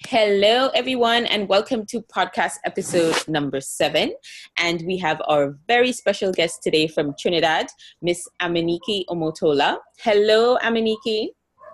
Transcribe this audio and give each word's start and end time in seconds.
Hello, 0.00 0.68
everyone, 0.74 1.26
and 1.26 1.48
welcome 1.48 1.86
to 1.86 2.00
podcast 2.02 2.54
episode 2.64 3.16
number 3.28 3.60
seven. 3.60 4.14
And 4.58 4.82
we 4.86 4.96
have 4.98 5.22
our 5.28 5.56
very 5.68 5.92
special 5.92 6.32
guest 6.32 6.62
today 6.62 6.88
from 6.88 7.14
Trinidad, 7.18 7.66
Miss 8.00 8.28
Aminiki 8.40 9.04
Omotola. 9.08 9.78
Hello, 10.00 10.58
Aminiki. 10.58 11.28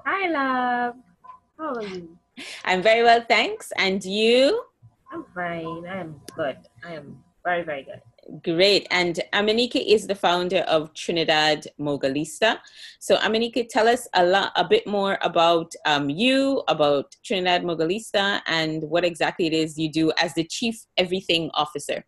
Hi, 0.04 0.28
love. 0.28 0.94
How 1.58 1.74
are 1.74 1.82
you? 1.82 2.18
I'm 2.64 2.82
very 2.82 3.02
well, 3.02 3.24
thanks. 3.28 3.72
And 3.78 4.04
you? 4.04 4.62
I'm 5.12 5.24
fine. 5.34 5.86
I 5.86 6.00
am 6.00 6.20
good. 6.36 6.58
I 6.84 6.94
am 6.94 7.22
very, 7.44 7.62
very 7.62 7.84
good. 7.84 8.02
Great. 8.42 8.86
And 8.90 9.20
Aminike 9.32 9.82
is 9.86 10.06
the 10.06 10.14
founder 10.14 10.58
of 10.68 10.92
Trinidad 10.92 11.66
Mogalista. 11.80 12.58
So 12.98 13.16
Aminike, 13.16 13.68
tell 13.70 13.88
us 13.88 14.06
a 14.14 14.24
lot, 14.24 14.52
a 14.54 14.64
bit 14.64 14.86
more 14.86 15.18
about 15.22 15.72
um, 15.86 16.10
you, 16.10 16.62
about 16.68 17.16
Trinidad 17.24 17.62
Mogalista, 17.62 18.42
and 18.46 18.82
what 18.82 19.04
exactly 19.04 19.46
it 19.46 19.54
is 19.54 19.78
you 19.78 19.90
do 19.90 20.12
as 20.20 20.34
the 20.34 20.44
Chief 20.44 20.84
Everything 20.98 21.50
Officer. 21.54 22.04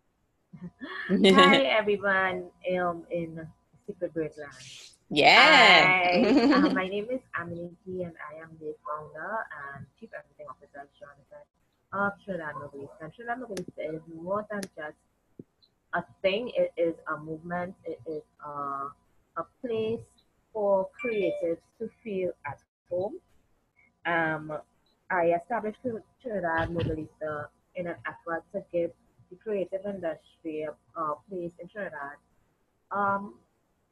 Hi, 1.09 1.57
everyone 1.79 2.45
um, 2.79 3.03
in 3.09 3.47
Secret 3.87 4.13
Bird 4.13 4.31
Land. 4.37 4.53
Yeah. 5.09 5.85
Hi. 5.85 6.23
uh, 6.53 6.69
my 6.69 6.87
name 6.87 7.07
is 7.09 7.21
Aminike, 7.39 8.05
and 8.05 8.13
I 8.29 8.41
am 8.43 8.51
the 8.59 8.75
founder 8.85 9.37
and 9.73 9.85
Chief 9.99 10.09
Everything 10.15 10.45
Officer 10.49 10.87
of 11.93 12.13
Trinidad 12.23 12.55
Mogalista. 12.55 13.15
Trinidad 13.15 13.39
Mogalista 13.39 13.95
is 13.95 14.01
more 14.13 14.45
than 14.51 14.61
just 14.77 14.95
a 15.93 16.03
thing, 16.21 16.51
it 16.55 16.71
is 16.77 16.95
a 17.13 17.17
movement, 17.17 17.75
it 17.85 17.99
is 18.05 18.23
a, 18.45 18.89
a 19.37 19.45
place 19.61 19.99
for 20.53 20.89
creatives 21.03 21.59
to 21.79 21.89
feel 22.03 22.31
at 22.45 22.59
home. 22.89 23.15
Um, 24.05 24.57
I 25.09 25.33
established 25.41 25.79
Trinidad 26.21 26.69
Mogalista 26.69 27.47
in 27.75 27.87
an 27.87 27.95
effort 28.07 28.43
to 28.53 28.63
give 28.71 28.91
the 29.29 29.37
creative 29.37 29.81
industry 29.85 30.67
a, 30.67 30.99
a 30.99 31.15
place 31.29 31.51
in 31.59 31.67
Trinidad. 31.67 32.17
Um, 32.91 33.35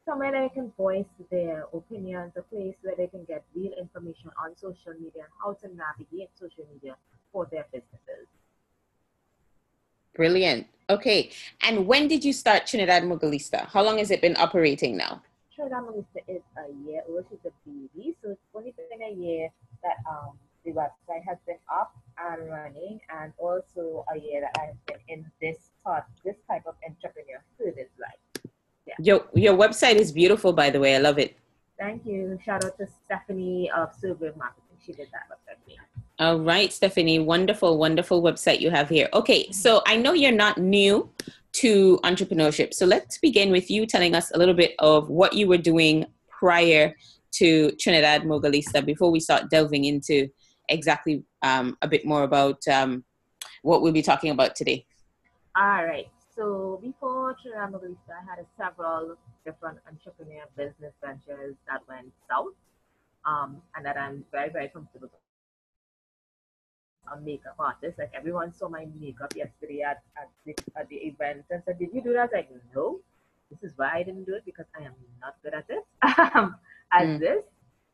somewhere 0.05 0.31
they 0.31 0.49
can 0.53 0.71
voice 0.77 1.05
their 1.29 1.65
opinions, 1.73 2.33
a 2.37 2.41
place 2.41 2.75
where 2.81 2.95
they 2.95 3.07
can 3.07 3.23
get 3.25 3.43
real 3.55 3.71
information 3.79 4.31
on 4.43 4.55
social 4.55 4.93
media 4.93 5.23
and 5.23 5.33
how 5.43 5.53
to 5.53 5.67
navigate 5.75 6.29
social 6.39 6.65
media 6.73 6.95
for 7.31 7.47
their 7.51 7.65
businesses. 7.71 8.27
Brilliant. 10.15 10.67
Okay. 10.89 11.31
And 11.61 11.85
when 11.85 12.07
did 12.07 12.23
you 12.25 12.33
start 12.33 12.67
Trinidad 12.67 13.03
Mogalista? 13.03 13.67
How 13.67 13.83
long 13.83 13.97
has 13.99 14.11
it 14.11 14.21
been 14.21 14.35
operating 14.37 14.97
now? 14.97 15.21
Trinidad 15.55 15.83
Mogalista 15.83 16.21
is 16.27 16.41
a 16.57 16.89
year 16.89 17.01
old. 17.07 17.25
She's 17.29 17.39
a 17.45 17.51
baby. 17.65 18.15
So 18.21 18.31
it's 18.31 18.41
only 18.53 18.73
been 18.75 19.01
a 19.01 19.13
year 19.13 19.49
that 19.83 19.97
um, 20.09 20.37
the 20.65 20.71
website 20.71 21.23
has 21.27 21.37
been 21.45 21.57
up 21.71 21.95
and 22.17 22.49
running 22.49 22.99
and 23.21 23.33
also 23.37 24.05
a 24.13 24.17
year 24.19 24.41
that 24.41 24.61
I've 24.61 24.85
been 24.85 24.99
in 25.07 25.25
this 25.41 25.71
part, 25.83 26.05
this 26.25 26.35
type 26.49 26.63
of 26.65 26.75
entrepreneur 26.87 27.41
service 27.57 27.91
life. 27.99 28.43
Yeah. 28.85 28.95
Your, 28.99 29.25
your 29.33 29.53
website 29.53 29.95
is 29.95 30.11
beautiful, 30.11 30.53
by 30.53 30.69
the 30.69 30.79
way. 30.79 30.95
I 30.95 30.99
love 30.99 31.19
it. 31.19 31.37
Thank 31.77 32.05
you. 32.05 32.37
Shout 32.43 32.65
out 32.65 32.77
to 32.77 32.87
Stephanie 33.05 33.71
of 33.75 33.93
Silver 33.93 34.33
Marketing. 34.37 34.65
She 34.85 34.91
did 34.91 35.07
that 35.11 35.29
website 35.29 35.37
for 35.37 35.37
me. 35.37 35.38
All 36.19 36.37
right, 36.37 36.71
Stephanie. 36.73 37.19
Wonderful, 37.19 37.77
wonderful 37.77 38.21
website 38.21 38.59
you 38.59 38.69
have 38.71 38.89
here. 38.89 39.07
Okay, 39.13 39.49
so 39.53 39.81
I 39.87 39.95
know 39.95 40.11
you're 40.11 40.33
not 40.33 40.57
new 40.57 41.09
to 41.53 41.97
entrepreneurship. 42.03 42.73
So 42.73 42.85
let's 42.85 43.17
begin 43.19 43.51
with 43.51 43.71
you 43.71 43.85
telling 43.85 44.13
us 44.13 44.29
a 44.31 44.37
little 44.37 44.53
bit 44.53 44.75
of 44.79 45.09
what 45.09 45.31
you 45.31 45.47
were 45.47 45.57
doing 45.57 46.05
prior 46.27 46.93
to 47.35 47.71
Trinidad 47.79 48.23
Mogalista 48.23 48.85
before 48.85 49.11
we 49.11 49.21
start 49.21 49.49
delving 49.49 49.85
into 49.85 50.27
exactly 50.67 51.23
um, 51.41 51.77
a 51.81 51.87
bit 51.87 52.05
more 52.05 52.23
about 52.23 52.67
um, 52.67 53.05
what 53.61 53.81
we'll 53.81 53.93
be 53.93 54.01
talking 54.01 54.31
about 54.31 54.57
today. 54.57 54.85
All 55.55 55.85
right. 55.85 56.09
So 56.35 56.81
before 56.83 57.37
Trinidad 57.41 57.71
Mogalista, 57.71 58.11
I 58.11 58.35
had 58.35 58.45
several 58.57 59.15
different 59.45 59.77
entrepreneur 59.87 60.43
business 60.57 60.91
ventures 61.01 61.55
that 61.69 61.79
went 61.87 62.11
south 62.29 62.55
um, 63.25 63.61
and 63.73 63.85
that 63.85 63.95
I'm 63.95 64.25
very, 64.33 64.49
very 64.49 64.67
comfortable 64.67 65.09
a 67.11 67.19
makeup 67.19 67.55
artist. 67.59 67.97
Like 67.97 68.11
everyone 68.13 68.53
saw 68.53 68.69
my 68.69 68.87
makeup 68.99 69.33
yesterday 69.35 69.81
at, 69.81 70.03
at, 70.17 70.29
the, 70.45 70.55
at 70.75 70.87
the 70.89 70.95
event 70.95 71.45
and 71.49 71.61
said, 71.65 71.79
Did 71.79 71.89
you 71.93 72.01
do 72.01 72.13
that? 72.13 72.19
I 72.19 72.23
was 72.23 72.31
like, 72.33 72.49
No, 72.75 72.99
this 73.49 73.63
is 73.63 73.77
why 73.77 73.91
I 73.93 74.03
didn't 74.03 74.25
do 74.25 74.35
it 74.35 74.45
because 74.45 74.65
I 74.79 74.83
am 74.83 74.93
not 75.21 75.35
good 75.43 75.53
at 75.53 75.67
this, 75.67 75.83
at 76.03 76.51
mm. 77.01 77.19
this. 77.19 77.43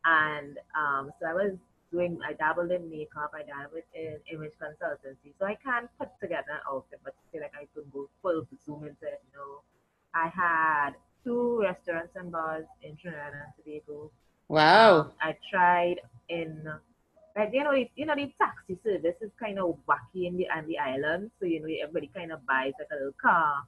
And 0.05 0.57
um, 0.77 1.11
so 1.19 1.27
I 1.27 1.33
was 1.33 1.53
doing, 1.91 2.19
I 2.27 2.33
dabbled 2.33 2.71
in 2.71 2.89
makeup, 2.89 3.31
I 3.33 3.43
dabbled 3.43 3.83
in 3.93 4.17
image 4.31 4.53
consultancy. 4.61 5.33
So 5.39 5.45
I 5.45 5.55
can't 5.55 5.89
put 5.97 6.09
together 6.21 6.51
an 6.51 6.59
outfit, 6.69 6.99
but 7.03 7.15
say 7.31 7.39
like 7.39 7.53
I 7.59 7.67
could 7.73 7.91
go 7.91 8.09
full 8.21 8.45
zoom 8.65 8.83
into 8.83 9.05
it, 9.05 9.21
no. 9.33 9.61
I 10.13 10.27
had 10.29 10.91
two 11.23 11.59
restaurants 11.61 12.15
and 12.15 12.31
bars 12.31 12.65
in 12.83 12.95
Trinidad 12.95 13.33
and 13.33 13.53
Tobago. 13.57 14.11
Wow. 14.47 14.99
Um, 14.99 15.11
I 15.21 15.35
tried 15.51 15.95
in 16.29 16.67
like 17.35 17.49
you 17.53 17.63
know, 17.63 17.71
if, 17.71 17.89
you 17.95 18.05
know 18.05 18.15
the 18.15 18.31
taxi 18.39 18.77
service 18.83 19.15
is 19.21 19.31
kind 19.39 19.59
of 19.59 19.77
wacky 19.87 20.27
in 20.27 20.37
the 20.37 20.47
on 20.49 20.65
the 20.67 20.79
island, 20.79 21.31
so 21.39 21.45
you 21.45 21.59
know 21.59 21.67
everybody 21.81 22.09
kind 22.15 22.31
of 22.31 22.45
buys 22.45 22.73
like 22.79 22.87
a 22.91 22.95
little 22.95 23.13
car 23.21 23.63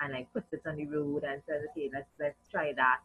and 0.00 0.12
like 0.12 0.32
puts 0.32 0.52
it 0.52 0.62
on 0.66 0.76
the 0.76 0.86
road 0.86 1.24
and 1.24 1.40
says, 1.48 1.62
okay, 1.70 1.88
let's 1.92 2.08
let's 2.18 2.48
try 2.50 2.72
that. 2.72 2.98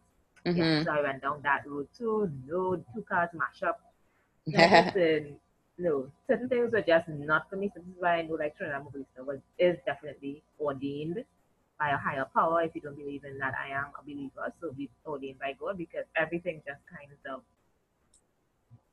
Mm-hmm. 0.45 0.57
Yeah, 0.57 0.83
so 0.83 0.91
I 0.91 1.01
went 1.03 1.21
down 1.21 1.41
that 1.43 1.63
road 1.67 1.87
too. 1.95 2.31
No, 2.47 2.83
two 2.95 3.03
cars 3.03 3.29
mash 3.33 3.61
up. 3.61 3.79
Listen, 4.47 5.35
no, 5.77 6.07
certain 6.27 6.49
things 6.49 6.71
were 6.71 6.81
just 6.81 7.07
not 7.07 7.47
for 7.47 7.57
me. 7.57 7.69
So 7.75 7.81
this 7.81 7.89
is 7.89 8.01
why 8.01 8.17
I 8.17 8.21
know 8.23 8.35
like 8.35 8.57
Trinidad 8.57 8.83
Mogalista 8.83 9.23
was 9.23 9.39
is 9.59 9.77
definitely 9.85 10.41
ordained 10.59 11.23
by 11.79 11.89
a 11.91 11.97
higher 11.97 12.25
power. 12.33 12.63
If 12.63 12.73
you 12.73 12.81
don't 12.81 12.97
believe 12.97 13.23
in 13.23 13.37
that, 13.37 13.53
I 13.53 13.71
am 13.71 13.85
a 13.99 14.03
believer. 14.03 14.51
So 14.59 14.73
we 14.75 14.89
ordained 15.05 15.37
by 15.37 15.53
God 15.59 15.77
because 15.77 16.05
everything 16.15 16.63
just 16.65 16.81
kind 16.89 17.11
of 17.27 17.43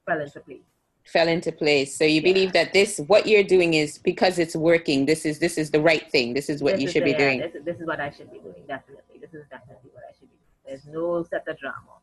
fell 0.05 0.21
into 0.21 0.41
place 0.41 0.61
fell 1.09 1.29
into 1.29 1.51
place. 1.51 1.97
So 1.97 2.05
you 2.05 2.21
yeah. 2.21 2.33
believe 2.33 2.53
that 2.53 2.73
this 2.73 2.99
what 3.07 3.27
you're 3.27 3.49
doing 3.57 3.75
is 3.75 3.99
because 3.99 4.39
it's 4.39 4.55
working. 4.55 5.07
This 5.07 5.25
is 5.25 5.39
this 5.39 5.59
is 5.59 5.71
the 5.71 5.81
right 5.81 6.11
thing. 6.11 6.35
This 6.35 6.49
is 6.49 6.63
what 6.63 6.75
this 6.75 6.83
you 6.83 6.87
is 6.89 6.93
should 6.93 7.05
the, 7.05 7.13
be 7.13 7.19
doing. 7.19 7.41
This, 7.41 7.53
this, 7.65 7.81
is 7.81 7.87
what 7.87 8.01
I 8.01 8.11
should 8.11 8.31
be 8.31 8.39
doing. 8.39 8.63
Definitely, 8.67 9.19
this 9.21 9.33
is 9.33 9.45
definitely 9.51 9.91
what 9.93 10.05
I 10.09 10.13
should 10.19 10.31
be 10.31 10.37
doing. 10.37 10.63
There's 10.67 10.87
no 10.87 11.23
set 11.25 11.49
of 11.49 11.59
drama. 11.59 11.95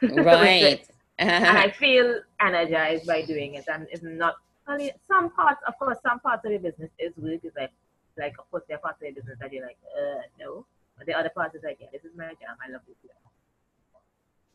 Right. 0.24 0.86
and 1.18 1.58
I 1.58 1.70
feel 1.70 2.20
energized 2.40 3.06
by 3.06 3.22
doing 3.22 3.54
it. 3.54 3.64
And 3.72 3.86
it's 3.92 4.02
not 4.02 4.36
only 4.66 4.92
some 5.06 5.30
parts. 5.30 5.62
Of 5.66 5.78
course, 5.78 5.98
some 6.02 6.20
parts 6.20 6.44
of 6.44 6.50
your 6.50 6.60
business 6.60 6.90
is 6.98 7.12
work. 7.16 7.44
Is 7.44 7.52
like 7.56 7.72
like 8.16 8.34
of 8.38 8.50
course 8.50 8.62
there 8.68 8.78
are 8.78 8.80
parts 8.80 8.98
of 9.02 9.06
your 9.06 9.14
business 9.14 9.36
that 9.40 9.52
you're 9.52 9.66
like 9.66 9.78
uh 9.98 10.22
no. 10.40 10.66
But 10.96 11.06
the 11.06 11.14
other 11.14 11.30
parts 11.30 11.54
is 11.54 11.62
like 11.64 11.78
yeah, 11.80 11.88
this 11.92 12.04
is 12.04 12.16
my 12.16 12.28
job. 12.28 12.56
I 12.64 12.70
love 12.70 12.82
this. 12.86 12.96
Job. 13.02 13.23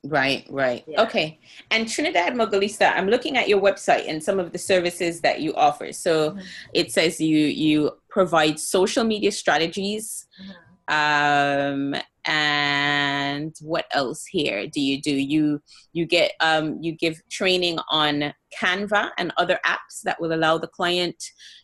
Right, 0.06 0.48
right. 0.50 0.84
Yeah. 0.88 1.02
Okay. 1.04 1.40
And 1.72 1.90
Trinidad 1.90 2.34
Mogalista, 2.34 2.94
I'm 2.96 3.10
looking 3.10 3.36
at 3.36 3.50
your 3.50 3.60
website 3.60 4.08
and 4.08 4.24
some 4.24 4.40
of 4.40 4.54
the 4.54 4.58
services 4.58 5.20
that 5.22 5.42
you 5.42 5.54
offer. 5.56 5.92
So 5.92 6.32
mm-hmm. 6.32 6.40
it 6.74 6.92
says 6.92 7.20
you 7.20 7.38
you 7.38 7.92
provide 8.10 8.60
social 8.60 9.04
media 9.04 9.32
strategies. 9.32 10.26
Mm-hmm. 10.42 10.52
Um, 10.92 11.96
and 12.26 13.56
what 13.62 13.86
else 13.92 14.26
here 14.26 14.68
do 14.68 14.80
you 14.80 15.02
do? 15.02 15.14
You 15.14 15.62
you 15.92 16.06
get 16.06 16.32
um, 16.40 16.78
you 16.82 16.94
give 16.94 17.22
training 17.30 17.80
on 17.90 18.34
Canva 18.60 19.12
and 19.18 19.34
other 19.38 19.60
apps 19.66 20.02
that 20.06 20.20
will 20.22 20.34
allow 20.34 20.58
the 20.58 20.68
client 20.68 21.22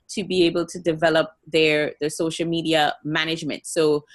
to 0.10 0.24
be 0.24 0.44
able 0.44 0.66
to 0.68 0.80
develop 0.80 1.30
their 1.48 1.94
their 2.02 2.10
social 2.10 2.48
media 2.48 2.94
management. 3.04 3.66
So 3.66 4.06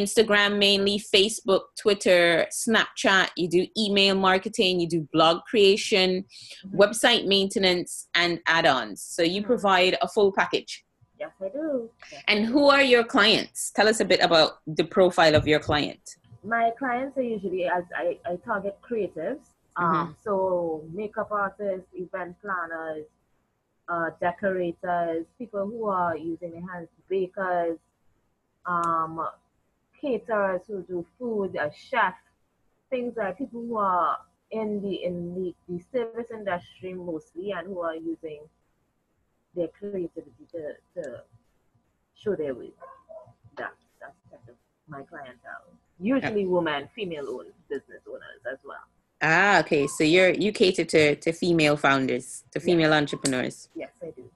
Instagram 0.00 0.58
mainly, 0.58 1.02
Facebook, 1.14 1.62
Twitter, 1.80 2.46
Snapchat. 2.52 3.28
You 3.36 3.48
do 3.48 3.66
email 3.76 4.14
marketing, 4.14 4.80
you 4.80 4.88
do 4.88 5.08
blog 5.12 5.36
creation, 5.50 6.24
mm-hmm. 6.24 6.80
website 6.82 7.26
maintenance, 7.26 8.08
and 8.14 8.40
add 8.46 8.66
ons. 8.66 9.02
So 9.02 9.22
you 9.22 9.40
mm-hmm. 9.40 9.46
provide 9.52 9.94
a 10.02 10.08
full 10.08 10.32
package. 10.32 10.84
Yes, 11.18 11.30
I 11.42 11.48
do. 11.48 11.90
And 12.28 12.44
who 12.44 12.68
are 12.68 12.82
your 12.82 13.04
clients? 13.04 13.70
Tell 13.70 13.88
us 13.88 14.00
a 14.00 14.04
bit 14.04 14.20
about 14.20 14.58
the 14.66 14.84
profile 14.84 15.34
of 15.34 15.46
your 15.46 15.60
client. 15.60 16.04
My 16.44 16.70
clients 16.78 17.16
are 17.16 17.22
usually, 17.22 17.64
as 17.64 17.84
I, 17.96 18.18
I 18.30 18.36
target 18.44 18.78
creatives, 18.88 19.44
um, 19.76 19.94
mm-hmm. 19.94 20.12
so 20.22 20.84
makeup 20.92 21.28
artists, 21.30 21.88
event 21.94 22.36
planners, 22.42 23.06
uh, 23.88 24.10
decorators, 24.20 25.24
people 25.38 25.64
who 25.66 25.86
are 25.88 26.16
using 26.16 26.50
their 26.52 26.66
hands, 26.72 26.88
bakers, 27.08 27.78
um, 28.66 29.26
caterers 30.00 30.62
who 30.66 30.82
do 30.82 31.06
food, 31.18 31.56
a 31.56 31.70
chef, 31.72 32.14
things 32.90 33.14
like 33.16 33.38
people 33.38 33.60
who 33.60 33.76
are 33.76 34.18
in 34.50 34.80
the 34.80 35.02
in 35.02 35.34
the, 35.34 35.54
the 35.68 35.82
service 35.92 36.30
industry 36.32 36.94
mostly 36.94 37.52
and 37.52 37.66
who 37.66 37.80
are 37.80 37.96
using 37.96 38.40
their 39.54 39.68
creativity 39.68 40.46
to, 40.52 40.72
to 40.94 41.22
show 42.14 42.36
their 42.36 42.54
way. 42.54 42.72
That, 43.56 43.72
that's 44.00 44.14
kind 44.30 44.42
of 44.48 44.54
my 44.88 45.02
clientele. 45.02 45.64
Usually 45.98 46.46
women, 46.46 46.88
female 46.94 47.28
owned 47.28 47.52
business 47.68 48.02
owners 48.06 48.42
as 48.50 48.58
well. 48.64 48.76
Ah, 49.22 49.60
okay. 49.60 49.86
So 49.86 50.04
you're 50.04 50.30
you 50.30 50.52
cater 50.52 50.84
to, 50.84 51.16
to 51.16 51.32
female 51.32 51.76
founders, 51.76 52.44
to 52.52 52.60
female 52.60 52.90
yes. 52.90 53.00
entrepreneurs. 53.00 53.68
Yes, 53.74 53.90
I 54.02 54.10
do. 54.10 54.30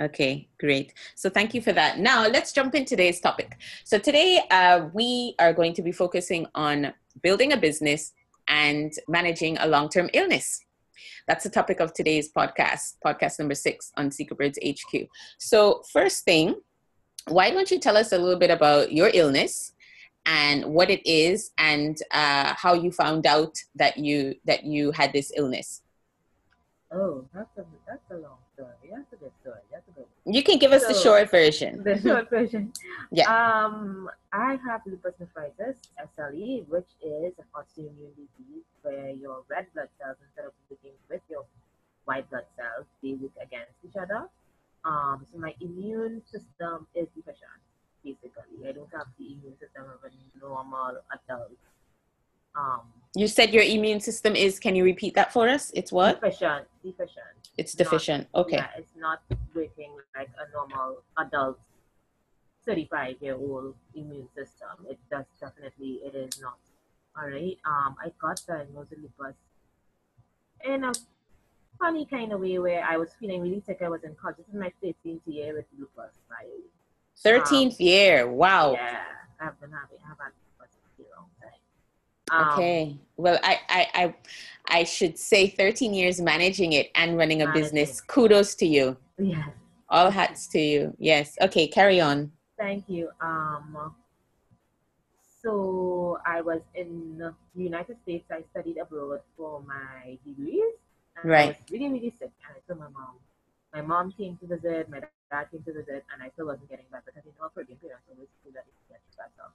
Okay, 0.00 0.48
great. 0.58 0.94
So 1.14 1.28
thank 1.28 1.52
you 1.52 1.60
for 1.60 1.72
that. 1.74 1.98
Now 1.98 2.26
let's 2.26 2.52
jump 2.52 2.74
in 2.74 2.86
today's 2.86 3.20
topic. 3.20 3.58
So 3.84 3.98
today 3.98 4.40
uh, 4.50 4.88
we 4.94 5.34
are 5.38 5.52
going 5.52 5.74
to 5.74 5.82
be 5.82 5.92
focusing 5.92 6.46
on 6.54 6.94
building 7.22 7.52
a 7.52 7.56
business 7.58 8.12
and 8.48 8.92
managing 9.08 9.58
a 9.58 9.66
long-term 9.66 10.08
illness. 10.14 10.64
That's 11.28 11.44
the 11.44 11.50
topic 11.50 11.80
of 11.80 11.92
today's 11.92 12.32
podcast, 12.32 12.96
podcast 13.04 13.38
number 13.38 13.54
six 13.54 13.92
on 13.98 14.10
Secret 14.10 14.38
Birds 14.38 14.58
HQ. 14.66 15.06
So 15.38 15.82
first 15.92 16.24
thing, 16.24 16.54
why 17.28 17.50
don't 17.50 17.70
you 17.70 17.78
tell 17.78 17.98
us 17.98 18.12
a 18.12 18.18
little 18.18 18.38
bit 18.38 18.50
about 18.50 18.92
your 18.92 19.10
illness 19.12 19.74
and 20.24 20.64
what 20.64 20.88
it 20.90 21.06
is 21.08 21.50
and 21.58 21.98
uh, 22.10 22.54
how 22.56 22.72
you 22.72 22.90
found 22.90 23.26
out 23.26 23.54
that 23.74 23.98
you 23.98 24.34
that 24.46 24.64
you 24.64 24.92
had 24.92 25.12
this 25.12 25.30
illness? 25.36 25.82
Oh, 26.92 27.24
that's 27.32 27.56
a 27.58 27.64
that's 27.86 28.10
a 28.10 28.14
long 28.14 28.38
story. 28.54 28.74
That's 28.90 29.12
a 29.12 29.16
good 29.16 29.32
story. 29.40 29.60
That's 29.70 29.86
a 29.88 29.92
good. 29.92 30.00
One. 30.00 30.09
You 30.26 30.42
can 30.42 30.58
give 30.58 30.72
us 30.72 30.82
so, 30.82 30.88
the 30.88 30.94
short 30.94 31.30
version. 31.30 31.82
The 31.82 32.00
short 32.00 32.28
version. 32.30 32.72
yeah. 33.10 33.28
Um, 33.28 34.08
I 34.32 34.58
have 34.66 34.82
lupus 34.86 35.14
nephritis, 35.18 35.76
SLE, 36.16 36.66
which 36.68 36.88
is 37.02 37.32
an 37.38 37.44
autoimmune 37.54 38.14
disease 38.14 38.64
where 38.82 39.10
your 39.10 39.42
red 39.48 39.66
blood 39.74 39.88
cells, 40.00 40.16
instead 40.24 40.46
of 40.46 40.52
working 40.70 40.92
with 41.08 41.22
your 41.28 41.44
white 42.04 42.28
blood 42.30 42.44
cells, 42.56 42.86
they 43.02 43.14
work 43.14 43.32
against 43.42 43.72
each 43.84 43.96
other. 43.96 44.28
Um, 44.84 45.26
so 45.30 45.38
my 45.38 45.54
immune 45.60 46.22
system 46.30 46.86
is 46.94 47.06
deficient, 47.14 47.60
basically. 48.04 48.68
I 48.68 48.72
don't 48.72 48.90
have 48.92 49.06
the 49.18 49.26
immune 49.26 49.56
system 49.58 49.84
of 49.84 50.00
a 50.04 50.40
normal 50.40 51.00
adult. 51.12 51.52
Um, 52.54 52.80
you 53.14 53.26
said 53.26 53.52
your 53.52 53.62
immune 53.62 54.00
system 54.00 54.36
is, 54.36 54.58
can 54.58 54.74
you 54.74 54.84
repeat 54.84 55.14
that 55.14 55.32
for 55.32 55.48
us? 55.48 55.70
It's 55.74 55.92
what? 55.92 56.20
Deficient. 56.20 56.66
Deficient. 56.84 57.39
It's 57.56 57.74
deficient. 57.74 58.28
Not, 58.34 58.40
okay. 58.46 58.56
Yeah, 58.56 58.68
it's 58.78 58.96
not 58.96 59.22
working 59.54 59.92
like 60.16 60.30
a 60.38 60.50
normal 60.52 61.02
adult 61.18 61.58
35 62.66 63.16
year 63.20 63.34
old 63.34 63.74
immune 63.94 64.28
system. 64.34 64.86
It 64.88 64.98
does 65.10 65.24
definitely, 65.40 66.00
it 66.04 66.14
is 66.14 66.40
not. 66.40 66.58
All 67.16 67.28
right. 67.28 67.58
Um, 67.64 67.96
I 68.02 68.12
got 68.20 68.40
diagnosed 68.46 68.90
with 68.90 69.00
lupus 69.00 69.34
in 70.64 70.84
a 70.84 70.92
funny 71.78 72.06
kind 72.06 72.32
of 72.32 72.40
way 72.40 72.58
where 72.58 72.84
I 72.84 72.96
was 72.96 73.10
feeling 73.18 73.42
really 73.42 73.62
sick. 73.66 73.78
I 73.82 73.88
was 73.88 74.04
in 74.04 74.14
college. 74.14 74.36
This 74.38 74.46
is 74.48 74.54
my 74.54 74.72
13th 74.82 75.20
year 75.26 75.54
with 75.54 75.66
lupus. 75.78 76.12
Right? 76.30 77.44
13th 77.44 77.66
um, 77.66 77.76
year. 77.78 78.28
Wow. 78.28 78.72
Yeah. 78.72 79.00
I've 79.40 79.58
been 79.60 79.70
having, 79.70 79.98
I've 80.04 80.18
had 80.18 80.32
um, 82.30 82.48
okay. 82.52 82.96
Well, 83.16 83.38
I, 83.42 83.58
I, 83.68 83.86
I, 83.94 84.14
I 84.70 84.84
should 84.84 85.18
say 85.18 85.48
13 85.48 85.94
years 85.94 86.20
managing 86.20 86.72
it 86.72 86.90
and 86.94 87.16
running 87.16 87.42
a 87.42 87.52
business. 87.52 88.00
Kudos 88.00 88.54
to 88.56 88.66
you. 88.66 88.96
Yes. 89.18 89.48
All 89.88 90.10
hats 90.10 90.46
to 90.48 90.58
you. 90.58 90.94
Yes. 90.98 91.36
Okay. 91.42 91.66
Carry 91.66 92.00
on. 92.00 92.30
Thank 92.58 92.88
you. 92.88 93.10
Um, 93.20 93.94
so 95.42 96.18
I 96.26 96.40
was 96.40 96.60
in 96.74 97.18
the 97.18 97.62
United 97.62 97.96
States. 98.02 98.24
I 98.30 98.42
studied 98.50 98.78
abroad 98.78 99.20
for 99.36 99.62
my 99.66 100.18
degrees. 100.24 100.74
right. 101.24 101.44
I 101.44 101.46
was 101.48 101.56
really, 101.70 101.88
really 101.88 102.14
sick. 102.18 102.30
And 102.46 102.56
I 102.56 102.60
told 102.68 102.80
my 102.80 102.88
mom. 102.88 103.16
My 103.72 103.82
mom 103.82 104.12
came 104.12 104.36
to 104.38 104.46
visit. 104.46 104.90
My 104.90 105.00
dad 105.30 105.46
came 105.50 105.62
to 105.62 105.72
visit, 105.72 106.04
and 106.12 106.22
I 106.22 106.28
still 106.34 106.46
wasn't 106.46 106.68
getting 106.68 106.86
better 106.90 107.04
because 107.06 107.22
you 107.24 107.32
know, 107.38 107.46
a 107.46 107.50
Caribbean 107.50 107.78
parents 107.78 108.04
always 108.10 108.28
feel 108.42 108.52
that 108.52 108.66
it's 108.66 108.82
get 108.90 109.00
better. 109.16 109.48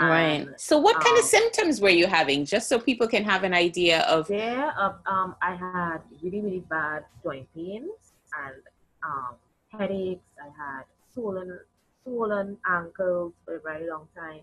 Right. 0.00 0.48
So, 0.56 0.78
what 0.78 0.96
kind 0.96 1.16
um, 1.16 1.18
of 1.18 1.24
symptoms 1.24 1.80
were 1.80 1.90
you 1.90 2.06
having, 2.06 2.44
just 2.44 2.68
so 2.68 2.80
people 2.80 3.06
can 3.06 3.22
have 3.22 3.44
an 3.44 3.54
idea 3.54 4.00
of? 4.02 4.26
There, 4.26 4.72
um, 5.06 5.36
I 5.40 5.54
had 5.54 5.98
really, 6.20 6.40
really 6.40 6.64
bad 6.68 7.04
joint 7.22 7.46
pains 7.54 7.92
and 8.44 8.56
um, 9.04 9.36
headaches. 9.68 10.24
I 10.40 10.46
had 10.46 10.82
swollen, 11.12 11.60
swollen 12.02 12.58
ankles 12.68 13.34
for 13.44 13.56
a 13.56 13.60
very 13.60 13.88
long 13.88 14.08
time. 14.16 14.40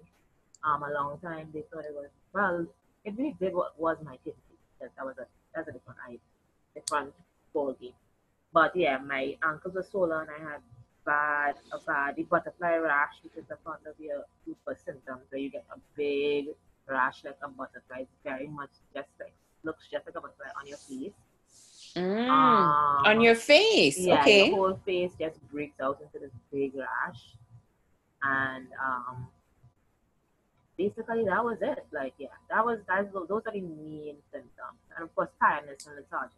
Um, 0.63 0.83
a 0.83 0.93
long 0.93 1.19
time. 1.19 1.49
They 1.53 1.63
thought 1.73 1.83
it 1.83 1.93
was 1.93 2.09
well. 2.33 2.65
It 3.03 3.15
really 3.17 3.35
did 3.39 3.53
what 3.53 3.77
was 3.77 3.97
my 4.05 4.15
kidney. 4.17 4.37
That 4.79 5.05
was 5.05 5.15
a 5.17 5.25
that's 5.53 5.67
a 5.67 5.71
different 5.73 5.99
eye, 6.07 6.17
different 6.73 7.13
ball 7.53 7.75
game. 7.81 7.91
But 8.53 8.73
yeah, 8.75 8.99
my 8.99 9.35
ankles 9.43 9.75
were 9.75 9.83
swollen. 9.83 10.27
I 10.29 10.51
had 10.51 10.61
bad 11.05 11.55
a 11.71 11.79
bad 11.79 12.15
the 12.15 12.23
butterfly 12.23 12.75
rash, 12.77 13.15
which 13.23 13.33
is 13.35 13.49
a 13.51 13.55
part 13.57 13.81
of 13.85 13.93
your 13.99 14.25
lupus 14.45 14.81
symptoms 14.85 15.21
where 15.29 15.41
you 15.41 15.49
get 15.49 15.65
a 15.73 15.79
big 15.95 16.47
rash 16.87 17.23
like 17.23 17.37
a 17.43 17.49
butterfly. 17.49 18.03
Very 18.23 18.47
much 18.47 18.71
just 18.93 19.09
like 19.19 19.33
looks 19.63 19.85
just 19.91 20.05
like 20.05 20.15
a 20.15 20.21
butterfly 20.21 20.47
on 20.59 20.67
your 20.67 20.77
face. 20.77 21.13
Mm, 21.95 22.29
um, 22.29 23.05
on 23.05 23.21
your 23.21 23.35
face. 23.35 23.99
Yeah, 23.99 24.21
okay. 24.21 24.47
your 24.47 24.55
whole 24.55 24.79
face 24.85 25.11
just 25.19 25.39
breaks 25.51 25.79
out 25.81 25.99
into 26.01 26.19
this 26.19 26.35
big 26.51 26.73
rash. 26.75 27.35
And 28.23 28.67
um 28.83 29.27
basically 30.77 31.25
that 31.25 31.43
was 31.43 31.57
it. 31.61 31.85
Like 31.91 32.13
yeah, 32.17 32.35
that 32.49 32.65
was 32.65 32.79
that's 32.87 33.11
those 33.13 33.43
are 33.45 33.53
the 33.53 33.61
main 33.61 34.15
symptoms. 34.31 34.79
And 34.95 35.03
of 35.03 35.15
course 35.15 35.29
tiredness 35.39 35.87
and 35.87 35.95
lethargy. 35.95 36.35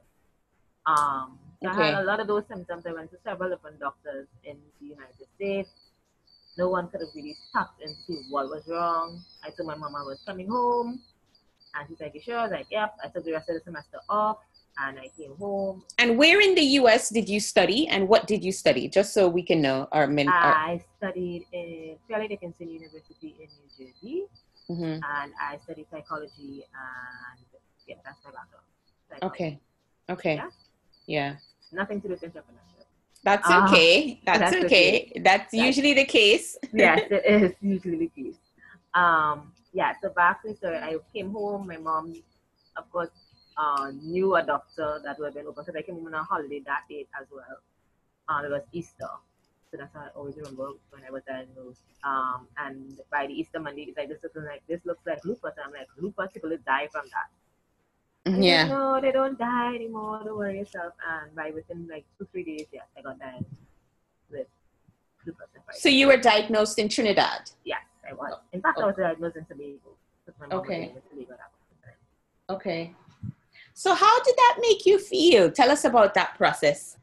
Um, 0.85 1.39
so 1.61 1.69
okay. 1.69 1.81
I 1.81 1.85
had 1.85 1.93
a 1.95 2.03
lot 2.03 2.19
of 2.19 2.27
those 2.27 2.43
symptoms. 2.47 2.85
I 2.85 2.93
went 2.93 3.11
to 3.11 3.17
several 3.23 3.49
different 3.49 3.79
doctors 3.79 4.27
in 4.43 4.57
the 4.81 4.87
United 4.87 5.27
States. 5.35 5.69
No 6.57 6.69
one 6.69 6.87
could 6.89 6.99
have 6.99 7.09
really 7.15 7.35
tapped 7.53 7.81
see 8.05 8.21
what 8.29 8.47
was 8.49 8.63
wrong. 8.67 9.21
I 9.43 9.49
told 9.49 9.67
my 9.67 9.75
mom 9.75 9.95
I 9.95 10.03
was 10.03 10.19
coming 10.25 10.47
home, 10.47 11.01
and 11.73 11.87
she's 11.87 11.99
like, 11.99 12.13
"You 12.13 12.21
sure?" 12.21 12.37
I 12.37 12.43
was 12.43 12.51
like, 12.51 12.67
"Yep." 12.69 12.95
I 13.03 13.07
took 13.07 13.25
the 13.25 13.31
rest 13.31 13.49
of 13.49 13.55
the 13.55 13.61
semester 13.61 13.97
off, 14.07 14.37
and 14.77 14.99
I 14.99 15.09
came 15.17 15.35
home. 15.37 15.83
And 15.97 16.17
where 16.17 16.39
in 16.41 16.53
the 16.53 16.61
U.S. 16.83 17.09
did 17.09 17.27
you 17.27 17.39
study, 17.39 17.87
and 17.87 18.07
what 18.07 18.27
did 18.27 18.43
you 18.43 18.51
study? 18.51 18.87
Just 18.87 19.13
so 19.13 19.27
we 19.27 19.41
can 19.41 19.61
know 19.61 19.87
our 19.91 20.05
men. 20.05 20.29
I 20.29 20.83
studied 20.97 21.45
in 21.51 21.95
Fairleigh 22.07 22.27
Dickinson 22.27 22.69
University 22.69 23.35
in 23.39 23.47
New 23.47 23.69
Jersey, 23.87 24.23
mm-hmm. 24.69 25.01
and 25.01 25.33
I 25.41 25.57
studied 25.63 25.87
psychology, 25.89 26.65
and 26.69 27.39
yeah, 27.87 27.95
that's 28.05 28.19
my 28.23 28.31
background. 28.31 28.65
Psychology. 29.09 29.25
Okay. 29.25 29.59
Okay. 30.09 30.35
Yeah? 30.35 30.49
Yeah. 31.05 31.35
Nothing 31.71 32.01
to 32.01 32.07
do 32.07 32.13
with 32.13 32.21
entrepreneurship. 32.21 32.85
That's 33.23 33.49
uh, 33.49 33.65
okay. 33.65 34.19
That's, 34.25 34.39
that's 34.39 34.55
okay. 34.55 34.65
okay. 34.65 35.11
That's, 35.23 35.51
that's, 35.51 35.53
usually 35.53 35.93
the 35.93 36.05
case. 36.05 36.57
yes, 36.73 37.01
it 37.09 37.23
is 37.25 37.53
usually 37.61 37.97
the 37.97 38.23
case. 38.23 38.35
Um, 38.93 39.53
yeah, 39.71 39.93
so 40.01 40.09
back 40.09 40.43
to 40.43 40.55
the. 40.61 40.83
I 40.83 40.97
came 41.13 41.31
home. 41.31 41.67
My 41.67 41.77
mom, 41.77 42.13
of 42.77 42.91
course, 42.91 43.09
uh, 43.57 43.91
knew 44.01 44.35
a 44.35 44.43
doctor 44.43 45.01
that 45.03 45.17
would 45.19 45.25
have 45.25 45.33
been 45.33 45.47
open. 45.47 45.65
So 45.65 45.71
I 45.75 45.81
came 45.81 45.95
home 45.95 46.07
on 46.07 46.13
a 46.13 46.23
holiday 46.23 46.61
that 46.65 46.81
date 46.89 47.07
as 47.19 47.27
well. 47.31 47.57
Uh, 48.27 48.45
it 48.45 48.51
was 48.51 48.63
Easter. 48.71 49.09
So 49.71 49.77
that's 49.77 49.93
how 49.93 50.01
I 50.01 50.09
always 50.15 50.35
remember 50.37 50.69
when 50.91 51.01
I 51.07 51.09
was 51.09 51.23
diagnosed. 51.27 51.81
Um, 52.03 52.47
and 52.57 52.99
by 53.09 53.25
the 53.25 53.33
Easter 53.33 53.59
Monday, 53.59 53.83
it's 53.83 53.97
like 53.97 54.09
this 54.09 54.19
looks 54.21 54.35
like 54.35 54.61
this 54.67 54.81
looks 54.85 55.05
like 55.07 55.23
lupus. 55.25 55.53
I'm 55.63 55.71
like 55.71 55.87
lupus, 55.97 56.31
people 56.31 56.51
die 56.65 56.87
from 56.91 57.05
that. 57.05 57.31
Yeah. 58.25 58.67
No, 58.67 59.01
they 59.01 59.11
don't 59.11 59.37
die 59.37 59.75
anymore. 59.75 60.21
Don't 60.23 60.37
worry 60.37 60.59
yourself. 60.59 60.93
And 61.09 61.35
by 61.35 61.51
within 61.51 61.87
like 61.91 62.05
two, 62.17 62.27
three 62.31 62.43
days, 62.43 62.67
yeah, 62.71 62.81
I 62.97 63.01
got 63.01 63.19
diagnosed 63.19 63.47
with. 64.31 64.47
So 65.73 65.89
you 65.89 66.07
were 66.07 66.17
diagnosed 66.17 66.79
in 66.79 66.89
Trinidad? 66.89 67.49
Yes, 67.63 67.79
I 68.09 68.13
was. 68.13 68.33
In 68.51 68.61
fact, 68.61 68.79
I 68.79 68.85
was 68.85 68.95
diagnosed 68.95 69.37
in 69.37 69.45
Tobago. 69.45 69.95
Okay. 70.51 70.93
Okay. 72.49 72.93
So 73.73 73.93
how 73.93 74.23
did 74.23 74.35
that 74.35 74.57
make 74.61 74.85
you 74.85 74.99
feel? 74.99 75.51
Tell 75.51 75.71
us 75.71 75.83
about 75.85 76.13
that 76.13 76.35
process. 76.37 76.97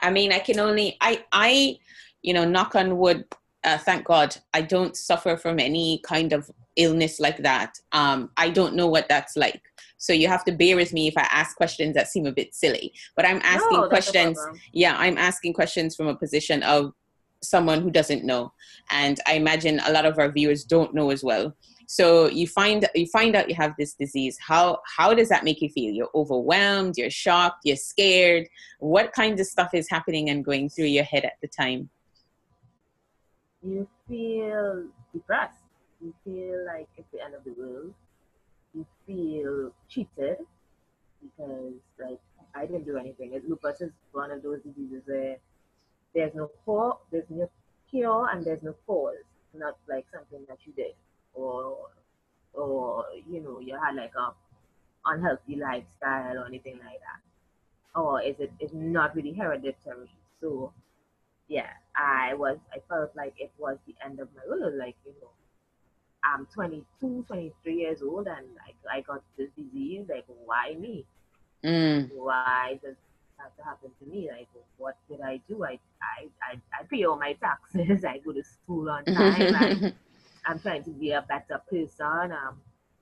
I 0.00 0.10
mean, 0.10 0.32
I 0.32 0.38
can 0.38 0.58
only 0.58 0.96
I 1.00 1.24
I 1.32 1.78
you 2.22 2.32
know 2.32 2.44
knock 2.44 2.74
on 2.74 2.98
wood. 2.98 3.24
Uh, 3.62 3.76
thank 3.76 4.06
God 4.06 4.34
I 4.54 4.62
don't 4.62 4.96
suffer 4.96 5.36
from 5.36 5.58
any 5.58 6.00
kind 6.02 6.32
of 6.32 6.50
illness 6.76 7.20
like 7.20 7.38
that. 7.38 7.78
Um, 7.92 8.30
I 8.36 8.48
don't 8.50 8.74
know 8.74 8.86
what 8.86 9.08
that's 9.08 9.36
like. 9.36 9.62
So 10.00 10.14
you 10.14 10.28
have 10.28 10.44
to 10.46 10.52
bear 10.52 10.76
with 10.76 10.94
me 10.94 11.08
if 11.08 11.16
I 11.16 11.28
ask 11.30 11.56
questions 11.56 11.94
that 11.94 12.08
seem 12.08 12.24
a 12.24 12.32
bit 12.32 12.54
silly. 12.54 12.92
But 13.14 13.26
I'm 13.26 13.40
asking 13.44 13.80
no, 13.80 13.88
questions. 13.88 14.40
Yeah, 14.72 14.96
I'm 14.98 15.18
asking 15.18 15.52
questions 15.52 15.94
from 15.94 16.08
a 16.08 16.16
position 16.16 16.62
of 16.62 16.94
someone 17.42 17.82
who 17.82 17.90
doesn't 17.90 18.24
know. 18.24 18.52
And 18.90 19.20
I 19.26 19.34
imagine 19.34 19.78
a 19.86 19.92
lot 19.92 20.06
of 20.06 20.18
our 20.18 20.32
viewers 20.32 20.64
don't 20.64 20.94
know 20.94 21.10
as 21.10 21.22
well. 21.22 21.54
So 21.86 22.28
you 22.28 22.46
find 22.46 22.88
you 22.94 23.06
find 23.08 23.36
out 23.36 23.50
you 23.50 23.54
have 23.56 23.74
this 23.78 23.92
disease. 23.92 24.38
How 24.40 24.78
how 24.96 25.12
does 25.12 25.28
that 25.28 25.44
make 25.44 25.60
you 25.60 25.68
feel? 25.68 25.92
You're 25.92 26.14
overwhelmed, 26.14 26.94
you're 26.96 27.10
shocked, 27.10 27.60
you're 27.64 27.76
scared. 27.76 28.48
What 28.78 29.12
kinds 29.12 29.38
of 29.38 29.48
stuff 29.48 29.74
is 29.74 29.90
happening 29.90 30.30
and 30.30 30.42
going 30.42 30.70
through 30.70 30.86
your 30.86 31.04
head 31.04 31.24
at 31.24 31.34
the 31.42 31.48
time? 31.48 31.90
You 33.62 33.86
feel 34.08 34.84
depressed. 35.12 35.58
You 36.00 36.14
feel 36.24 36.64
like 36.64 36.88
it's 36.96 37.10
the 37.12 37.22
end 37.22 37.34
of 37.34 37.44
the 37.44 37.52
world 37.52 37.92
feel 39.10 39.72
cheated 39.88 40.38
because 41.22 41.74
like 41.98 42.20
I 42.54 42.66
didn't 42.66 42.84
do 42.84 42.96
anything. 42.96 43.40
Lupus 43.48 43.80
is 43.80 43.90
one 44.12 44.30
of 44.30 44.42
those 44.42 44.60
diseases 44.62 45.02
where 45.06 45.36
there's 46.14 46.34
no 46.34 46.50
cure, 46.64 46.98
there's 47.10 47.30
no 47.30 47.48
cure, 47.90 48.28
and 48.32 48.44
there's 48.44 48.62
no 48.62 48.74
cause. 48.86 49.14
Not 49.54 49.76
like 49.88 50.06
something 50.12 50.44
that 50.48 50.58
you 50.64 50.72
did, 50.74 50.94
or 51.34 51.76
or 52.54 53.04
you 53.28 53.40
know 53.40 53.60
you 53.60 53.76
had 53.76 53.96
like 53.96 54.12
a 54.16 54.32
unhealthy 55.06 55.56
lifestyle 55.56 56.38
or 56.38 56.46
anything 56.46 56.74
like 56.74 57.00
that, 57.00 58.00
or 58.00 58.22
is 58.22 58.36
it 58.38 58.52
is 58.60 58.70
not 58.72 59.14
really 59.16 59.32
hereditary. 59.32 60.10
So 60.40 60.72
yeah, 61.48 61.70
I 61.96 62.34
was, 62.34 62.58
I 62.72 62.78
felt 62.88 63.10
like 63.16 63.34
it 63.36 63.50
was 63.58 63.76
the 63.86 63.94
end 64.04 64.20
of 64.20 64.28
my 64.36 64.42
world. 64.48 64.74
Like, 64.78 64.94
you 65.04 65.12
know, 65.20 65.30
I'm 66.22 66.46
22, 66.46 67.24
23 67.26 67.74
years 67.74 68.02
old 68.02 68.26
and 68.26 68.46
like 68.56 68.76
I 68.90 69.00
got 69.00 69.22
this 69.36 69.48
disease. 69.56 70.06
Like, 70.08 70.26
why 70.44 70.76
me? 70.78 71.04
Mm. 71.64 72.10
Why 72.14 72.78
does 72.82 72.96
have 73.38 73.56
to 73.56 73.64
happen 73.64 73.90
to 74.00 74.06
me? 74.06 74.28
Like, 74.30 74.48
what 74.76 74.96
did 75.08 75.20
I 75.20 75.40
do? 75.48 75.64
I, 75.64 75.78
I, 76.02 76.28
I, 76.42 76.60
I 76.78 76.84
pay 76.90 77.04
all 77.04 77.18
my 77.18 77.34
taxes. 77.34 78.04
I 78.08 78.18
go 78.18 78.32
to 78.32 78.42
school 78.44 78.90
on 78.90 79.04
time. 79.04 79.54
and 79.54 79.94
I'm 80.46 80.58
trying 80.60 80.84
to 80.84 80.90
be 80.90 81.12
a 81.12 81.22
better 81.22 81.60
person. 81.70 82.06
I'm, 82.06 82.56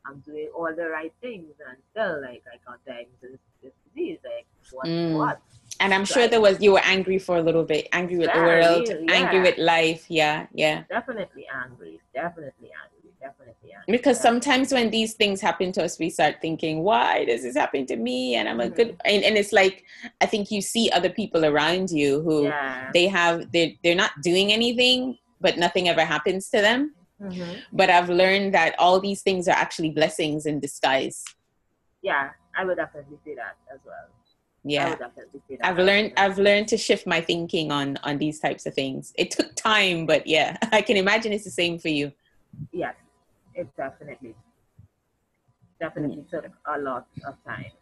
I'm 0.06 0.20
doing 0.20 0.48
all 0.54 0.72
the 0.74 0.88
right 0.88 1.12
things 1.20 1.54
until 1.58 2.22
like 2.22 2.42
I 2.52 2.58
got 2.66 2.84
diagnosed 2.86 3.22
with 3.22 3.40
this 3.62 3.72
disease. 3.86 4.18
Like, 4.24 4.46
what, 4.72 4.86
mm. 4.86 5.16
what? 5.16 5.40
And 5.80 5.94
I'm 5.94 6.04
sure 6.04 6.26
there 6.26 6.40
was 6.40 6.60
you 6.60 6.72
were 6.72 6.82
angry 6.84 7.18
for 7.18 7.36
a 7.36 7.42
little 7.42 7.64
bit, 7.64 7.88
angry 7.92 8.16
with 8.16 8.28
yeah, 8.28 8.40
the 8.40 8.46
world, 8.46 8.88
yeah. 8.88 9.12
angry 9.12 9.40
with 9.40 9.58
life. 9.58 10.06
Yeah, 10.08 10.46
yeah. 10.52 10.82
Definitely 10.88 11.46
angry. 11.54 12.00
Definitely 12.14 12.70
angry 12.84 12.97
definitely. 13.20 13.70
Yeah. 13.70 13.82
Because 13.86 14.20
sometimes 14.20 14.72
when 14.72 14.90
these 14.90 15.14
things 15.14 15.40
happen 15.40 15.72
to 15.72 15.84
us, 15.84 15.98
we 15.98 16.10
start 16.10 16.36
thinking, 16.40 16.82
why 16.82 17.24
does 17.24 17.42
this 17.42 17.56
happen 17.56 17.86
to 17.86 17.96
me? 17.96 18.34
And 18.34 18.48
I'm 18.48 18.60
a 18.60 18.64
mm-hmm. 18.64 18.74
good, 18.74 18.96
and, 19.04 19.24
and 19.24 19.36
it's 19.36 19.52
like, 19.52 19.84
I 20.20 20.26
think 20.26 20.50
you 20.50 20.60
see 20.60 20.90
other 20.90 21.10
people 21.10 21.44
around 21.44 21.90
you 21.90 22.22
who 22.22 22.44
yeah. 22.44 22.90
they 22.92 23.06
have, 23.08 23.50
they're, 23.52 23.72
they're 23.82 23.94
not 23.94 24.12
doing 24.22 24.52
anything, 24.52 25.18
but 25.40 25.58
nothing 25.58 25.88
ever 25.88 26.04
happens 26.04 26.48
to 26.50 26.60
them. 26.60 26.94
Mm-hmm. 27.20 27.60
But 27.72 27.90
I've 27.90 28.08
learned 28.08 28.54
that 28.54 28.74
all 28.78 29.00
these 29.00 29.22
things 29.22 29.48
are 29.48 29.56
actually 29.56 29.90
blessings 29.90 30.46
in 30.46 30.60
disguise. 30.60 31.24
Yeah, 32.02 32.30
I 32.56 32.64
would 32.64 32.76
definitely 32.76 33.18
say 33.24 33.34
that 33.34 33.56
as 33.72 33.80
well. 33.84 34.06
Yeah, 34.64 34.96
I've 35.62 35.78
learned. 35.78 36.12
I've 36.16 36.38
learned 36.38 36.68
to 36.68 36.76
shift 36.76 37.06
my 37.06 37.20
thinking 37.20 37.72
on 37.72 37.96
on 38.02 38.18
these 38.18 38.38
types 38.38 38.66
of 38.66 38.74
things. 38.74 39.12
It 39.16 39.30
took 39.30 39.54
time, 39.54 40.04
but 40.04 40.26
yeah, 40.26 40.56
I 40.72 40.82
can 40.82 40.96
imagine 40.96 41.32
it's 41.32 41.44
the 41.44 41.50
same 41.50 41.78
for 41.78 41.88
you. 41.88 42.12
Yes, 42.72 42.94
it 43.58 43.68
definitely 43.76 44.34
definitely 45.80 46.24
took 46.30 46.46
a 46.74 46.78
lot 46.78 47.06
of 47.26 47.34
time. 47.44 47.72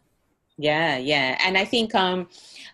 Yeah 0.57 0.97
yeah. 0.97 1.37
And 1.45 1.57
i 1.57 1.65
think 1.65 1.93
um 1.93 2.27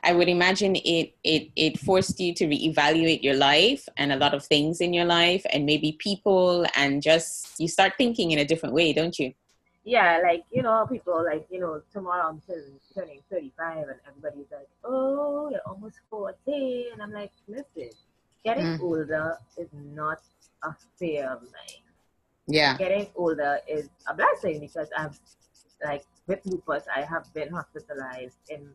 i 0.03 0.13
would 0.13 0.29
imagine 0.29 0.75
it 0.77 1.13
it 1.23 1.49
it 1.55 1.79
forced 1.79 2.17
you 2.19 2.33
to 2.39 2.45
reevaluate 2.47 3.21
your 3.21 3.35
life 3.35 3.87
and 3.97 4.11
a 4.13 4.15
lot 4.15 4.33
of 4.33 4.45
things 4.45 4.79
in 4.79 4.93
your 4.93 5.05
life 5.05 5.45
and 5.51 5.65
maybe 5.65 5.97
people 5.99 6.65
and 6.75 7.01
just 7.01 7.59
you 7.59 7.67
start 7.67 7.93
thinking 7.97 8.31
in 8.31 8.39
a 8.39 8.45
different 8.45 8.73
way 8.73 8.93
don't 8.93 9.19
you? 9.19 9.33
Yeah 9.83 10.21
like 10.23 10.43
you 10.49 10.63
know 10.63 10.87
people 10.89 11.25
like 11.31 11.45
you 11.51 11.59
know 11.59 11.81
tomorrow 11.91 12.29
i'm 12.29 12.41
turning 12.95 13.19
35 13.29 13.89
and 13.89 13.99
everybody's 14.07 14.51
like 14.51 14.69
oh 14.85 15.49
you're 15.51 15.65
almost 15.65 15.97
40 16.09 16.37
and 16.93 17.01
i'm 17.03 17.11
like 17.11 17.33
listen 17.49 17.89
getting 18.45 18.65
mm. 18.65 18.79
older 18.79 19.37
is 19.57 19.67
not 19.73 20.21
a 20.63 20.73
fear 20.97 21.27
of 21.27 21.41
mine 21.41 21.82
yeah. 22.47 22.77
Getting 22.77 23.07
older 23.15 23.59
is 23.67 23.89
a 24.07 24.13
blessing 24.13 24.59
because 24.59 24.89
i've 24.97 25.19
like 25.83 26.05
with 26.27 26.39
lupus 26.45 26.83
i 26.95 27.01
have 27.01 27.31
been 27.33 27.49
hospitalized 27.49 28.37
in 28.49 28.69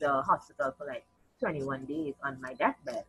the 0.00 0.22
hospital 0.22 0.72
for 0.76 0.86
like 0.86 1.04
21 1.40 1.84
days 1.86 2.14
on 2.24 2.40
my 2.40 2.54
deathbed. 2.54 3.04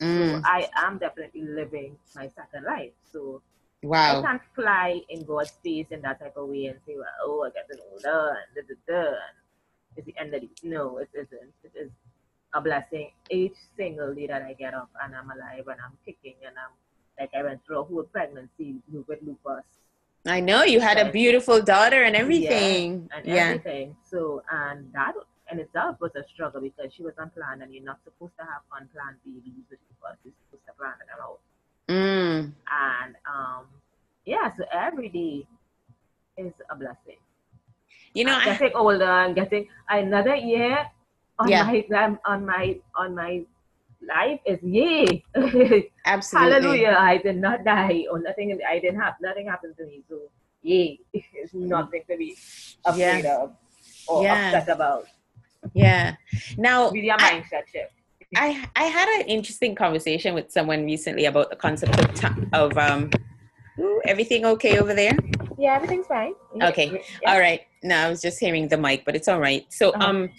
Mm. 0.00 0.40
so 0.40 0.42
i 0.44 0.68
am 0.76 0.98
definitely 0.98 1.42
living 1.42 1.96
my 2.14 2.28
second 2.28 2.64
life. 2.64 2.92
So 3.12 3.42
wow. 3.82 4.18
i 4.18 4.22
can't 4.22 4.42
fly 4.54 5.00
in 5.08 5.24
god's 5.24 5.52
face 5.64 5.86
in 5.90 6.02
that 6.02 6.20
type 6.20 6.36
of 6.36 6.48
way 6.48 6.66
and 6.66 6.78
say 6.86 6.94
well 6.96 7.06
oh 7.24 7.44
i 7.44 7.50
get 7.50 7.66
older 7.92 8.36
and 8.36 8.48
da, 8.54 8.62
da, 8.68 8.76
da, 8.86 9.08
and 9.08 9.36
it's 9.96 10.06
the 10.06 10.14
end 10.18 10.34
of 10.34 10.40
the 10.42 10.48
no 10.62 10.98
it 10.98 11.08
isn't. 11.14 11.52
It 11.64 11.72
is 11.74 11.90
a 12.54 12.60
blessing. 12.60 13.10
Each 13.30 13.56
single 13.76 14.14
day 14.14 14.26
that 14.26 14.42
i 14.42 14.52
get 14.52 14.74
up 14.74 14.90
and 15.02 15.14
i'm 15.14 15.30
alive 15.30 15.66
and 15.66 15.80
i'm 15.84 15.96
kicking 16.04 16.36
and 16.46 16.56
i'm 16.58 16.72
like 17.20 17.30
I 17.38 17.42
went 17.42 17.64
through 17.64 17.80
a 17.80 17.84
whole 17.84 18.02
pregnancy 18.02 18.76
with 19.06 19.18
lupus. 19.22 19.62
I 20.26 20.40
know 20.40 20.64
you 20.64 20.80
had 20.80 20.98
a 20.98 21.10
beautiful 21.12 21.62
daughter 21.62 22.02
and 22.02 22.16
everything. 22.16 23.08
Yeah, 23.10 23.16
and 23.16 23.26
yeah. 23.26 23.34
everything. 23.34 23.96
So 24.02 24.42
and 24.50 24.90
that 24.94 25.12
in 25.52 25.60
itself 25.60 25.96
was 26.00 26.12
a 26.16 26.24
struggle 26.32 26.60
because 26.60 26.92
she 26.94 27.02
was 27.02 27.14
unplanned 27.18 27.62
and 27.62 27.72
you're 27.72 27.84
not 27.84 27.98
supposed 28.04 28.32
to 28.38 28.44
have 28.44 28.62
unplanned 28.78 29.16
babies 29.24 29.64
with 29.70 29.78
lupus. 29.88 30.18
You're 30.24 30.34
supposed 30.46 30.66
to 30.66 30.72
plan 30.78 30.94
them 31.00 31.20
out. 31.22 31.40
Mm. 31.88 32.52
And 32.70 33.14
um 33.28 33.66
yeah, 34.24 34.50
so 34.56 34.64
every 34.72 35.08
day 35.08 35.46
is 36.36 36.52
a 36.70 36.76
blessing. 36.76 37.20
You 38.14 38.24
know, 38.24 38.34
I'm 38.34 38.44
getting 38.44 38.72
I, 38.74 38.78
older 38.78 39.04
and 39.04 39.34
getting 39.34 39.68
another 39.88 40.34
year 40.34 40.86
on 41.38 41.48
yeah. 41.48 41.64
my 41.64 42.18
on 42.24 42.44
my 42.44 42.78
on 42.96 43.14
my 43.14 43.42
life 44.06 44.40
is 44.46 44.58
yay. 44.62 45.24
Absolutely. 46.06 46.52
Hallelujah. 46.52 46.96
I 46.98 47.18
did 47.18 47.36
not 47.36 47.64
die 47.64 48.06
or 48.10 48.18
nothing 48.20 48.58
I 48.68 48.78
didn't 48.78 49.00
have 49.00 49.14
nothing 49.20 49.46
happened 49.46 49.76
to 49.78 49.86
me. 49.86 50.02
So 50.08 50.30
yay. 50.62 51.00
It's 51.12 51.54
nothing 51.54 52.02
to 52.10 52.16
be 52.16 52.36
afraid 52.84 53.24
yeah. 53.24 53.42
of 53.42 53.56
or 54.08 54.22
yeah. 54.22 54.48
upset 54.48 54.74
about. 54.74 55.06
Yeah. 55.74 56.16
Now 56.56 56.90
really 56.90 57.10
a 57.10 57.16
mindset 57.16 57.68
shift. 57.72 57.92
I 58.36 58.64
I 58.76 58.84
had 58.84 59.08
an 59.20 59.26
interesting 59.26 59.74
conversation 59.74 60.34
with 60.34 60.50
someone 60.50 60.84
recently 60.84 61.24
about 61.26 61.50
the 61.50 61.56
concept 61.56 61.98
of 61.98 62.14
t- 62.14 62.46
of 62.52 62.76
um 62.78 63.10
ooh, 63.78 64.00
everything 64.06 64.44
okay 64.44 64.78
over 64.78 64.94
there? 64.94 65.16
Yeah, 65.58 65.74
everything's 65.74 66.06
fine. 66.06 66.34
Okay. 66.62 67.02
Yeah. 67.22 67.32
All 67.32 67.40
right. 67.40 67.62
No, 67.82 67.96
I 67.96 68.08
was 68.08 68.20
just 68.20 68.38
hearing 68.38 68.68
the 68.68 68.76
mic, 68.76 69.04
but 69.04 69.16
it's 69.16 69.28
all 69.28 69.40
right. 69.40 69.66
So 69.72 69.90
uh-huh. 69.90 70.06
um 70.06 70.30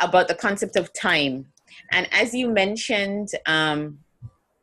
about 0.00 0.28
the 0.28 0.34
concept 0.34 0.76
of 0.76 0.92
time 0.92 1.46
and 1.90 2.08
as 2.12 2.34
you 2.34 2.50
mentioned, 2.50 3.28
um, 3.46 3.98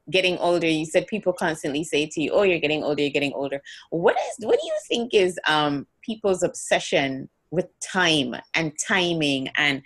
getting 0.10 0.38
older, 0.38 0.68
you 0.68 0.86
said 0.86 1.08
people 1.08 1.34
constantly 1.34 1.84
say 1.84 2.08
to 2.08 2.22
you, 2.22 2.32
"Oh, 2.32 2.44
you're 2.44 2.60
getting 2.60 2.84
older, 2.84 3.02
you're 3.02 3.12
getting 3.12 3.34
older." 3.34 3.62
What 3.90 4.16
is 4.16 4.46
what 4.46 4.60
do 4.60 4.66
you 4.66 4.78
think 4.88 5.14
is 5.14 5.40
um, 5.48 5.88
people's 6.04 6.44
obsession 6.44 7.30
with 7.52 7.68
time 7.80 8.36
and 8.54 8.74
timing 8.88 9.50
and 9.58 9.82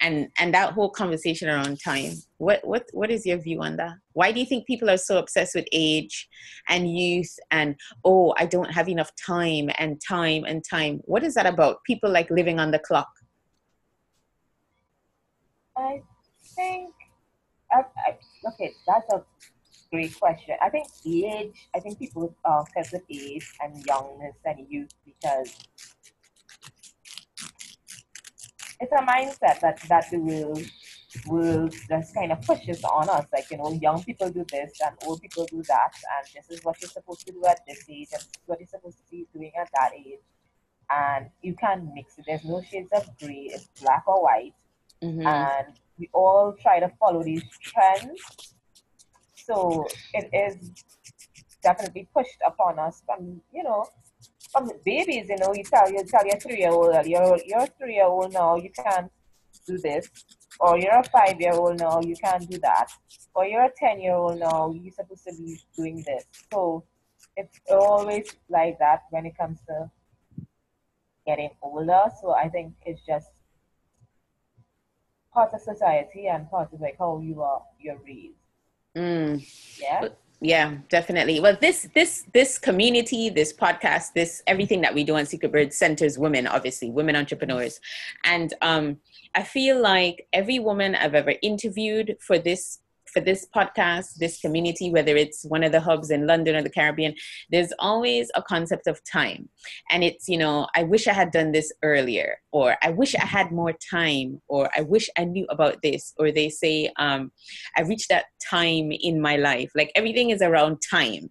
and 0.00 0.28
and 0.38 0.52
that 0.54 0.72
whole 0.72 0.90
conversation 0.90 1.48
around 1.48 1.78
time? 1.82 2.12
What 2.38 2.66
what 2.66 2.84
what 2.92 3.10
is 3.10 3.26
your 3.26 3.38
view 3.38 3.62
on 3.62 3.76
that? 3.76 3.94
Why 4.12 4.32
do 4.32 4.40
you 4.40 4.46
think 4.46 4.66
people 4.66 4.90
are 4.90 4.96
so 4.96 5.18
obsessed 5.18 5.54
with 5.54 5.66
age 5.72 6.28
and 6.68 6.96
youth 6.96 7.34
and 7.50 7.76
oh, 8.04 8.34
I 8.38 8.46
don't 8.46 8.70
have 8.70 8.88
enough 8.88 9.10
time 9.14 9.70
and 9.78 10.00
time 10.06 10.44
and 10.44 10.62
time? 10.68 11.00
What 11.04 11.24
is 11.24 11.34
that 11.34 11.46
about? 11.46 11.82
People 11.84 12.10
like 12.10 12.30
living 12.30 12.60
on 12.60 12.70
the 12.70 12.78
clock. 12.78 13.08
I 15.76 16.02
think, 16.56 16.94
I, 17.70 17.84
I, 18.06 18.18
okay, 18.48 18.72
that's 18.86 19.12
a 19.12 19.22
great 19.92 20.18
question. 20.18 20.56
I 20.60 20.68
think 20.70 20.88
age, 21.06 21.54
I 21.74 21.80
think 21.80 21.98
people 21.98 22.34
are 22.44 22.60
obsessed 22.60 22.92
with 22.92 23.02
age 23.10 23.46
and 23.62 23.84
youngness 23.86 24.36
and 24.44 24.66
youth 24.68 24.90
because 25.04 25.56
it's 28.80 28.92
a 28.92 29.04
mindset 29.04 29.60
that, 29.60 29.80
that 29.88 30.10
the 30.10 30.18
world 30.18 30.62
will 31.26 31.68
just 31.68 32.14
kind 32.14 32.32
of 32.32 32.42
pushes 32.42 32.84
on 32.84 33.08
us. 33.08 33.26
Like, 33.32 33.50
you 33.50 33.56
know, 33.56 33.72
young 33.72 34.02
people 34.02 34.30
do 34.30 34.44
this 34.50 34.72
and 34.84 34.94
old 35.06 35.22
people 35.22 35.46
do 35.46 35.62
that, 35.62 35.92
and 36.18 36.28
this 36.34 36.58
is 36.58 36.64
what 36.64 36.80
you're 36.80 36.90
supposed 36.90 37.26
to 37.26 37.32
do 37.32 37.44
at 37.46 37.60
this 37.66 37.84
age, 37.88 38.08
and 38.12 38.20
this 38.20 38.26
is 38.26 38.46
what 38.46 38.60
you're 38.60 38.68
supposed 38.68 38.98
to 38.98 39.04
be 39.10 39.26
doing 39.32 39.52
at 39.58 39.70
that 39.74 39.92
age. 39.94 40.20
And 40.90 41.30
you 41.42 41.54
can't 41.54 41.92
mix 41.94 42.18
it. 42.18 42.26
There's 42.26 42.44
no 42.44 42.62
shades 42.62 42.90
of 42.92 43.08
gray, 43.18 43.50
it's 43.52 43.68
black 43.80 44.04
or 44.06 44.22
white. 44.22 44.54
Mm-hmm. 45.02 45.26
And 45.26 45.66
we 45.98 46.08
all 46.12 46.54
try 46.60 46.80
to 46.80 46.90
follow 47.00 47.22
these 47.22 47.42
trends. 47.62 48.20
So 49.34 49.86
it 50.12 50.28
is 50.32 50.70
definitely 51.62 52.08
pushed 52.14 52.40
upon 52.44 52.78
us 52.78 53.02
from, 53.06 53.40
you 53.52 53.62
know, 53.62 53.84
from 54.52 54.70
babies, 54.84 55.26
you 55.28 55.36
know, 55.36 55.52
you 55.54 55.64
tell 55.64 55.90
you 55.90 56.02
tell 56.04 56.24
your 56.26 56.38
three 56.38 56.58
year 56.58 56.70
old, 56.70 56.94
you're 57.06 57.38
you're 57.44 57.66
three 57.78 57.94
year 57.94 58.06
old 58.06 58.32
now, 58.32 58.56
you 58.56 58.70
can't 58.70 59.10
do 59.66 59.78
this. 59.78 60.08
Or 60.60 60.78
you're 60.78 60.98
a 60.98 61.04
five 61.04 61.40
year 61.40 61.52
old 61.52 61.78
now, 61.78 62.00
you 62.00 62.16
can't 62.16 62.48
do 62.48 62.58
that. 62.58 62.86
Or 63.34 63.44
you're 63.46 63.64
a 63.64 63.72
ten 63.76 64.00
year 64.00 64.14
old 64.14 64.38
now, 64.38 64.72
you're 64.72 64.92
supposed 64.92 65.24
to 65.24 65.34
be 65.36 65.58
doing 65.76 66.02
this. 66.06 66.24
So 66.52 66.84
it's 67.36 67.58
always 67.70 68.34
like 68.48 68.78
that 68.78 69.02
when 69.10 69.26
it 69.26 69.36
comes 69.36 69.58
to 69.68 69.90
getting 71.26 71.50
older. 71.62 72.04
So 72.20 72.34
I 72.34 72.48
think 72.48 72.74
it's 72.84 73.04
just 73.04 73.28
part 75.36 75.52
of 75.52 75.60
society 75.60 76.28
and 76.28 76.50
part 76.50 76.72
of 76.72 76.80
like 76.80 76.96
how 76.98 77.20
you 77.20 77.42
are 77.42 77.62
you're 77.78 78.00
raised. 78.04 78.38
Mm. 78.96 79.46
Yeah. 79.78 80.08
Yeah, 80.40 80.78
definitely. 80.88 81.40
Well, 81.40 81.56
this 81.60 81.88
this 81.94 82.24
this 82.32 82.58
community, 82.58 83.30
this 83.30 83.52
podcast, 83.52 84.12
this 84.14 84.42
everything 84.46 84.80
that 84.82 84.94
we 84.94 85.02
do 85.04 85.14
on 85.16 85.26
Secret 85.26 85.52
Bird 85.52 85.72
centers 85.72 86.18
women, 86.18 86.46
obviously, 86.46 86.90
women 86.90 87.16
entrepreneurs. 87.16 87.80
And 88.24 88.54
um 88.62 88.98
I 89.34 89.42
feel 89.42 89.80
like 89.80 90.26
every 90.32 90.58
woman 90.58 90.94
I've 90.94 91.14
ever 91.14 91.34
interviewed 91.42 92.16
for 92.20 92.38
this 92.38 92.80
for 93.12 93.20
this 93.20 93.46
podcast, 93.54 94.14
this 94.16 94.40
community, 94.40 94.90
whether 94.90 95.16
it's 95.16 95.44
one 95.44 95.62
of 95.62 95.72
the 95.72 95.80
hubs 95.80 96.10
in 96.10 96.26
London 96.26 96.56
or 96.56 96.62
the 96.62 96.70
Caribbean, 96.70 97.14
there's 97.50 97.72
always 97.78 98.30
a 98.34 98.42
concept 98.42 98.86
of 98.86 99.00
time. 99.04 99.48
And 99.90 100.04
it's, 100.04 100.28
you 100.28 100.38
know, 100.38 100.66
I 100.74 100.82
wish 100.82 101.06
I 101.06 101.12
had 101.12 101.30
done 101.30 101.52
this 101.52 101.72
earlier, 101.82 102.38
or 102.52 102.76
I 102.82 102.90
wish 102.90 103.14
I 103.14 103.24
had 103.24 103.52
more 103.52 103.72
time, 103.90 104.40
or 104.48 104.70
I 104.76 104.82
wish 104.82 105.08
I 105.18 105.24
knew 105.24 105.46
about 105.50 105.82
this. 105.82 106.12
Or 106.18 106.30
they 106.30 106.48
say, 106.48 106.90
um, 106.96 107.32
I 107.76 107.82
reached 107.82 108.08
that 108.08 108.26
time 108.50 108.92
in 108.92 109.20
my 109.20 109.36
life. 109.36 109.70
Like 109.74 109.92
everything 109.94 110.30
is 110.30 110.42
around 110.42 110.78
time. 110.88 111.30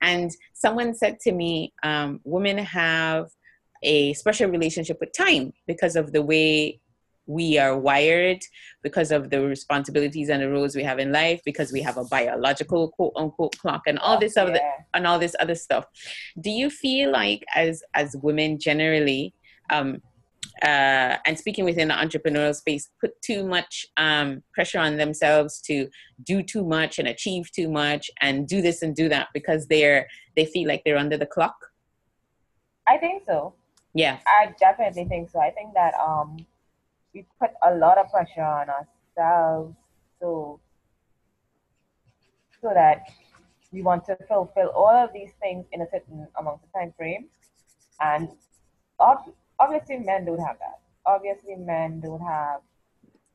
And 0.00 0.30
someone 0.52 0.94
said 0.94 1.20
to 1.20 1.32
me, 1.32 1.72
um, 1.82 2.20
women 2.24 2.58
have 2.58 3.28
a 3.82 4.14
special 4.14 4.50
relationship 4.50 4.98
with 5.00 5.12
time 5.12 5.52
because 5.66 5.96
of 5.96 6.12
the 6.12 6.22
way 6.22 6.80
we 7.26 7.58
are 7.58 7.78
wired 7.78 8.40
because 8.82 9.10
of 9.10 9.30
the 9.30 9.40
responsibilities 9.40 10.28
and 10.28 10.42
the 10.42 10.50
roles 10.50 10.76
we 10.76 10.82
have 10.82 10.98
in 10.98 11.12
life 11.12 11.40
because 11.44 11.72
we 11.72 11.80
have 11.80 11.96
a 11.96 12.04
biological 12.04 12.90
quote 12.90 13.12
unquote 13.16 13.56
clock 13.58 13.82
and 13.86 13.98
all 13.98 14.18
this 14.18 14.36
other 14.36 14.52
yeah. 14.52 14.72
and 14.92 15.06
all 15.06 15.18
this 15.18 15.34
other 15.40 15.54
stuff. 15.54 15.86
Do 16.40 16.50
you 16.50 16.70
feel 16.70 17.10
like 17.10 17.44
as 17.54 17.82
as 17.94 18.16
women 18.22 18.58
generally 18.58 19.34
um 19.70 20.02
uh, 20.62 21.16
and 21.26 21.36
speaking 21.36 21.64
within 21.64 21.88
the 21.88 21.94
entrepreneurial 21.94 22.54
space 22.54 22.88
put 23.00 23.20
too 23.22 23.44
much 23.44 23.86
um, 23.96 24.42
pressure 24.52 24.78
on 24.78 24.96
themselves 24.96 25.60
to 25.60 25.88
do 26.22 26.42
too 26.42 26.64
much 26.64 26.98
and 26.98 27.08
achieve 27.08 27.50
too 27.50 27.68
much 27.68 28.08
and 28.20 28.46
do 28.46 28.62
this 28.62 28.80
and 28.80 28.94
do 28.94 29.08
that 29.08 29.28
because 29.34 29.66
they're 29.66 30.06
they 30.36 30.46
feel 30.46 30.68
like 30.68 30.82
they're 30.84 30.96
under 30.96 31.16
the 31.16 31.26
clock? 31.26 31.56
I 32.88 32.98
think 32.98 33.24
so. 33.26 33.54
Yeah. 33.94 34.18
I 34.26 34.54
definitely 34.60 35.06
think 35.06 35.30
so. 35.30 35.40
I 35.40 35.50
think 35.50 35.74
that 35.74 35.94
um 35.94 36.36
we 37.14 37.26
put 37.40 37.50
a 37.62 37.74
lot 37.74 37.98
of 37.98 38.10
pressure 38.10 38.42
on 38.42 38.66
ourselves 38.68 39.74
so 40.20 40.60
so 42.60 42.70
that 42.74 43.06
we 43.72 43.82
want 43.82 44.04
to 44.06 44.16
fulfill 44.28 44.68
all 44.68 44.94
of 44.94 45.12
these 45.12 45.32
things 45.40 45.66
in 45.72 45.82
a 45.82 45.86
certain 45.90 46.26
amount 46.38 46.60
of 46.62 46.72
time 46.72 46.94
frame. 46.96 47.26
And 48.00 48.28
obviously 49.58 49.98
men 49.98 50.24
don't 50.24 50.38
have 50.38 50.58
that. 50.58 50.80
Obviously 51.06 51.56
men 51.56 52.00
don't 52.00 52.24
have 52.24 52.60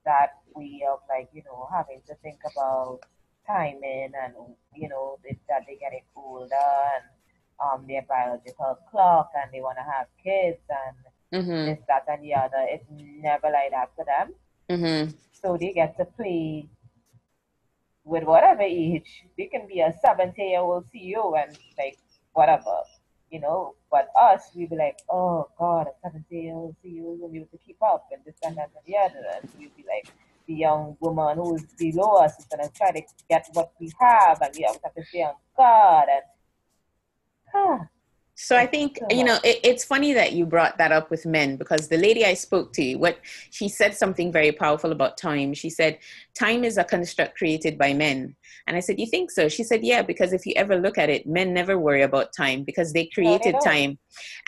that 0.05 0.39
way 0.55 0.81
of 0.91 0.99
like 1.07 1.29
you 1.33 1.43
know 1.45 1.67
having 1.71 2.01
to 2.07 2.15
think 2.23 2.39
about 2.51 2.99
timing 3.45 4.11
and 4.23 4.33
you 4.75 4.87
know 4.89 5.19
that 5.23 5.37
they're 5.67 5.77
getting 5.79 6.01
older 6.15 6.69
and 6.95 7.05
um 7.61 7.85
their 7.87 8.03
biological 8.07 8.77
clock 8.89 9.29
and 9.35 9.51
they 9.53 9.59
want 9.59 9.77
to 9.77 9.83
have 9.83 10.07
kids 10.23 10.63
and 10.69 10.97
mm-hmm. 11.33 11.65
this, 11.65 11.79
that, 11.87 12.05
and 12.07 12.23
the 12.23 12.33
other. 12.33 12.65
It's 12.69 12.85
never 12.89 13.49
like 13.51 13.71
that 13.71 13.91
for 13.95 14.05
them. 14.05 14.33
Mm-hmm. 14.69 15.11
So 15.31 15.57
they 15.57 15.73
get 15.73 15.97
to 15.97 16.05
play 16.05 16.69
with 18.03 18.23
whatever 18.23 18.61
age. 18.61 19.23
They 19.37 19.45
can 19.45 19.67
be 19.67 19.81
a 19.81 19.93
70 20.01 20.41
year 20.41 20.59
old 20.59 20.85
CEO 20.93 21.41
and 21.41 21.57
like 21.77 21.97
whatever, 22.33 22.81
you 23.31 23.39
know. 23.39 23.75
But 23.91 24.09
us, 24.19 24.51
we 24.55 24.65
be 24.65 24.75
like, 24.75 24.99
oh 25.09 25.49
God, 25.57 25.87
a 25.87 25.91
70 26.03 26.25
year 26.35 26.53
old 26.53 26.75
CEO 26.83 27.19
will 27.19 27.29
be 27.29 27.37
able 27.37 27.47
to 27.47 27.57
keep 27.65 27.81
up 27.81 28.07
and 28.11 28.21
this 28.25 28.35
and 28.43 28.57
that 28.57 28.71
and 28.75 28.85
the 28.85 28.97
other. 28.97 29.25
And 29.35 29.49
we'll 29.57 29.69
be 29.75 29.85
like, 29.87 30.13
the 30.47 30.55
young 30.55 30.97
woman 30.99 31.37
who's 31.37 31.63
below 31.77 32.15
us 32.15 32.39
is 32.39 32.45
going 32.45 32.67
to 32.67 32.73
try 32.73 32.91
to 32.91 33.01
get 33.29 33.47
what 33.53 33.71
we 33.79 33.91
have 33.99 34.41
and 34.41 34.53
we 34.57 34.63
have 34.63 34.81
to 34.81 35.05
stay 35.05 35.21
on 35.21 35.35
God. 35.55 36.05
And, 36.11 36.23
huh, 37.53 37.85
so 38.41 38.55
I 38.55 38.65
think 38.65 38.99
you 39.09 39.25
know 39.25 39.37
it, 39.43 39.59
it's 39.65 39.83
funny 39.83 40.13
that 40.13 40.31
you 40.31 40.45
brought 40.45 40.77
that 40.77 40.93
up 40.93 41.11
with 41.11 41.25
men 41.25 41.57
because 41.57 41.89
the 41.89 41.97
lady 41.97 42.23
I 42.23 42.35
spoke 42.35 42.71
to, 42.73 42.95
what 42.95 43.19
she 43.51 43.67
said 43.67 43.93
something 43.93 44.31
very 44.31 44.53
powerful 44.53 44.93
about 44.93 45.17
time. 45.17 45.53
She 45.53 45.69
said 45.69 45.99
time 46.35 46.63
is 46.63 46.77
a 46.77 46.85
construct 46.85 47.37
created 47.37 47.77
by 47.77 47.93
men, 47.93 48.33
and 48.65 48.77
I 48.77 48.79
said, 48.79 48.97
"You 48.97 49.07
think 49.07 49.29
so?" 49.29 49.49
She 49.49 49.63
said, 49.63 49.83
"Yeah, 49.83 50.03
because 50.03 50.31
if 50.31 50.45
you 50.45 50.53
ever 50.55 50.77
look 50.77 50.97
at 50.97 51.09
it, 51.09 51.27
men 51.27 51.53
never 51.53 51.77
worry 51.77 52.01
about 52.01 52.31
time 52.31 52.63
because 52.63 52.93
they 52.93 53.07
created 53.07 53.55
time." 53.61 53.99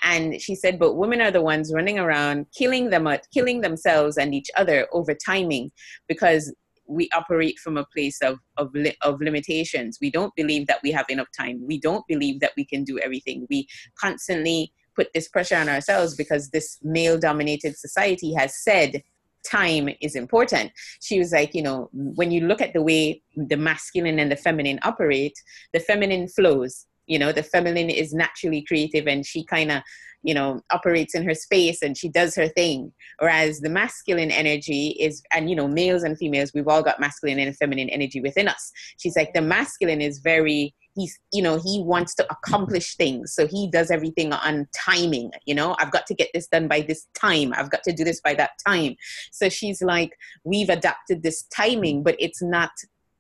And 0.03 0.41
she 0.41 0.55
said, 0.55 0.79
"But 0.79 0.93
women 0.93 1.19
are 1.19 1.31
the 1.31 1.41
ones 1.41 1.73
running 1.73 1.99
around 1.99 2.45
killing 2.57 2.91
them, 2.91 3.09
killing 3.33 3.59
themselves 3.59 4.17
and 4.17 4.33
each 4.33 4.49
other 4.55 4.87
over 4.93 5.13
timing 5.13 5.69
because 6.07 6.53
we 6.91 7.09
operate 7.13 7.57
from 7.59 7.77
a 7.77 7.85
place 7.85 8.21
of, 8.21 8.37
of, 8.57 8.73
of 9.01 9.21
limitations. 9.21 9.97
We 10.01 10.11
don't 10.11 10.35
believe 10.35 10.67
that 10.67 10.81
we 10.83 10.91
have 10.91 11.05
enough 11.09 11.29
time. 11.37 11.65
We 11.65 11.79
don't 11.79 12.05
believe 12.07 12.39
that 12.41 12.51
we 12.57 12.65
can 12.65 12.83
do 12.83 12.99
everything. 12.99 13.47
We 13.49 13.67
constantly 13.99 14.73
put 14.95 15.07
this 15.13 15.27
pressure 15.27 15.55
on 15.55 15.69
ourselves 15.69 16.15
because 16.15 16.49
this 16.49 16.77
male 16.83 17.17
dominated 17.17 17.77
society 17.77 18.33
has 18.33 18.61
said 18.61 19.01
time 19.49 19.89
is 20.01 20.15
important. 20.15 20.71
She 21.01 21.19
was 21.19 21.31
like, 21.31 21.55
you 21.55 21.63
know, 21.63 21.89
when 21.93 22.31
you 22.31 22.41
look 22.41 22.61
at 22.61 22.73
the 22.73 22.81
way 22.81 23.21
the 23.35 23.57
masculine 23.57 24.19
and 24.19 24.31
the 24.31 24.35
feminine 24.35 24.79
operate, 24.83 25.33
the 25.73 25.79
feminine 25.79 26.27
flows. 26.27 26.85
You 27.07 27.19
know, 27.19 27.31
the 27.31 27.43
feminine 27.43 27.89
is 27.89 28.13
naturally 28.13 28.63
creative 28.63 29.07
and 29.07 29.25
she 29.25 29.43
kind 29.43 29.71
of 29.71 29.81
you 30.23 30.33
know 30.33 30.61
operates 30.71 31.15
in 31.15 31.23
her 31.23 31.33
space 31.33 31.81
and 31.81 31.97
she 31.97 32.09
does 32.09 32.35
her 32.35 32.47
thing. 32.47 32.91
Whereas 33.19 33.59
the 33.59 33.69
masculine 33.69 34.31
energy 34.31 34.89
is 34.99 35.21
and 35.33 35.49
you 35.49 35.55
know 35.55 35.67
males 35.67 36.03
and 36.03 36.17
females 36.17 36.51
we've 36.53 36.67
all 36.67 36.83
got 36.83 36.99
masculine 36.99 37.39
and 37.39 37.55
feminine 37.55 37.89
energy 37.89 38.21
within 38.21 38.47
us. 38.47 38.71
She's 38.97 39.15
like 39.15 39.33
the 39.33 39.41
masculine 39.41 40.01
is 40.01 40.19
very 40.19 40.73
he's 40.95 41.17
you 41.31 41.41
know 41.41 41.57
he 41.57 41.81
wants 41.83 42.15
to 42.15 42.27
accomplish 42.31 42.95
things. 42.95 43.33
So 43.33 43.47
he 43.47 43.69
does 43.69 43.91
everything 43.91 44.33
on 44.33 44.67
timing 44.75 45.31
you 45.45 45.55
know? 45.55 45.75
I've 45.79 45.91
got 45.91 46.05
to 46.07 46.13
get 46.13 46.29
this 46.33 46.47
done 46.47 46.67
by 46.67 46.81
this 46.81 47.07
time. 47.15 47.53
I've 47.55 47.71
got 47.71 47.83
to 47.83 47.93
do 47.93 48.03
this 48.03 48.21
by 48.21 48.33
that 48.35 48.51
time. 48.65 48.95
So 49.31 49.49
she's 49.49 49.81
like 49.81 50.11
we've 50.43 50.69
adapted 50.69 51.23
this 51.23 51.43
timing 51.55 52.03
but 52.03 52.15
it's 52.19 52.41
not 52.41 52.71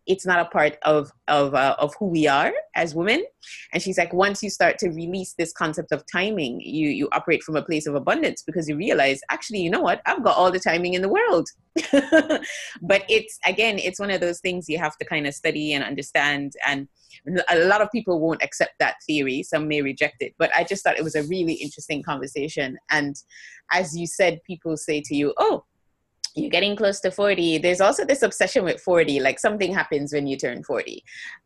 it's 0.07 0.25
not 0.25 0.39
a 0.39 0.45
part 0.45 0.77
of 0.83 1.11
of 1.27 1.53
uh, 1.53 1.75
of 1.79 1.93
who 1.99 2.07
we 2.07 2.27
are 2.27 2.51
as 2.75 2.95
women. 2.95 3.23
And 3.73 3.81
she's 3.81 3.97
like 3.97 4.13
once 4.13 4.41
you 4.41 4.49
start 4.49 4.77
to 4.79 4.89
release 4.89 5.33
this 5.37 5.53
concept 5.53 5.91
of 5.91 6.03
timing 6.11 6.59
you 6.61 6.89
you 6.89 7.07
operate 7.11 7.43
from 7.43 7.55
a 7.55 7.61
place 7.61 7.87
of 7.87 7.95
abundance 7.95 8.43
because 8.43 8.67
you 8.67 8.75
realize 8.75 9.21
actually 9.29 9.59
you 9.59 9.69
know 9.69 9.81
what? 9.81 10.01
I've 10.05 10.23
got 10.23 10.37
all 10.37 10.51
the 10.51 10.59
timing 10.59 10.93
in 10.93 11.01
the 11.01 11.09
world. 11.09 11.47
But 12.81 13.03
it's 13.09 13.39
again 13.45 13.77
it's 13.79 13.99
one 13.99 14.11
of 14.11 14.21
those 14.21 14.39
things 14.39 14.67
you 14.67 14.77
have 14.77 14.97
to 14.97 15.05
kind 15.05 15.27
of 15.27 15.33
study 15.33 15.73
and 15.73 15.83
understand. 15.83 16.53
And 16.67 16.87
a 17.49 17.59
lot 17.65 17.81
of 17.81 17.91
people 17.91 18.19
won't 18.19 18.43
accept 18.43 18.73
that 18.79 18.95
theory. 19.05 19.43
Some 19.43 19.67
may 19.67 19.81
reject 19.81 20.17
it. 20.21 20.33
But 20.37 20.51
i 20.55 20.63
just 20.63 20.83
thought 20.83 20.97
it 20.97 21.03
was 21.03 21.15
a 21.15 21.23
really 21.23 21.53
interesting 21.53 22.01
conversation. 22.03 22.77
And 22.89 23.15
as 23.71 23.97
you 23.97 24.07
said 24.07 24.39
people 24.45 24.75
say 24.77 25.01
to 25.01 25.15
you 25.15 25.33
oh 25.37 25.60
you're 26.35 26.49
getting 26.49 26.75
close 26.75 26.99
to 27.01 27.11
40 27.11 27.59
there's 27.59 27.81
also 27.81 28.05
this 28.05 28.21
obsession 28.21 28.63
with 28.63 28.81
40 28.81 29.19
like 29.19 29.39
something 29.39 29.73
happens 29.73 30.13
when 30.13 30.27
you 30.27 30.37
turn 30.37 30.63
40 30.63 31.03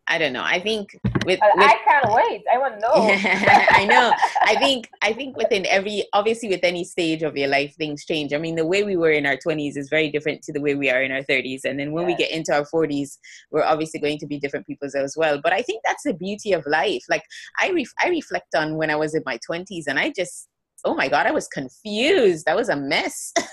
i 0.07 0.17
don't 0.17 0.33
know 0.33 0.43
i 0.43 0.59
think 0.59 0.89
with, 1.25 1.39
with 1.39 1.39
i 1.41 1.75
can't 1.85 2.13
wait 2.13 2.43
i 2.51 2.57
want 2.57 2.75
to 2.75 2.79
know. 2.79 2.93
I 2.95 3.85
know. 3.85 4.13
I 4.43 4.55
think 4.59 4.89
i 5.01 5.11
think 5.13 5.37
within 5.37 5.65
every 5.67 6.05
obviously 6.13 6.49
with 6.49 6.63
any 6.63 6.83
stage 6.83 7.23
of 7.23 7.35
your 7.35 7.47
life 7.47 7.75
things 7.75 8.05
change. 8.05 8.33
I 8.33 8.37
mean 8.37 8.55
the 8.55 8.65
way 8.65 8.83
we 8.83 8.95
were 8.95 9.11
in 9.11 9.25
our 9.25 9.37
20s 9.37 9.77
is 9.77 9.89
very 9.89 10.11
different 10.11 10.41
to 10.43 10.53
the 10.53 10.61
way 10.61 10.75
we 10.75 10.89
are 10.89 11.01
in 11.01 11.11
our 11.11 11.23
30s 11.23 11.61
and 11.65 11.79
then 11.79 11.91
when 11.91 12.03
yeah. 12.03 12.15
we 12.15 12.15
get 12.15 12.31
into 12.31 12.53
our 12.53 12.65
40s 12.65 13.17
we're 13.51 13.63
obviously 13.63 13.99
going 13.99 14.19
to 14.19 14.27
be 14.27 14.39
different 14.39 14.67
people 14.67 14.87
as 14.95 15.15
well. 15.17 15.39
But 15.41 15.53
i 15.53 15.61
think 15.61 15.81
that's 15.85 16.03
the 16.03 16.13
beauty 16.13 16.53
of 16.53 16.63
life. 16.67 17.03
Like 17.09 17.23
i 17.59 17.71
ref- 17.71 17.93
i 18.01 18.09
reflect 18.09 18.55
on 18.55 18.75
when 18.75 18.89
i 18.89 18.95
was 18.95 19.15
in 19.15 19.23
my 19.25 19.39
20s 19.49 19.83
and 19.87 19.99
i 19.99 20.11
just 20.15 20.47
oh 20.83 20.95
my 20.95 21.07
god 21.07 21.25
i 21.25 21.31
was 21.31 21.47
confused. 21.47 22.45
That 22.45 22.55
was 22.55 22.69
a 22.69 22.75
mess. 22.75 23.33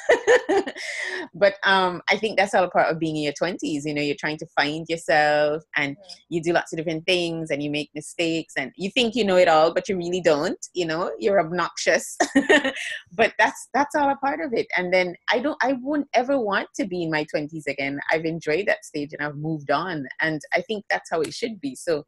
But 1.34 1.54
um 1.64 2.02
i 2.10 2.16
think 2.16 2.36
that's 2.36 2.54
all 2.54 2.64
a 2.64 2.70
part 2.70 2.90
of 2.90 2.98
being 2.98 3.16
in 3.16 3.22
your 3.22 3.32
20s 3.32 3.82
you 3.84 3.94
know 3.94 4.02
you're 4.02 4.16
trying 4.18 4.38
to 4.38 4.46
find 4.56 4.86
yourself 4.88 5.62
and 5.76 5.92
mm-hmm. 5.96 6.14
you 6.28 6.42
do 6.42 6.52
lots 6.52 6.72
of 6.72 6.76
different 6.76 7.06
things 7.06 7.50
and 7.50 7.62
you 7.62 7.70
make 7.70 7.90
mistakes 7.94 8.54
and 8.56 8.72
you 8.76 8.90
think 8.90 9.14
you 9.14 9.24
know 9.24 9.36
it 9.36 9.48
all 9.48 9.72
but 9.72 9.88
you 9.88 9.96
really 9.96 10.20
don't 10.20 10.66
you 10.74 10.86
know 10.86 11.10
you're 11.18 11.40
obnoxious. 11.40 12.16
But 13.14 13.34
that's 13.38 13.68
that's 13.74 13.94
all 13.94 14.10
a 14.10 14.16
part 14.16 14.40
of 14.40 14.52
it. 14.52 14.66
And 14.76 14.92
then 14.92 15.14
i 15.30 15.38
don't 15.38 15.58
i 15.62 15.74
wouldn't 15.80 16.08
ever 16.14 16.38
want 16.38 16.68
to 16.76 16.86
be 16.86 17.02
in 17.02 17.10
my 17.10 17.24
20s 17.34 17.66
again. 17.66 17.98
I've 18.10 18.24
enjoyed 18.24 18.66
that 18.66 18.84
stage 18.84 19.10
and 19.12 19.26
i've 19.26 19.36
moved 19.36 19.70
on 19.70 20.06
and 20.20 20.40
i 20.54 20.60
think 20.62 20.84
that's 20.90 21.10
how 21.10 21.20
it 21.20 21.34
should 21.34 21.60
be. 21.60 21.74
So 21.74 22.04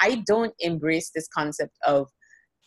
i 0.00 0.22
don't 0.26 0.54
embrace 0.60 1.10
this 1.14 1.28
concept 1.28 1.76
of 1.86 2.08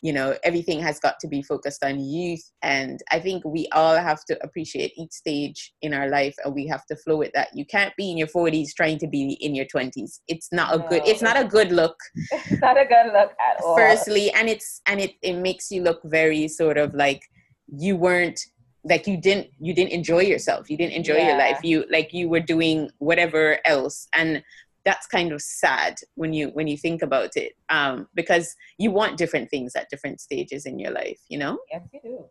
you 0.01 0.13
know 0.13 0.35
everything 0.43 0.79
has 0.79 0.99
got 0.99 1.19
to 1.19 1.27
be 1.27 1.41
focused 1.41 1.83
on 1.83 1.99
youth. 1.99 2.43
And 2.61 2.99
i 3.11 3.19
think 3.19 3.43
we 3.45 3.67
all 3.71 3.95
have 3.95 4.23
to 4.25 4.37
appreciate 4.43 4.93
each 4.97 5.11
stage 5.11 5.73
in 5.81 5.93
our 5.93 6.09
life 6.09 6.35
and 6.43 6.53
we 6.53 6.67
have 6.67 6.85
to 6.87 6.95
flow 6.95 7.17
with 7.17 7.31
that. 7.33 7.49
You 7.53 7.65
can't 7.65 7.95
be 7.95 8.11
in 8.11 8.17
your 8.17 8.27
40s 8.27 8.69
trying 8.75 8.97
to 8.99 9.07
be 9.07 9.33
in 9.41 9.55
your 9.55 9.65
20s 9.65 10.19
it's 10.27 10.51
not 10.51 10.75
a 10.75 10.79
good 10.79 11.03
it's 11.05 11.21
not 11.21 11.37
a 11.37 11.45
good 11.45 11.71
look. 11.71 11.97
It's 12.31 12.61
not 12.67 12.77
a 12.77 12.85
good 12.85 13.07
look 13.13 13.31
at 13.47 13.63
all. 13.63 13.77
Firstly 13.77 14.31
and 14.31 14.49
it's 14.49 14.81
and 14.85 14.99
it, 14.99 15.13
it 15.21 15.33
makes 15.33 15.71
you 15.71 15.81
look 15.81 16.01
very 16.05 16.47
sort 16.47 16.77
of 16.77 16.93
like 16.93 17.21
you 17.67 17.95
weren't 17.95 18.39
like 18.85 19.07
you 19.07 19.17
didn't 19.17 19.47
you 19.59 19.73
didn't 19.73 19.91
enjoy 19.91 20.21
yourself. 20.21 20.69
You 20.69 20.77
didn't 20.77 20.93
enjoy 20.93 21.15
yeah. 21.15 21.29
your 21.29 21.37
life. 21.37 21.59
You 21.63 21.85
like 21.89 22.13
you 22.13 22.29
were 22.29 22.39
doing 22.39 22.89
whatever 22.99 23.59
else. 23.65 24.07
And 24.13 24.43
that's 24.85 25.07
kind 25.07 25.31
of 25.31 25.41
sad 25.41 25.95
when 26.15 26.31
you 26.31 26.49
when 26.49 26.67
you 26.67 26.77
think 26.77 27.01
about 27.01 27.35
it 27.35 27.53
um, 27.69 28.07
because 28.13 28.55
you 28.77 28.91
want 28.91 29.17
different 29.17 29.49
things 29.49 29.75
at 29.75 29.89
different 29.89 30.21
stages 30.21 30.65
in 30.65 30.79
your 30.79 30.91
life 30.91 31.19
you 31.27 31.37
know? 31.37 31.59
Yes 31.71 31.81
you 31.91 31.99
do 32.01 32.25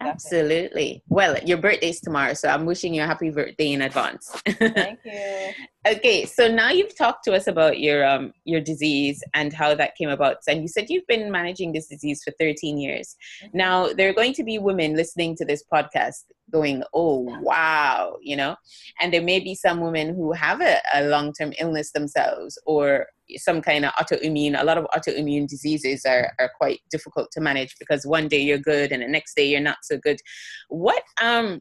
Absolutely. 0.00 1.02
Well, 1.08 1.38
your 1.44 1.58
birthday's 1.58 2.00
tomorrow, 2.00 2.34
so 2.34 2.48
I'm 2.48 2.66
wishing 2.66 2.94
you 2.94 3.02
a 3.02 3.06
happy 3.06 3.30
birthday 3.30 3.72
in 3.72 3.82
advance. 3.82 4.30
Thank 4.46 5.00
you. 5.04 5.50
okay, 5.86 6.26
so 6.26 6.48
now 6.48 6.70
you've 6.70 6.96
talked 6.96 7.24
to 7.24 7.34
us 7.34 7.46
about 7.46 7.80
your 7.80 8.06
um 8.06 8.32
your 8.44 8.60
disease 8.60 9.22
and 9.34 9.52
how 9.52 9.74
that 9.74 9.96
came 9.96 10.08
about, 10.08 10.36
and 10.48 10.62
you 10.62 10.68
said 10.68 10.90
you've 10.90 11.06
been 11.06 11.30
managing 11.30 11.72
this 11.72 11.88
disease 11.88 12.22
for 12.22 12.32
13 12.38 12.78
years. 12.78 13.16
Mm-hmm. 13.42 13.56
Now 13.56 13.92
there 13.92 14.08
are 14.08 14.14
going 14.14 14.34
to 14.34 14.44
be 14.44 14.58
women 14.58 14.94
listening 14.94 15.36
to 15.36 15.44
this 15.44 15.64
podcast 15.72 16.24
going, 16.50 16.82
"Oh, 16.94 17.20
wow," 17.40 18.16
you 18.20 18.36
know, 18.36 18.56
and 19.00 19.12
there 19.12 19.22
may 19.22 19.40
be 19.40 19.54
some 19.54 19.80
women 19.80 20.14
who 20.14 20.32
have 20.32 20.60
a, 20.60 20.80
a 20.94 21.04
long 21.04 21.32
term 21.32 21.52
illness 21.58 21.92
themselves 21.92 22.58
or 22.66 23.06
some 23.36 23.60
kind 23.60 23.84
of 23.84 23.92
autoimmune. 23.92 24.60
A 24.60 24.64
lot 24.64 24.78
of 24.78 24.86
autoimmune 24.96 25.46
diseases 25.46 26.04
are, 26.04 26.32
are 26.38 26.50
quite 26.56 26.80
difficult 26.90 27.28
to 27.32 27.40
manage 27.40 27.76
because 27.78 28.06
one 28.06 28.28
day 28.28 28.40
you're 28.40 28.58
good 28.58 28.92
and 28.92 29.02
the 29.02 29.08
next 29.08 29.34
day 29.34 29.48
you're 29.48 29.60
not 29.60 29.78
so 29.82 29.98
good. 29.98 30.18
What 30.68 31.02
um 31.20 31.60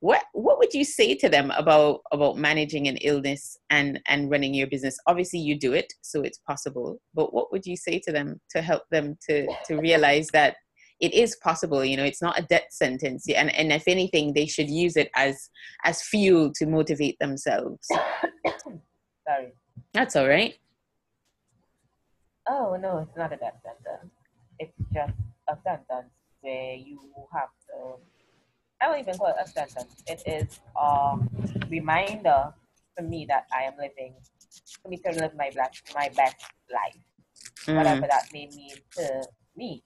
what 0.00 0.24
what 0.32 0.58
would 0.58 0.74
you 0.74 0.84
say 0.84 1.14
to 1.14 1.28
them 1.28 1.50
about 1.52 2.00
about 2.12 2.36
managing 2.36 2.86
an 2.86 2.96
illness 2.98 3.56
and 3.70 4.00
and 4.06 4.30
running 4.30 4.52
your 4.52 4.66
business 4.66 4.98
obviously 5.06 5.38
you 5.38 5.58
do 5.58 5.72
it 5.72 5.92
so 6.02 6.20
it's 6.20 6.38
possible 6.38 7.00
but 7.14 7.32
what 7.32 7.50
would 7.50 7.64
you 7.64 7.76
say 7.76 7.98
to 7.98 8.12
them 8.12 8.38
to 8.50 8.60
help 8.60 8.82
them 8.90 9.16
to 9.26 9.46
to 9.64 9.76
realize 9.78 10.28
that 10.28 10.56
it 11.00 11.14
is 11.14 11.36
possible 11.42 11.84
you 11.84 11.96
know 11.96 12.04
it's 12.04 12.22
not 12.22 12.38
a 12.38 12.42
death 12.42 12.66
sentence 12.70 13.26
and 13.28 13.54
and 13.54 13.72
if 13.72 13.88
anything 13.88 14.32
they 14.32 14.46
should 14.46 14.68
use 14.68 14.96
it 14.96 15.10
as 15.16 15.48
as 15.84 16.02
fuel 16.02 16.52
to 16.54 16.66
motivate 16.66 17.16
themselves 17.18 17.88
sorry 19.26 19.52
that's 19.94 20.14
all 20.14 20.28
right 20.28 20.56
Oh 22.48 22.76
no, 22.80 22.98
it's 22.98 23.16
not 23.16 23.32
a 23.32 23.36
death 23.36 23.60
sentence. 23.64 24.12
It's 24.58 24.72
just 24.92 25.14
a 25.48 25.56
sentence 25.64 26.12
where 26.40 26.74
you 26.74 27.00
have 27.32 27.48
to. 27.68 27.96
I 28.80 28.86
don't 28.86 29.00
even 29.00 29.16
call 29.18 29.28
it 29.28 29.36
a 29.42 29.48
sentence. 29.48 30.02
It 30.06 30.22
is 30.26 30.60
a 30.76 31.18
reminder 31.68 32.52
for 32.96 33.02
me 33.02 33.26
that 33.28 33.46
I 33.52 33.62
am 33.64 33.74
living, 33.78 34.14
for 34.82 34.88
me 34.88 34.98
to 34.98 35.10
live 35.12 35.32
my 35.36 35.50
best, 35.54 35.82
my 35.94 36.08
best 36.14 36.36
life, 36.72 37.02
mm. 37.66 37.76
whatever 37.76 38.06
that 38.06 38.28
may 38.32 38.48
mean 38.54 38.76
to 38.96 39.24
me. 39.56 39.82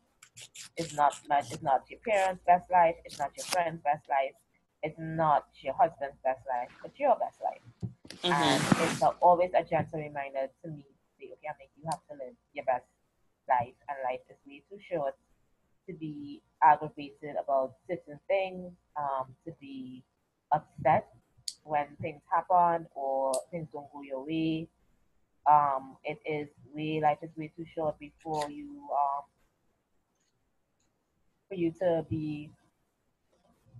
It's 0.76 0.94
not 0.94 1.14
my, 1.28 1.38
it's 1.38 1.62
not 1.62 1.84
your 1.88 2.00
parents' 2.06 2.42
best 2.46 2.70
life. 2.70 2.96
It's 3.04 3.18
not 3.18 3.30
your 3.36 3.46
friend's 3.46 3.82
best 3.82 4.08
life. 4.08 4.34
It's 4.82 4.96
not 4.98 5.44
your 5.62 5.74
husband's 5.74 6.16
best 6.24 6.40
life. 6.48 6.70
It's 6.84 6.98
your 6.98 7.16
best 7.16 7.38
life. 7.42 7.92
Mm-hmm. 8.22 8.32
And 8.32 8.90
it's 8.90 9.02
always 9.20 9.50
a 9.54 9.62
gentle 9.62 10.00
reminder 10.00 10.48
to 10.64 10.70
me 10.70 10.84
think 11.54 11.70
you 11.76 11.84
have 11.90 12.00
to 12.10 12.14
live 12.14 12.34
your 12.54 12.64
best 12.64 12.84
life, 13.48 13.74
and 13.88 13.98
life 14.04 14.20
is 14.28 14.36
way 14.46 14.62
too 14.70 14.78
short 14.90 15.14
to 15.88 15.94
be 15.94 16.42
aggravated 16.62 17.36
about 17.42 17.74
certain 17.88 18.18
things, 18.28 18.72
um, 18.96 19.34
to 19.44 19.52
be 19.60 20.02
upset 20.52 21.08
when 21.64 21.86
things 22.00 22.20
happen 22.32 22.86
or 22.94 23.32
things 23.50 23.68
don't 23.72 23.90
go 23.92 24.02
your 24.02 24.24
way. 24.24 24.68
Um, 25.50 25.96
it 26.04 26.18
is 26.26 26.48
way 26.74 27.00
life 27.00 27.18
is 27.22 27.30
way 27.36 27.50
too 27.56 27.66
short 27.74 27.98
before 27.98 28.50
you 28.50 28.68
um 28.92 29.24
for 31.48 31.54
you 31.56 31.72
to 31.80 32.04
be 32.08 32.50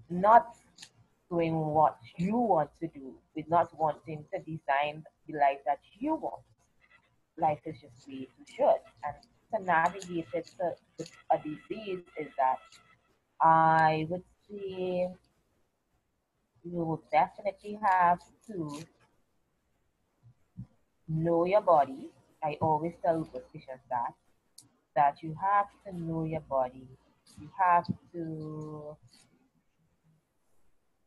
not 0.09 0.56
doing 1.30 1.54
what 1.54 1.96
you 2.16 2.37
want 2.37 2.70
to 2.80 2.88
do, 2.88 3.14
with 3.37 3.48
not 3.48 3.68
wanting 3.78 4.24
to 4.33 4.40
design 4.40 5.04
the 5.28 5.35
life 5.35 5.59
that 5.64 5.78
you 5.98 6.16
want 6.16 6.42
life 7.38 7.60
is 7.64 7.76
just 7.80 8.08
way 8.08 8.28
short. 8.56 8.82
And 9.04 9.14
to 9.52 9.64
navigate 9.64 10.26
it 10.32 10.50
to, 10.58 10.74
to 11.04 11.10
a 11.30 11.38
disease 11.38 12.04
is 12.18 12.28
that 12.36 12.58
I 13.40 14.06
would 14.10 14.22
say 14.48 15.08
you 16.62 17.02
definitely 17.10 17.78
have 17.82 18.20
to 18.46 18.82
know 21.08 21.44
your 21.44 21.62
body. 21.62 22.10
I 22.42 22.56
always 22.60 22.92
tell 23.04 23.24
physicians 23.24 23.82
that 23.90 24.14
that 24.96 25.22
you 25.22 25.36
have 25.40 25.66
to 25.86 25.96
know 25.98 26.24
your 26.24 26.40
body. 26.40 26.86
You 27.40 27.48
have 27.58 27.86
to 28.12 28.96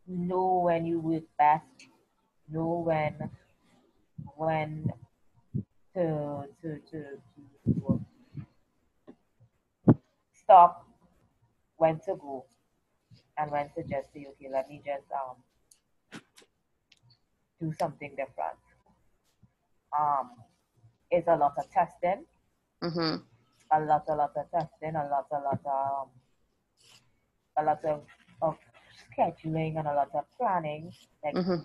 know 0.08 0.62
when 0.64 0.86
you 0.86 1.00
work 1.00 1.24
best, 1.38 1.88
know 2.50 2.84
when 2.86 3.30
when 4.36 4.92
to 5.94 6.44
to 6.62 6.80
to, 6.90 7.00
to 7.66 8.06
stop 10.34 10.88
when 11.78 12.00
to 12.00 12.16
go 12.16 12.46
and 13.38 13.52
when 13.52 13.70
to 13.76 13.84
just 13.84 14.12
say 14.14 14.26
okay 14.30 14.50
let 14.52 14.68
me 14.70 14.82
just 14.86 15.08
um 15.12 16.22
do 17.60 17.74
something 17.80 18.10
different 18.12 18.60
um 19.98 20.32
it's 21.12 21.28
a 21.28 21.36
lot 21.36 21.54
of 21.58 21.70
testing 21.72 22.26
mm-hmm. 22.84 23.16
a 23.72 23.80
lot 23.86 24.04
a 24.10 24.16
lot 24.16 24.32
of 24.36 24.46
testing 24.52 24.96
a 24.96 25.06
lot 25.08 25.28
a 25.32 25.40
lot 25.40 25.60
of 25.66 26.02
um, 26.02 26.08
a 27.58 27.64
lot 27.64 27.86
of, 27.86 28.02
of 28.42 28.58
scheduling 29.12 29.78
and 29.78 29.88
a 29.88 29.94
lot 29.94 30.10
of 30.14 30.26
planning 30.38 30.92
like 31.24 31.36
mm-hmm. 31.36 31.62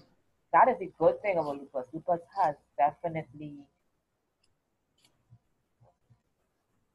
that 0.52 0.68
is 0.68 0.76
a 0.82 0.90
good 0.98 1.20
thing 1.22 1.38
about 1.38 1.56
lupus 1.58 1.86
lupus 1.92 2.20
has 2.36 2.54
definitely 2.76 3.54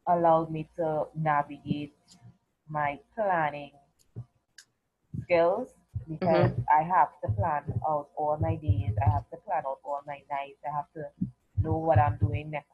allowed 0.08 0.52
me 0.52 0.70
to 0.78 1.06
navigate 1.16 1.96
my 2.70 3.00
planning 3.16 3.72
skills 5.24 5.70
because 6.08 6.52
mm-hmm. 6.52 6.62
I 6.72 6.84
have 6.84 7.10
to 7.24 7.32
plan 7.34 7.63
out 7.88 8.10
all 8.18 8.38
my 8.39 8.56
days. 8.56 8.94
I 9.06 9.10
have 9.10 9.30
to 9.32 9.38
plan 9.38 9.63
out 9.66 9.80
all 9.84 10.02
my 10.06 10.22
nights. 10.30 10.60
I 10.68 10.76
have 10.76 10.92
to 10.96 11.06
know 11.62 11.78
what 11.78 12.00
I'm 12.00 12.18
doing 12.18 12.52
next 12.52 12.68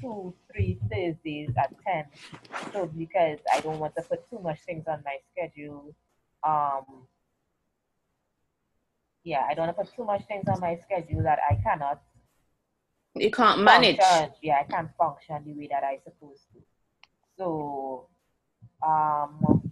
two, 0.00 0.34
three 0.52 0.78
Thursdays 0.90 1.50
at 1.58 1.74
10. 1.84 2.04
So 2.72 2.86
because 2.86 3.38
I 3.52 3.60
don't 3.60 3.78
want 3.78 3.94
to 3.96 4.02
put 4.02 4.28
too 4.30 4.38
much 4.38 4.60
things 4.66 4.84
on 4.86 5.02
my 5.04 5.16
schedule. 5.32 5.94
Um, 6.42 7.06
yeah, 9.24 9.44
I 9.48 9.54
don't 9.54 9.66
want 9.66 9.76
to 9.76 9.84
put 9.84 9.96
too 9.96 10.04
much 10.04 10.26
things 10.26 10.44
on 10.48 10.60
my 10.60 10.76
schedule 10.76 11.22
that 11.22 11.38
I 11.50 11.56
cannot 11.56 12.02
you 13.14 13.30
can't 13.30 13.60
manage. 13.62 13.98
Function. 13.98 14.30
Yeah, 14.42 14.60
I 14.60 14.72
can't 14.72 14.90
function 14.98 15.42
the 15.44 15.54
way 15.54 15.68
that 15.70 15.84
I 15.84 15.98
supposed 16.04 16.42
to. 16.52 16.60
So, 17.38 18.06
um, 18.86 19.62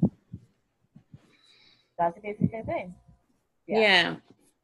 that's 1.98 2.14
the 2.16 2.20
basic 2.20 2.50
thing. 2.50 2.94
Yeah. 3.66 3.80
yeah, 3.80 4.16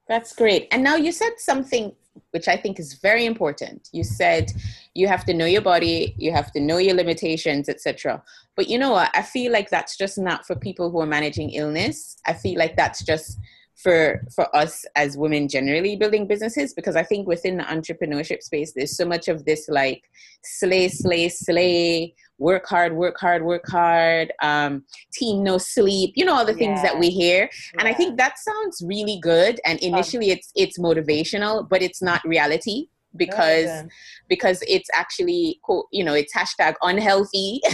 that's 0.09 0.35
great. 0.35 0.69
And 0.73 0.83
now 0.83 0.97
you 0.97 1.13
said 1.13 1.35
something 1.39 1.95
which 2.33 2.49
I 2.49 2.57
think 2.57 2.79
is 2.79 2.95
very 2.95 3.25
important. 3.25 3.89
You 3.93 4.05
said 4.05 4.53
you 4.95 5.09
have 5.09 5.25
to 5.27 5.35
know 5.35 5.47
your 5.47 5.63
body, 5.63 6.15
you 6.19 6.33
have 6.33 6.53
to 6.53 6.61
know 6.61 6.79
your 6.79 6.95
limitations, 6.95 7.69
etc. 7.69 8.23
But 8.57 8.69
you 8.69 8.79
know 8.79 8.93
what? 8.93 9.11
I 9.15 9.23
feel 9.23 9.53
like 9.53 9.71
that's 9.71 9.97
just 9.97 10.19
not 10.19 10.47
for 10.47 10.57
people 10.57 10.91
who 10.91 11.01
are 11.01 11.07
managing 11.07 11.51
illness. 11.51 12.19
I 12.27 12.35
feel 12.35 12.59
like 12.59 12.77
that's 12.77 13.05
just 13.05 13.39
for 13.83 14.25
for 14.35 14.55
us 14.57 14.85
as 14.97 15.17
women 15.17 15.49
generally 15.49 15.95
building 15.97 16.27
businesses 16.27 16.75
because 16.75 16.97
I 16.97 17.05
think 17.05 17.29
within 17.29 17.59
the 17.59 17.65
entrepreneurship 17.65 18.43
space 18.43 18.73
there's 18.75 18.97
so 18.97 19.05
much 19.05 19.29
of 19.29 19.45
this 19.45 19.69
like 19.69 20.03
slay 20.43 20.89
slay 20.89 21.29
slay 21.29 22.15
work 22.39 22.67
hard 22.67 22.95
work 22.95 23.19
hard 23.19 23.45
work 23.45 23.69
hard 23.69 24.33
um, 24.43 24.85
team 25.13 25.45
no 25.45 25.59
sleep 25.59 26.13
you 26.17 26.25
know 26.25 26.35
all 26.35 26.45
the 26.45 26.55
things 26.55 26.79
yeah. 26.79 26.91
that 26.91 26.99
we 26.99 27.11
hear 27.11 27.43
yeah. 27.43 27.81
and 27.81 27.89
I 27.89 27.95
think 27.95 28.19
that 28.19 28.39
sounds 28.39 28.83
really 28.85 29.21
good 29.23 29.61
and 29.65 29.79
initially 29.81 30.31
it's 30.31 30.51
it's 30.57 30.79
motivational 30.79 31.69
but 31.69 31.81
it's 31.81 32.03
not 32.03 32.21
reality 32.25 32.89
because 33.17 33.85
because 34.29 34.63
it's 34.69 34.89
actually 34.95 35.61
you 35.93 36.05
know 36.05 36.15
it's 36.15 36.33
hashtag 36.35 36.75
unhealthy 36.83 37.61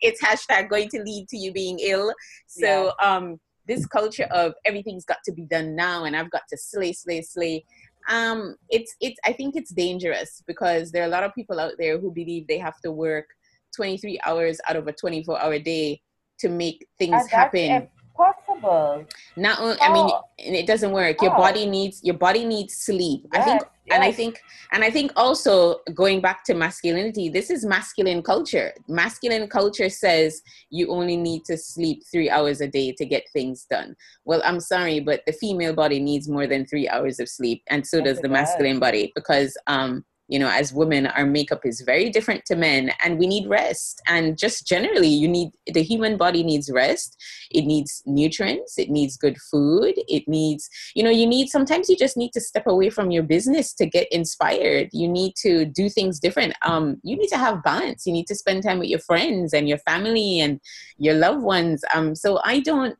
it's 0.00 0.22
hashtag 0.22 0.68
going 0.68 0.88
to 0.88 1.02
lead 1.02 1.28
to 1.28 1.36
you 1.36 1.52
being 1.52 1.78
ill 1.80 2.12
so 2.46 2.92
yeah. 3.00 3.16
um 3.16 3.38
this 3.66 3.86
culture 3.86 4.28
of 4.30 4.54
everything's 4.64 5.04
got 5.04 5.18
to 5.24 5.32
be 5.32 5.42
done 5.42 5.74
now 5.74 6.04
and 6.04 6.16
I've 6.16 6.30
got 6.30 6.42
to 6.50 6.56
slay, 6.56 6.92
slay, 6.92 7.22
slay. 7.22 7.64
Um, 8.08 8.56
it's 8.68 8.94
it's 9.00 9.18
I 9.24 9.32
think 9.32 9.56
it's 9.56 9.72
dangerous 9.72 10.42
because 10.46 10.92
there 10.92 11.02
are 11.02 11.06
a 11.06 11.10
lot 11.10 11.24
of 11.24 11.34
people 11.34 11.58
out 11.58 11.72
there 11.78 11.98
who 11.98 12.12
believe 12.12 12.46
they 12.46 12.58
have 12.58 12.80
to 12.82 12.92
work 12.92 13.26
23 13.74 14.20
hours 14.24 14.60
out 14.68 14.76
of 14.76 14.86
a 14.86 14.92
24 14.92 15.42
hour 15.42 15.58
day 15.58 16.00
to 16.38 16.48
make 16.48 16.86
things 16.98 17.26
happen 17.28 17.88
possible. 18.16 19.04
Not 19.36 19.60
only, 19.60 19.80
I 19.80 19.92
mean, 19.92 20.08
oh. 20.10 20.22
it 20.38 20.66
doesn't 20.66 20.90
work. 20.90 21.20
Your 21.20 21.34
oh. 21.34 21.36
body 21.36 21.66
needs 21.66 22.02
your 22.02 22.16
body 22.16 22.44
needs 22.44 22.74
sleep. 22.74 23.26
Yes, 23.32 23.42
I 23.42 23.44
think, 23.44 23.62
yes. 23.86 23.94
and 23.94 24.04
I 24.04 24.12
think, 24.12 24.40
and 24.72 24.84
I 24.84 24.90
think 24.90 25.12
also 25.16 25.80
going 25.94 26.20
back 26.20 26.44
to 26.44 26.54
masculinity, 26.54 27.28
this 27.28 27.50
is 27.50 27.64
masculine 27.64 28.22
culture. 28.22 28.72
Masculine 28.88 29.48
culture 29.48 29.88
says 29.88 30.42
you 30.70 30.90
only 30.90 31.16
need 31.16 31.44
to 31.46 31.56
sleep 31.56 32.02
three 32.10 32.30
hours 32.30 32.60
a 32.60 32.68
day 32.68 32.92
to 32.92 33.04
get 33.04 33.24
things 33.32 33.66
done. 33.70 33.96
Well, 34.24 34.42
I'm 34.44 34.60
sorry, 34.60 35.00
but 35.00 35.22
the 35.26 35.32
female 35.32 35.74
body 35.74 36.00
needs 36.00 36.28
more 36.28 36.46
than 36.46 36.66
three 36.66 36.88
hours 36.88 37.20
of 37.20 37.28
sleep, 37.28 37.62
and 37.68 37.86
so 37.86 37.98
yes, 37.98 38.06
does 38.06 38.20
the 38.20 38.28
masculine 38.28 38.74
does. 38.74 38.80
body 38.80 39.12
because 39.14 39.56
um 39.66 40.04
you 40.28 40.38
know 40.38 40.48
as 40.48 40.72
women 40.72 41.06
our 41.06 41.26
makeup 41.26 41.60
is 41.64 41.82
very 41.82 42.10
different 42.10 42.44
to 42.46 42.56
men 42.56 42.92
and 43.04 43.18
we 43.18 43.26
need 43.26 43.48
rest. 43.48 44.00
And 44.06 44.38
just 44.38 44.66
generally 44.66 45.08
you 45.08 45.28
need 45.28 45.50
the 45.72 45.82
human 45.82 46.16
body 46.16 46.42
needs 46.42 46.70
rest. 46.70 47.16
It 47.50 47.64
needs 47.64 48.02
nutrients. 48.06 48.78
It 48.78 48.90
needs 48.90 49.16
good 49.16 49.36
food. 49.50 49.94
It 50.08 50.26
needs 50.26 50.68
you 50.94 51.02
know 51.02 51.10
you 51.10 51.26
need 51.26 51.48
sometimes 51.48 51.88
you 51.88 51.96
just 51.96 52.16
need 52.16 52.32
to 52.32 52.40
step 52.40 52.66
away 52.66 52.90
from 52.90 53.10
your 53.10 53.22
business 53.22 53.72
to 53.74 53.86
get 53.86 54.08
inspired. 54.10 54.88
You 54.92 55.08
need 55.08 55.34
to 55.42 55.64
do 55.64 55.88
things 55.88 56.18
different. 56.18 56.54
Um 56.62 57.00
you 57.02 57.16
need 57.16 57.28
to 57.28 57.38
have 57.38 57.62
balance. 57.62 58.06
You 58.06 58.12
need 58.12 58.26
to 58.26 58.34
spend 58.34 58.62
time 58.62 58.78
with 58.78 58.88
your 58.88 59.00
friends 59.00 59.52
and 59.52 59.68
your 59.68 59.78
family 59.78 60.40
and 60.40 60.60
your 60.98 61.14
loved 61.14 61.42
ones. 61.42 61.84
Um 61.94 62.14
so 62.14 62.40
i 62.44 62.60
don't 62.60 62.96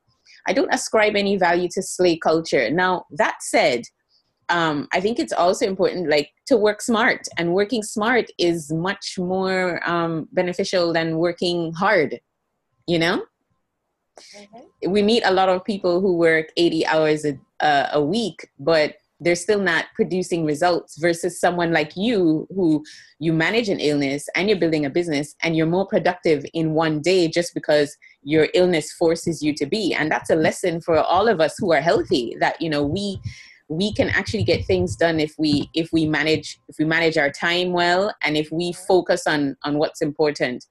i 0.49 0.53
don't 0.53 0.73
ascribe 0.73 1.17
any 1.17 1.37
value 1.37 1.69
to 1.73 1.83
slay 1.83 2.17
culture. 2.17 2.71
Now 2.71 3.07
that 3.11 3.37
said 3.41 3.83
um, 4.49 4.89
I 4.93 5.01
think 5.01 5.19
it's 5.19 5.33
also 5.33 5.67
important, 5.67 6.09
like 6.09 6.33
to 6.47 6.57
work 6.57 6.81
smart, 6.81 7.27
and 7.37 7.53
working 7.53 7.83
smart 7.83 8.27
is 8.39 8.73
much 8.73 9.19
more 9.19 9.81
um, 9.89 10.29
beneficial 10.33 10.93
than 10.93 11.19
working 11.19 11.73
hard. 11.73 12.21
You 12.87 13.01
know, 13.01 13.25
mm-hmm. 14.37 14.91
we 14.91 15.03
meet 15.03 15.25
a 15.25 15.33
lot 15.33 15.49
of 15.49 15.65
people 15.65 16.01
who 16.01 16.17
work 16.17 16.47
eighty 16.57 16.87
hours 16.87 17.25
a, 17.25 17.39
uh, 17.61 17.89
a 17.93 18.01
week, 18.01 18.49
but 18.59 18.97
they're 19.19 19.35
still 19.35 19.61
not 19.61 19.87
producing 19.97 20.45
results. 20.45 20.97
Versus 20.99 21.41
someone 21.41 21.73
like 21.73 21.97
you, 21.97 22.47
who 22.55 22.85
you 23.19 23.33
manage 23.33 23.69
an 23.69 23.81
illness 23.81 24.29
and 24.37 24.49
you're 24.49 24.59
building 24.59 24.87
a 24.87 24.91
business, 24.91 25.35
and 25.43 25.57
you're 25.57 25.67
more 25.67 25.87
productive 25.87 26.47
in 26.55 26.75
one 26.75 27.01
day 27.01 27.27
just 27.27 27.53
because 27.53 27.97
your 28.23 28.47
illness 28.55 28.93
forces 28.93 29.43
you 29.43 29.53
to 29.55 29.67
be. 29.67 29.93
And 29.93 30.09
that's 30.09 30.31
a 30.31 30.37
lesson 30.37 30.81
for 30.81 30.99
all 30.99 31.27
of 31.27 31.41
us 31.41 31.57
who 31.59 31.73
are 31.73 31.81
healthy. 31.81 32.37
That 32.39 32.63
you 32.63 32.71
know 32.71 32.85
we 32.85 33.21
we 33.69 33.93
can 33.93 34.09
actually 34.11 34.45
get 34.45 34.65
things 34.65 34.97
done 34.97 35.19
if 35.19 35.35
we 35.39 35.69
if 35.75 35.89
we 35.93 36.07
manage 36.07 36.59
if 36.69 36.77
we 36.79 36.85
manage 36.85 37.17
our 37.17 37.31
time 37.31 37.73
well 37.73 38.15
and 38.23 38.37
if 38.37 38.51
we 38.53 38.73
focus 38.73 39.27
on 39.27 39.57
on 39.65 39.79
what's 39.79 40.03
important. 40.03 40.65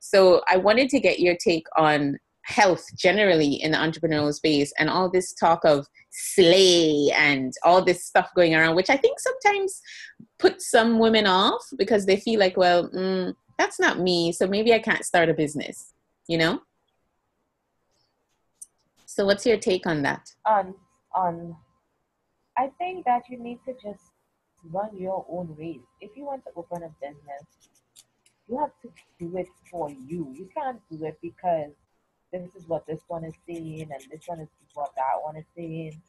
So 0.00 0.42
i 0.48 0.56
wanted 0.56 0.88
to 0.90 1.00
get 1.00 1.18
your 1.20 1.36
take 1.36 1.66
on 1.76 2.18
health 2.42 2.84
generally 2.96 3.54
in 3.54 3.72
the 3.72 3.76
entrepreneurial 3.76 4.32
space 4.32 4.72
and 4.78 4.88
all 4.88 5.10
this 5.10 5.32
talk 5.32 5.64
of 5.64 5.84
slay 6.10 7.10
and 7.16 7.52
all 7.64 7.84
this 7.84 8.04
stuff 8.04 8.30
going 8.36 8.54
around 8.54 8.76
which 8.76 8.88
i 8.88 8.96
think 8.96 9.18
sometimes 9.18 9.82
puts 10.38 10.70
some 10.70 11.00
women 11.00 11.26
off 11.26 11.60
because 11.76 12.06
they 12.06 12.16
feel 12.16 12.38
like 12.38 12.56
well 12.56 12.88
mm, 12.90 13.34
that's 13.58 13.80
not 13.80 13.98
me 13.98 14.30
so 14.30 14.46
maybe 14.46 14.72
i 14.72 14.78
can't 14.78 15.04
start 15.04 15.28
a 15.28 15.34
business 15.34 15.92
you 16.28 16.38
know? 16.38 16.60
So 19.06 19.24
what's 19.24 19.46
your 19.46 19.56
take 19.56 19.86
on 19.86 20.02
that? 20.02 20.30
On 20.44 20.74
on 21.14 21.56
I 22.56 22.68
think 22.78 23.04
that 23.04 23.28
you 23.28 23.38
need 23.38 23.60
to 23.66 23.74
just 23.74 24.12
run 24.64 24.96
your 24.96 25.26
own 25.28 25.54
race. 25.58 25.86
If 26.00 26.16
you 26.16 26.24
want 26.24 26.44
to 26.44 26.50
open 26.56 26.82
a 26.82 26.90
business, 27.00 27.44
you 28.48 28.58
have 28.58 28.70
to 28.82 28.90
do 29.18 29.36
it 29.36 29.48
for 29.70 29.90
you. 29.90 30.32
You 30.34 30.48
can't 30.56 30.80
do 30.90 31.04
it 31.04 31.18
because 31.20 31.72
this 32.32 32.54
is 32.54 32.66
what 32.66 32.86
this 32.86 33.00
one 33.08 33.24
is 33.24 33.34
saying 33.48 33.88
and 33.92 34.02
this 34.10 34.22
one 34.26 34.40
is 34.40 34.48
what 34.74 34.94
that 34.96 35.22
one 35.22 35.36
is 35.36 35.44
saying. 35.56 36.00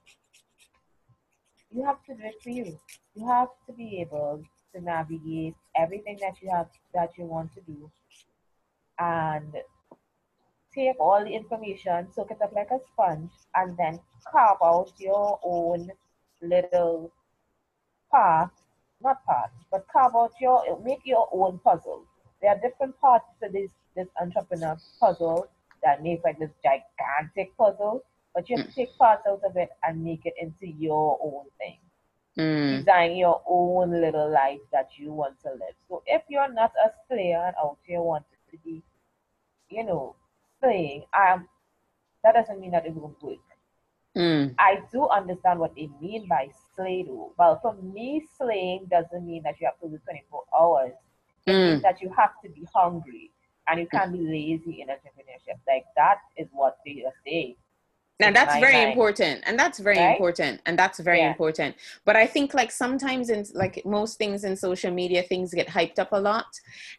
You 1.71 1.83
have 1.85 2.03
to 2.05 2.13
do 2.13 2.23
it 2.23 2.35
for 2.41 2.49
you. 2.49 2.79
You 3.15 3.27
have 3.27 3.49
to 3.67 3.73
be 3.73 3.99
able 4.01 4.41
to 4.73 4.81
navigate 4.81 5.55
everything 5.75 6.17
that 6.21 6.41
you 6.41 6.49
have 6.49 6.67
that 6.93 7.17
you 7.17 7.25
want 7.25 7.53
to 7.53 7.61
do 7.61 7.91
and 8.99 9.53
take 10.73 10.99
all 10.99 11.23
the 11.23 11.31
information, 11.31 12.07
soak 12.13 12.31
it 12.31 12.41
up 12.41 12.53
like 12.53 12.69
a 12.71 12.79
sponge, 12.93 13.31
and 13.55 13.75
then 13.77 13.99
carve 14.31 14.57
out 14.63 14.91
your 14.97 15.39
own 15.43 15.91
little 16.41 17.11
part, 18.11 18.51
not 19.01 19.25
part, 19.25 19.51
but 19.71 19.85
carve 19.91 20.15
out 20.15 20.31
your, 20.39 20.79
make 20.83 21.01
your 21.03 21.27
own 21.31 21.59
puzzle. 21.63 22.05
There 22.41 22.51
are 22.51 22.59
different 22.59 22.99
parts 22.99 23.25
to 23.41 23.49
this, 23.49 23.69
this 23.95 24.07
entrepreneur 24.21 24.77
puzzle 24.99 25.47
that 25.83 26.03
make 26.03 26.21
like 26.23 26.39
this 26.39 26.51
gigantic 26.63 27.55
puzzle, 27.57 28.03
but 28.33 28.49
you 28.49 28.57
have 28.57 28.67
to 28.67 28.73
take 28.73 28.97
parts 28.97 29.23
out 29.27 29.41
of 29.43 29.55
it 29.57 29.69
and 29.83 30.03
make 30.03 30.25
it 30.25 30.33
into 30.39 30.67
your 30.67 31.19
own 31.23 31.45
thing. 31.57 31.77
Mm. 32.37 32.79
Design 32.79 33.15
your 33.15 33.41
own 33.47 33.99
little 33.99 34.31
life 34.31 34.59
that 34.71 34.89
you 34.97 35.11
want 35.11 35.39
to 35.41 35.49
live. 35.49 35.75
So 35.89 36.03
if 36.05 36.21
you're 36.29 36.51
not 36.53 36.71
a 36.85 36.91
slayer 37.07 37.43
and 37.47 37.55
out 37.59 37.77
here 37.83 38.01
wanting 38.01 38.37
to 38.51 38.57
be, 38.63 38.83
you 39.69 39.83
know, 39.83 40.15
slaying, 40.61 41.03
um, 41.17 41.47
that 42.23 42.35
doesn't 42.35 42.59
mean 42.59 42.71
that 42.71 42.85
it 42.85 42.93
won't 42.93 43.21
work. 43.23 43.37
Mm. 44.17 44.55
I 44.57 44.81
do 44.91 45.07
understand 45.07 45.59
what 45.59 45.75
they 45.75 45.89
mean 46.01 46.27
by 46.27 46.49
slay 46.75 47.03
though. 47.07 47.33
Well, 47.37 47.59
for 47.61 47.75
me, 47.75 48.25
slaying 48.37 48.87
doesn't 48.89 49.25
mean 49.25 49.43
that 49.43 49.61
you 49.61 49.67
have 49.67 49.79
to 49.79 49.87
do 49.87 50.01
24 50.03 50.43
hours. 50.59 50.93
It 51.45 51.51
mm. 51.51 51.69
means 51.69 51.81
that 51.83 52.01
you 52.01 52.11
have 52.17 52.31
to 52.43 52.49
be 52.49 52.67
hungry 52.73 53.31
and 53.67 53.79
you 53.79 53.87
can't 53.87 54.11
be 54.11 54.19
lazy 54.19 54.81
in 54.81 54.87
entrepreneurship. 54.87 55.59
Like 55.67 55.85
that 55.95 56.17
is 56.35 56.47
what 56.51 56.77
they 56.85 57.03
say. 57.25 57.57
And 58.19 58.35
that's 58.35 58.55
very 58.55 58.81
important. 58.89 59.43
And 59.45 59.59
that's 59.59 59.77
very 59.77 59.99
right? 59.99 60.11
important. 60.11 60.61
And 60.65 60.79
that's 60.79 60.99
very 60.99 61.19
yeah. 61.19 61.29
important. 61.29 61.75
But 62.03 62.15
I 62.15 62.25
think 62.25 62.55
like 62.55 62.71
sometimes 62.71 63.29
in 63.29 63.45
like 63.53 63.83
most 63.85 64.17
things 64.17 64.43
in 64.43 64.55
social 64.55 64.91
media, 64.91 65.21
things 65.21 65.53
get 65.53 65.67
hyped 65.67 65.99
up 65.99 66.09
a 66.11 66.19
lot 66.19 66.47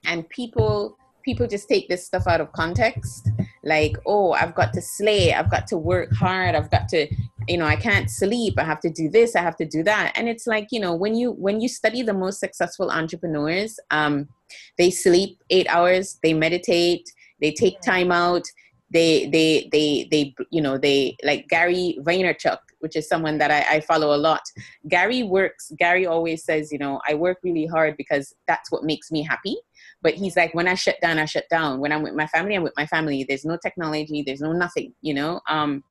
and 0.04 0.28
people 0.28 0.96
people 1.24 1.46
just 1.46 1.68
take 1.68 1.88
this 1.88 2.07
stuff 2.07 2.26
out 2.26 2.40
of 2.40 2.52
context 2.52 3.28
like 3.64 3.97
oh 4.07 4.33
i've 4.33 4.55
got 4.55 4.73
to 4.73 4.81
slay 4.81 5.33
i've 5.33 5.51
got 5.51 5.66
to 5.66 5.77
work 5.77 6.12
hard 6.12 6.55
i've 6.55 6.71
got 6.71 6.88
to 6.88 7.07
you 7.49 7.57
know 7.57 7.64
i 7.64 7.77
can't 7.77 8.11
sleep 8.11 8.55
i 8.59 8.64
have 8.64 8.81
to 8.81 8.90
do 8.90 9.09
this 9.09 9.35
i 9.35 9.40
have 9.40 9.57
to 9.57 9.64
do 9.64 9.83
that. 9.83 10.12
And 10.14 10.29
it's 10.29 10.47
like 10.47 10.68
you 10.71 10.81
know 10.81 10.94
when 10.94 11.14
you 11.14 11.33
when 11.33 11.61
you 11.61 11.68
study 11.68 12.03
the 12.03 12.14
most 12.14 12.40
successful 12.40 12.90
entrepreneurs 12.90 13.79
um 13.90 14.29
they 14.77 14.90
sleep 14.90 15.38
eight 15.51 15.66
hours 15.68 16.18
they 16.23 16.35
meditate 16.35 17.11
they 17.40 17.53
take 17.53 17.81
time 17.81 18.12
out 18.12 18.44
they 18.90 19.27
they 19.27 19.68
they 19.73 20.09
they 20.11 20.35
you 20.51 20.62
know 20.62 20.79
they 20.79 21.16
like 21.25 21.49
gary 21.49 21.99
vaynerchuk 22.03 22.59
which 22.80 22.96
is 22.96 23.08
someone 23.08 23.38
that 23.38 23.50
I, 23.50 23.76
I 23.76 23.80
follow 23.80 24.14
a 24.14 24.16
lot 24.16 24.42
gary 24.88 25.22
works 25.22 25.72
gary 25.78 26.06
always 26.06 26.44
says 26.44 26.72
you 26.72 26.78
know 26.78 27.00
i 27.08 27.14
work 27.14 27.38
really 27.42 27.66
hard 27.66 27.96
because 27.96 28.34
that's 28.46 28.70
what 28.70 28.84
makes 28.84 29.10
me 29.10 29.22
happy 29.22 29.56
but 30.02 30.14
he's 30.14 30.36
like, 30.36 30.54
when 30.54 30.68
I 30.68 30.74
shut 30.74 31.00
down, 31.00 31.18
I 31.18 31.24
shut 31.24 31.48
down. 31.50 31.80
When 31.80 31.92
I'm 31.92 32.02
with 32.02 32.14
my 32.14 32.26
family, 32.28 32.54
I'm 32.54 32.62
with 32.62 32.76
my 32.76 32.86
family. 32.86 33.24
There's 33.24 33.44
no 33.44 33.56
technology, 33.56 34.22
there's 34.24 34.40
no 34.40 34.52
nothing, 34.52 34.94
you 35.02 35.14
know. 35.14 35.40
Um, 35.48 35.82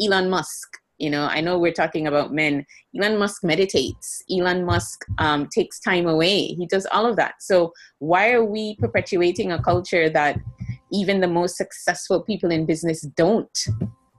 Elon 0.00 0.28
Musk, 0.28 0.78
you 0.98 1.10
know, 1.10 1.24
I 1.24 1.40
know 1.40 1.58
we're 1.58 1.72
talking 1.72 2.06
about 2.06 2.32
men. 2.32 2.66
Elon 2.96 3.18
Musk 3.18 3.42
meditates. 3.42 4.22
Elon 4.30 4.64
Musk 4.64 5.04
um, 5.18 5.48
takes 5.48 5.80
time 5.80 6.06
away. 6.06 6.48
He 6.48 6.66
does 6.66 6.86
all 6.92 7.06
of 7.06 7.16
that. 7.16 7.34
So 7.40 7.72
why 7.98 8.32
are 8.32 8.44
we 8.44 8.76
perpetuating 8.76 9.52
a 9.52 9.62
culture 9.62 10.10
that 10.10 10.38
even 10.92 11.20
the 11.20 11.28
most 11.28 11.56
successful 11.56 12.22
people 12.22 12.50
in 12.50 12.66
business 12.66 13.02
don't? 13.16 13.66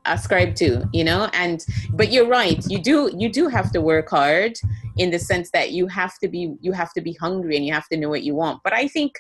Ascribe 0.06 0.56
to 0.56 0.88
you 0.94 1.04
know? 1.04 1.30
And 1.34 1.66
but 1.92 2.12
you're 2.12 2.28
right 2.28 2.64
you 2.68 2.80
do 2.82 3.12
you 3.18 3.30
do 3.30 3.48
have 3.48 3.72
to 3.72 3.82
work 3.82 4.10
hard 4.10 4.54
in 4.98 5.12
the 5.12 5.20
sense 5.20 5.52
that 5.52 5.72
you 5.72 5.88
have 5.88 6.18
to 6.20 6.28
be 6.28 6.56
you 6.62 6.72
have 6.72 6.94
to 6.94 7.02
be 7.02 7.14
hungry 7.14 7.56
and 7.58 7.66
you 7.66 7.74
have 7.74 7.88
to 7.90 7.98
know 7.98 8.10
what 8.10 8.24
you 8.24 8.36
want. 8.36 8.62
But 8.64 8.74
i 8.74 8.88
think 8.88 9.14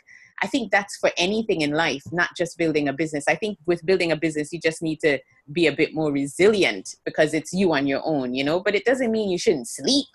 i 0.43 0.47
think 0.47 0.69
that's 0.69 0.97
for 0.97 1.11
anything 1.17 1.61
in 1.61 1.71
life 1.71 2.03
not 2.11 2.29
just 2.37 2.57
building 2.57 2.87
a 2.87 2.93
business. 2.93 3.25
I 3.27 3.35
think 3.35 3.57
with 3.65 3.85
building 3.85 4.11
a 4.11 4.17
business 4.17 4.51
you 4.51 4.59
just 4.59 4.81
need 4.81 4.99
to 5.01 5.19
be 5.51 5.67
a 5.67 5.71
bit 5.71 5.93
more 5.93 6.11
resilient 6.11 6.95
because 7.05 7.33
it's 7.33 7.53
you 7.53 7.73
on 7.73 7.87
your 7.87 8.01
own 8.05 8.33
you 8.33 8.43
know? 8.43 8.59
But 8.59 8.75
it 8.75 8.85
doesn't 8.85 9.11
mean 9.11 9.29
you 9.29 9.37
shouldn't 9.37 9.67
sleep. 9.67 10.07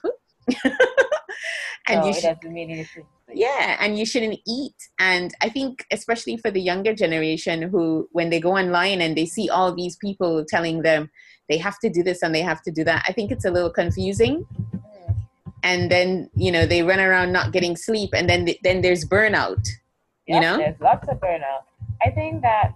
And 1.89 2.01
no, 2.01 2.07
you 2.07 2.15
should, 2.15 2.23
doesn't 2.23 2.53
mean 2.53 2.71
you 2.71 2.85
should 2.85 3.05
yeah 3.35 3.77
and 3.81 3.99
you 3.99 4.07
shouldn't 4.07 4.39
eat. 4.47 4.75
And 4.99 5.35
i 5.41 5.49
think 5.49 5.85
especially 5.91 6.37
for 6.37 6.51
the 6.51 6.61
younger 6.61 6.95
generation 6.95 7.63
who 7.63 8.09
when 8.13 8.31
they 8.31 8.41
go 8.41 8.57
online 8.57 9.01
and 9.01 9.17
they 9.17 9.27
see 9.27 9.49
all 9.49 9.75
these 9.75 9.97
people 9.97 10.45
telling 10.47 10.83
them 10.83 11.11
they 11.49 11.59
have 11.59 11.79
to 11.81 11.91
do 11.91 12.03
this 12.03 12.23
and 12.23 12.35
they 12.35 12.43
have 12.43 12.63
to 12.63 12.71
do 12.71 12.85
that 12.85 13.05
i 13.09 13.13
think 13.13 13.31
it's 13.31 13.45
a 13.45 13.51
little 13.51 13.71
confusing. 13.71 14.47
And 15.63 15.91
then 15.91 16.31
you 16.35 16.51
know 16.51 16.65
they 16.65 16.83
run 16.83 17.01
around 17.01 17.33
not 17.33 17.53
getting 17.53 17.77
sleep 17.77 18.11
and 18.15 18.31
then 18.31 18.49
then 18.63 18.81
there's 18.81 19.05
burnout 19.05 19.61
yep, 20.27 20.35
you 20.35 20.41
know? 20.41 20.57
there's 20.57 20.81
lots 20.81 21.07
of 21.09 21.21
burnout. 21.21 21.65
I 22.01 22.09
think 22.11 22.41
that 22.41 22.73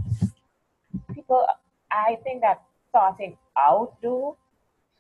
people 1.15 1.47
i 1.91 2.19
think 2.25 2.43
that 2.43 2.63
starting 2.91 3.37
out 3.57 3.95
though 4.03 4.37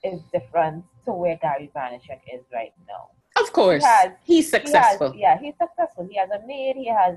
is 0.03 0.21
different 0.33 0.85
to 1.05 1.12
where 1.12 1.37
gary 1.43 1.71
vaynerchuk 1.75 2.21
is 2.33 2.43
right 2.53 2.73
now 2.88 3.11
of 3.40 3.53
course, 3.53 3.83
he 3.83 3.88
has, 3.88 4.12
he's 4.25 4.51
successful. 4.51 5.12
He 5.12 5.23
has, 5.23 5.40
yeah, 5.40 5.47
he's 5.47 5.55
successful. 5.61 6.07
He 6.11 6.16
has 6.16 6.31
a 6.31 6.47
maid. 6.47 6.77
He 6.77 6.88
has 6.88 7.16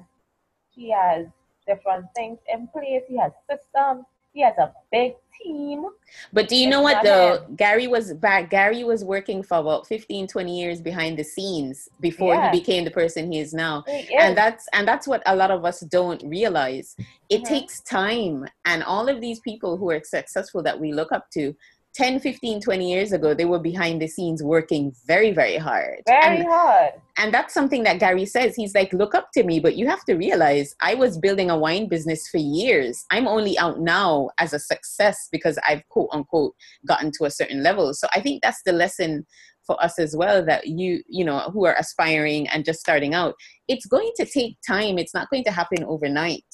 he 0.70 0.92
has 0.92 1.26
different 1.66 2.06
things 2.16 2.40
in 2.52 2.68
place. 2.68 3.04
He 3.08 3.18
has 3.18 3.32
systems. 3.50 4.06
He 4.34 4.42
has 4.44 4.54
a 4.60 4.72
big 4.92 5.16
team. 5.42 5.86
But 6.32 6.48
do 6.48 6.56
you 6.56 6.70
know 6.70 6.82
what 6.82 7.04
though? 7.04 7.44
Him. 7.44 7.56
Gary 7.56 7.88
was 7.88 8.14
back. 8.14 8.50
Gary 8.50 8.84
was 8.84 9.04
working 9.04 9.42
for 9.42 9.58
about 9.58 9.88
15, 9.88 10.28
20 10.28 10.60
years 10.60 10.82
behind 10.82 11.18
the 11.18 11.24
scenes 11.24 11.90
before 12.00 12.36
yeah. 12.36 12.52
he 12.52 12.60
became 12.60 12.86
the 12.86 12.92
person 12.92 13.32
he 13.32 13.40
is 13.40 13.54
now. 13.54 13.84
He 13.88 13.94
is. 13.94 14.10
And 14.20 14.38
that's 14.38 14.68
and 14.74 14.88
that's 14.88 15.08
what 15.08 15.24
a 15.26 15.36
lot 15.36 15.52
of 15.52 15.66
us 15.66 15.80
don't 15.82 16.22
realize. 16.24 16.96
It 17.30 17.44
mm-hmm. 17.44 17.54
takes 17.54 17.82
time. 17.82 18.46
And 18.66 18.84
all 18.84 19.10
of 19.10 19.22
these 19.22 19.40
people 19.40 19.78
who 19.78 19.90
are 19.90 20.02
successful 20.04 20.62
that 20.64 20.80
we 20.80 20.94
look 20.94 21.12
up 21.12 21.30
to 21.32 21.56
10 21.98 22.20
15 22.20 22.62
20 22.62 22.92
years 22.92 23.12
ago 23.12 23.34
they 23.34 23.46
were 23.46 23.60
behind 23.60 24.02
the 24.02 24.08
scenes 24.08 24.44
working 24.44 24.94
very 25.06 25.32
very 25.32 25.58
hard. 25.58 26.02
Very 26.06 26.38
and, 26.38 26.48
hard. 26.48 26.92
and 27.18 27.34
that's 27.34 27.54
something 27.54 27.84
that 27.84 28.00
gary 28.00 28.26
says. 28.26 28.56
He's 28.56 28.76
like 28.76 28.94
look 28.94 29.16
up 29.16 29.30
to 29.34 29.44
me 29.44 29.60
but 29.60 29.76
you 29.76 29.88
have 29.88 30.06
to 30.06 30.16
realize 30.16 30.76
i 30.82 30.94
was 30.94 31.18
building 31.18 31.50
a 31.50 31.58
wine 31.58 31.88
business 31.90 32.28
for 32.30 32.38
years. 32.38 33.06
I'm 33.12 33.28
only 33.28 33.58
out 33.58 33.80
now 33.80 34.30
as 34.40 34.54
a 34.54 34.60
success 34.60 35.28
because 35.32 35.58
i've 35.68 35.88
quote 35.90 36.10
unquote 36.14 36.54
gotten 36.88 37.12
to 37.18 37.26
a 37.26 37.32
certain 37.32 37.64
level. 37.64 37.94
So 37.94 38.08
i 38.14 38.22
think 38.22 38.44
that's 38.44 38.62
the 38.64 38.74
lesson 38.74 39.26
for 39.66 39.84
us 39.84 40.00
as 40.00 40.16
well 40.16 40.46
that 40.46 40.68
you 40.68 41.04
you 41.10 41.26
know 41.26 41.40
who 41.52 41.66
are 41.66 41.76
aspiring 41.78 42.48
and 42.48 42.64
just 42.64 42.80
starting 42.80 43.14
out 43.14 43.36
it's 43.68 43.86
going 43.86 44.12
to 44.16 44.26
take 44.26 44.58
time. 44.66 44.98
It's 44.98 45.14
not 45.14 45.30
going 45.30 45.44
to 45.46 45.52
happen 45.52 45.84
overnight. 45.84 46.46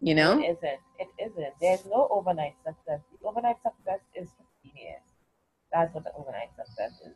You 0.00 0.14
know? 0.14 0.38
It 0.38 0.58
isn't 0.58 0.78
it 1.00 1.08
isn't. 1.18 1.54
There's 1.60 1.84
no 1.86 2.06
overnight 2.10 2.54
success. 2.64 3.00
The 3.10 3.26
overnight 3.26 3.56
success 3.62 4.00
is 4.14 4.28
15 4.62 4.72
years 4.76 5.00
that's 5.72 5.94
what 5.94 6.04
the 6.04 6.12
overnight 6.14 6.50
success 6.56 6.92
is. 7.06 7.14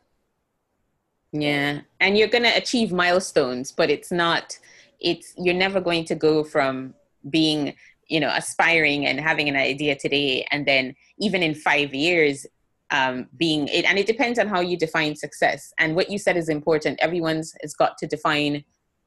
Yeah. 1.31 1.81
And 1.99 2.17
you're 2.17 2.27
going 2.27 2.43
to 2.43 2.55
achieve 2.55 2.91
milestones 2.91 3.71
but 3.71 3.89
it's 3.89 4.11
not 4.11 4.57
it's 4.99 5.33
you're 5.37 5.53
never 5.53 5.81
going 5.81 6.05
to 6.05 6.15
go 6.15 6.43
from 6.43 6.93
being 7.29 7.75
you 8.07 8.19
know 8.19 8.31
aspiring 8.33 9.05
and 9.05 9.19
having 9.19 9.49
an 9.49 9.55
idea 9.55 9.95
today 9.95 10.45
and 10.51 10.65
then 10.65 10.95
even 11.19 11.43
in 11.43 11.53
five 11.53 11.93
years 11.93 12.45
um, 12.91 13.27
being 13.35 13.67
it 13.67 13.83
and 13.85 13.97
it 13.97 14.05
depends 14.05 14.39
on 14.39 14.47
how 14.47 14.61
you 14.61 14.77
define 14.77 15.15
success. 15.15 15.73
And 15.79 15.95
what 15.95 16.09
you 16.09 16.17
said 16.17 16.37
is 16.37 16.49
important. 16.49 16.99
Everyone's 17.01 17.55
has 17.61 17.73
got 17.73 17.97
to 17.97 18.07
define 18.07 18.63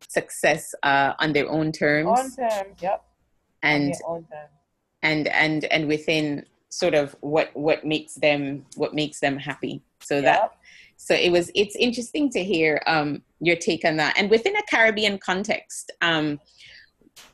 success 0.07 0.75
uh, 0.83 1.15
on 1.19 1.33
their 1.33 1.49
own 1.49 1.73
terms. 1.73 2.09
On 2.09 2.31
terms 2.31 2.77
yep 2.83 3.05
and 3.63 3.95
and 5.03 5.29
and 5.29 5.65
and 5.67 5.87
within 5.89 6.45
sort 6.69 6.95
of 6.95 7.15
what 7.21 7.51
what 7.55 7.85
makes 7.85 8.15
them 8.15 8.65
what 8.77 8.95
makes 8.95 9.21
them 9.21 9.39
happy 9.39 9.83
so 10.01 10.17
yep. 10.17 10.25
that 10.25 10.53
so 10.97 11.15
it 11.15 11.31
was 11.31 11.51
it's 11.55 11.77
interesting 11.77 12.29
to 12.31 12.43
hear 12.43 12.83
um 12.87 13.23
your 13.41 13.57
take 13.57 13.85
on 13.85 13.97
that 13.97 14.17
and 14.19 14.31
within 14.31 14.57
a 14.57 14.63
caribbean 14.71 15.19
context 15.19 15.93
um 16.03 16.39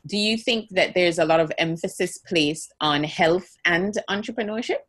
do 0.06 0.16
you 0.16 0.36
think 0.36 0.68
that 0.70 0.94
there's 0.94 1.18
a 1.18 1.24
lot 1.24 1.40
of 1.40 1.50
emphasis 1.58 2.18
placed 2.18 2.72
on 2.80 3.02
health 3.02 3.56
and 3.64 3.98
entrepreneurship 4.08 4.82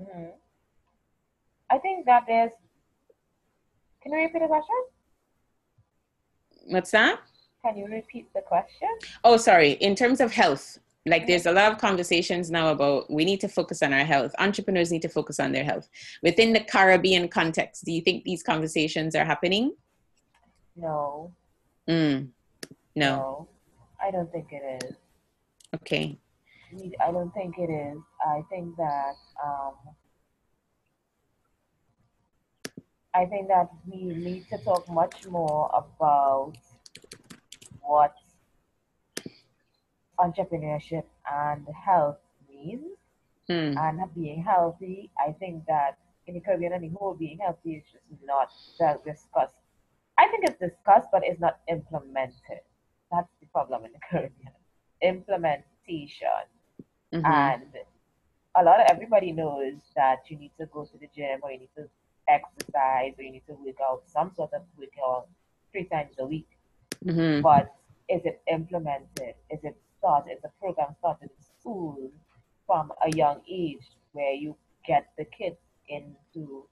mm-hmm. 0.00 0.30
i 1.70 1.78
think 1.78 2.06
that 2.06 2.24
there's 2.26 2.52
can 4.02 4.12
you 4.12 4.18
repeat 4.18 4.40
the 4.40 4.46
question 4.46 4.76
what's 6.66 6.90
that 6.90 7.20
can 7.62 7.76
you 7.76 7.86
repeat 7.86 8.32
the 8.34 8.40
question? 8.40 8.88
Oh, 9.22 9.36
sorry. 9.36 9.72
In 9.72 9.94
terms 9.94 10.20
of 10.20 10.32
health, 10.32 10.78
like 11.06 11.26
there's 11.26 11.46
a 11.46 11.52
lot 11.52 11.72
of 11.72 11.78
conversations 11.78 12.50
now 12.50 12.68
about 12.68 13.10
we 13.10 13.24
need 13.24 13.40
to 13.40 13.48
focus 13.48 13.82
on 13.82 13.92
our 13.92 14.04
health. 14.04 14.34
Entrepreneurs 14.38 14.92
need 14.92 15.02
to 15.02 15.08
focus 15.08 15.40
on 15.40 15.52
their 15.52 15.64
health. 15.64 15.88
Within 16.22 16.52
the 16.52 16.60
Caribbean 16.60 17.28
context, 17.28 17.84
do 17.84 17.92
you 17.92 18.02
think 18.02 18.24
these 18.24 18.42
conversations 18.42 19.14
are 19.14 19.24
happening? 19.24 19.74
No. 20.76 21.32
Mm. 21.88 22.28
No. 22.94 23.16
no. 23.16 23.48
I 24.02 24.10
don't 24.10 24.30
think 24.30 24.48
it 24.50 24.84
is. 24.84 24.96
Okay. 25.76 26.18
I 27.00 27.10
don't 27.10 27.32
think 27.32 27.56
it 27.58 27.70
is. 27.70 27.98
I 28.26 28.42
think 28.50 28.76
that 28.76 29.14
um, 29.44 29.74
I 33.14 33.26
think 33.26 33.48
that 33.48 33.68
we 33.86 34.04
need 34.04 34.46
to 34.50 34.58
talk 34.58 34.88
much 34.88 35.26
more 35.26 35.68
about 35.72 36.52
what 37.80 38.14
entrepreneurship 40.20 41.04
and 41.30 41.66
health 41.84 42.18
means 42.48 42.96
hmm. 43.48 43.76
and 43.78 44.00
being 44.14 44.42
healthy. 44.42 45.10
I 45.18 45.32
think 45.32 45.64
that 45.66 45.98
in 46.26 46.34
the 46.34 46.40
Caribbean 46.40 46.72
and 46.72 46.84
the 46.84 46.96
whole, 46.98 47.14
being 47.14 47.38
healthy 47.38 47.76
is 47.76 47.84
just 47.90 48.04
not 48.24 48.50
discussed. 49.04 49.54
I 50.18 50.28
think 50.28 50.44
it's 50.44 50.58
discussed, 50.58 51.08
but 51.10 51.22
it's 51.24 51.40
not 51.40 51.60
implemented. 51.68 52.62
That's 53.10 53.28
the 53.40 53.46
problem 53.52 53.84
in 53.84 53.92
the 53.92 53.98
Caribbean. 54.10 54.52
Implementation. 55.02 56.44
Mm-hmm. 57.12 57.26
And 57.26 57.62
a 58.56 58.62
lot 58.62 58.80
of 58.80 58.86
everybody 58.90 59.32
knows 59.32 59.74
that 59.96 60.18
you 60.28 60.38
need 60.38 60.52
to 60.60 60.66
go 60.66 60.84
to 60.84 60.98
the 60.98 61.08
gym 61.14 61.40
or 61.42 61.50
you 61.50 61.60
need 61.60 61.70
to 61.76 61.88
exercise 62.28 63.14
or 63.18 63.24
you 63.24 63.32
need 63.32 63.46
to 63.46 63.54
work 63.54 63.76
out 63.82 64.02
some 64.06 64.30
sort 64.36 64.52
of 64.52 64.62
workout 64.78 65.28
three 65.72 65.84
times 65.84 66.14
a 66.18 66.26
week. 66.26 66.48
Mm-hmm. 67.04 67.40
But 67.42 67.74
is 68.08 68.22
it 68.24 68.42
implemented? 68.52 69.34
Is 69.50 69.60
it 69.62 69.76
started? 70.00 70.32
Is 70.32 70.42
the 70.42 70.50
program 70.60 70.96
started 70.98 71.30
in 71.30 71.44
school 71.60 72.10
from 72.66 72.92
a 73.06 73.10
young 73.16 73.40
age 73.48 73.86
where 74.12 74.32
you 74.32 74.56
get 74.86 75.12
the 75.16 75.24
kids 75.24 75.58
into 75.88 76.66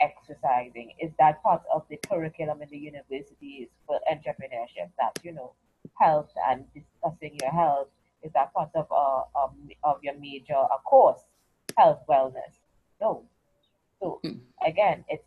exercising? 0.00 0.92
Is 1.00 1.10
that 1.18 1.42
part 1.42 1.62
of 1.74 1.82
the 1.90 1.98
curriculum 2.08 2.62
in 2.62 2.70
the 2.70 2.78
universities 2.78 3.68
for 3.86 4.00
entrepreneurship? 4.10 4.88
That 4.98 5.18
you 5.22 5.32
know, 5.32 5.52
health 5.98 6.30
and 6.48 6.64
discussing 6.72 7.36
your 7.42 7.50
health 7.50 7.88
is 8.22 8.32
that 8.34 8.52
part 8.52 8.70
of 8.74 8.86
uh, 8.90 9.22
um, 9.38 9.68
of 9.82 9.98
your 10.02 10.18
major 10.18 10.54
a 10.54 10.78
course, 10.84 11.20
health 11.76 12.00
wellness? 12.08 12.54
No. 13.00 13.24
So 14.00 14.20
hmm. 14.24 14.38
again, 14.66 15.04
it's 15.08 15.24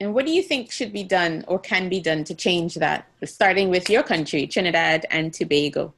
And 0.00 0.12
what 0.12 0.26
do 0.26 0.32
you 0.32 0.42
think 0.42 0.72
should 0.72 0.92
be 0.92 1.04
done 1.04 1.44
or 1.46 1.58
can 1.58 1.88
be 1.88 2.00
done 2.00 2.24
to 2.24 2.34
change 2.34 2.74
that, 2.76 3.08
starting 3.24 3.70
with 3.70 3.88
your 3.88 4.02
country, 4.02 4.46
Trinidad 4.46 5.06
and 5.10 5.32
Tobago? 5.32 5.94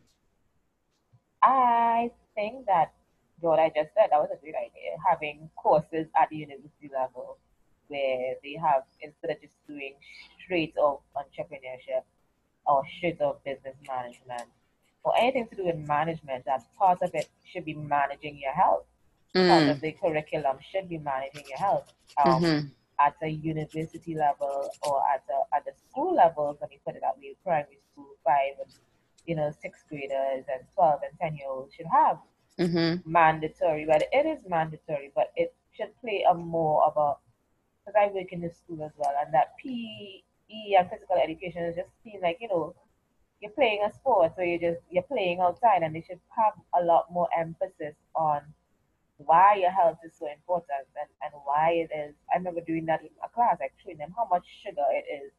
I 1.42 2.11
think 2.35 2.66
that 2.66 2.92
what 3.40 3.59
I 3.59 3.68
just 3.68 3.90
said, 3.94 4.09
that 4.11 4.20
was 4.20 4.28
a 4.32 4.40
great 4.40 4.54
idea. 4.54 4.96
Having 5.09 5.48
courses 5.56 6.06
at 6.20 6.28
the 6.28 6.37
university 6.37 6.90
level 6.92 7.38
where 7.88 8.35
they 8.42 8.59
have, 8.61 8.82
instead 9.00 9.30
of 9.30 9.40
just 9.40 9.54
doing 9.66 9.94
straight 10.44 10.74
of 10.76 11.00
entrepreneurship 11.16 12.02
or 12.66 12.82
straight 12.98 13.20
of 13.20 13.42
business 13.44 13.76
management 13.88 14.48
or 15.04 15.16
anything 15.18 15.46
to 15.48 15.56
do 15.56 15.64
with 15.66 15.78
management, 15.78 16.44
that 16.44 16.62
part 16.78 17.00
of 17.00 17.14
it 17.14 17.28
should 17.50 17.64
be 17.64 17.74
managing 17.74 18.38
your 18.38 18.52
health. 18.52 18.85
Mm. 19.35 19.48
Part 19.48 19.68
of 19.68 19.80
the 19.80 19.92
curriculum 19.92 20.59
should 20.70 20.88
be 20.88 20.98
managing 20.98 21.44
your 21.48 21.59
health. 21.59 21.92
Um, 22.22 22.42
mm-hmm 22.42 22.66
at 23.00 23.14
a 23.22 23.28
university 23.28 24.14
level 24.14 24.70
or 24.87 25.02
at 25.12 25.24
a, 25.30 25.56
at 25.56 25.64
the 25.64 25.72
school 25.88 26.14
level, 26.14 26.56
when 26.59 26.70
you 26.70 26.78
put 26.85 26.96
it 26.96 27.02
that 27.02 27.18
way, 27.18 27.37
primary 27.44 27.78
school, 27.92 28.09
five 28.24 28.59
and 28.61 28.72
you 29.26 29.35
know, 29.35 29.52
sixth 29.61 29.85
graders 29.88 30.44
and 30.52 30.62
12 30.74 31.00
and 31.11 31.18
10 31.20 31.35
year 31.37 31.48
olds 31.48 31.74
should 31.74 31.87
have 31.92 32.18
mm-hmm. 32.59 33.11
mandatory, 33.11 33.85
but 33.87 34.04
it 34.12 34.26
is 34.26 34.38
mandatory, 34.48 35.12
but 35.14 35.32
it 35.37 35.54
should 35.72 35.90
play 36.00 36.24
a 36.28 36.35
more 36.35 36.85
of 36.85 36.96
a, 36.96 37.14
because 37.85 38.00
I 38.00 38.12
work 38.14 38.32
in 38.32 38.40
the 38.40 38.50
school 38.50 38.82
as 38.85 38.92
well, 38.96 39.12
and 39.24 39.32
that 39.35 39.56
PE 39.62 40.22
and 40.78 40.88
physical 40.90 41.16
education 41.16 41.64
is 41.64 41.76
just 41.76 41.90
seem 42.02 42.20
like, 42.22 42.38
you 42.40 42.48
know, 42.48 42.74
you're 43.40 43.52
playing 43.52 43.82
a 43.87 43.92
sport, 43.92 44.32
so 44.37 44.42
you're 44.42 44.72
just, 44.72 44.82
you're 44.90 45.02
playing 45.02 45.40
outside, 45.40 45.82
and 45.82 45.94
they 45.94 46.04
should 46.06 46.20
have 46.37 46.54
a 46.80 46.85
lot 46.85 47.06
more 47.12 47.28
emphasis 47.37 47.94
on 48.14 48.40
why 49.18 49.57
your 49.57 49.70
health 49.70 49.98
is 50.05 50.12
so 50.18 50.26
important 50.31 50.87
and, 51.00 51.09
and 51.22 51.33
why 51.44 51.70
it 51.72 51.90
is. 51.94 52.14
I 52.33 52.38
remember 52.38 52.61
doing 52.61 52.87
that 52.87 53.00
in 53.00 53.09
a 53.24 53.29
class, 53.29 53.57
like 53.61 53.72
showing 53.83 53.98
them 53.98 54.14
how 54.16 54.29
much 54.31 54.44
sugar 54.62 54.85
it 54.92 55.07
is 55.24 55.33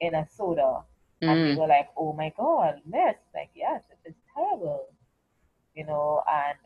in 0.00 0.14
a 0.14 0.26
soda. 0.36 0.82
Mm. 1.22 1.28
And 1.28 1.44
they 1.44 1.54
mm. 1.54 1.58
were 1.58 1.66
like, 1.66 1.88
oh 1.96 2.12
my 2.12 2.32
God, 2.36 2.80
miss. 2.86 3.16
Like, 3.34 3.50
yes, 3.54 3.82
it 3.90 4.10
is 4.10 4.14
terrible. 4.34 4.88
You 5.74 5.86
know, 5.86 6.22
and 6.30 6.58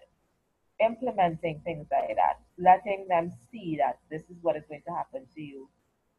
implementing 0.80 1.60
things 1.64 1.86
like 1.90 2.16
that, 2.16 2.40
letting 2.58 3.06
them 3.08 3.32
see 3.50 3.78
that 3.78 3.98
this 4.10 4.22
is 4.22 4.36
what 4.42 4.56
is 4.56 4.64
going 4.68 4.82
to 4.86 4.94
happen 4.94 5.22
to 5.34 5.40
you 5.40 5.68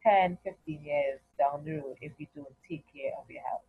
10, 0.04 0.38
15 0.44 0.84
years 0.84 1.20
down 1.38 1.64
the 1.66 1.74
road 1.74 1.98
if 2.02 2.14
you 2.18 2.28
don't 2.36 2.48
take 2.68 2.86
care 2.94 3.12
of 3.20 3.30
your 3.30 3.42
health. 3.42 3.62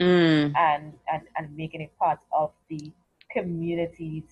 Mm. 0.00 0.56
And, 0.56 0.92
and, 1.12 1.22
and 1.36 1.56
making 1.56 1.80
it 1.80 1.96
part 1.98 2.18
of 2.32 2.52
the 2.68 2.90
community's 3.32 4.24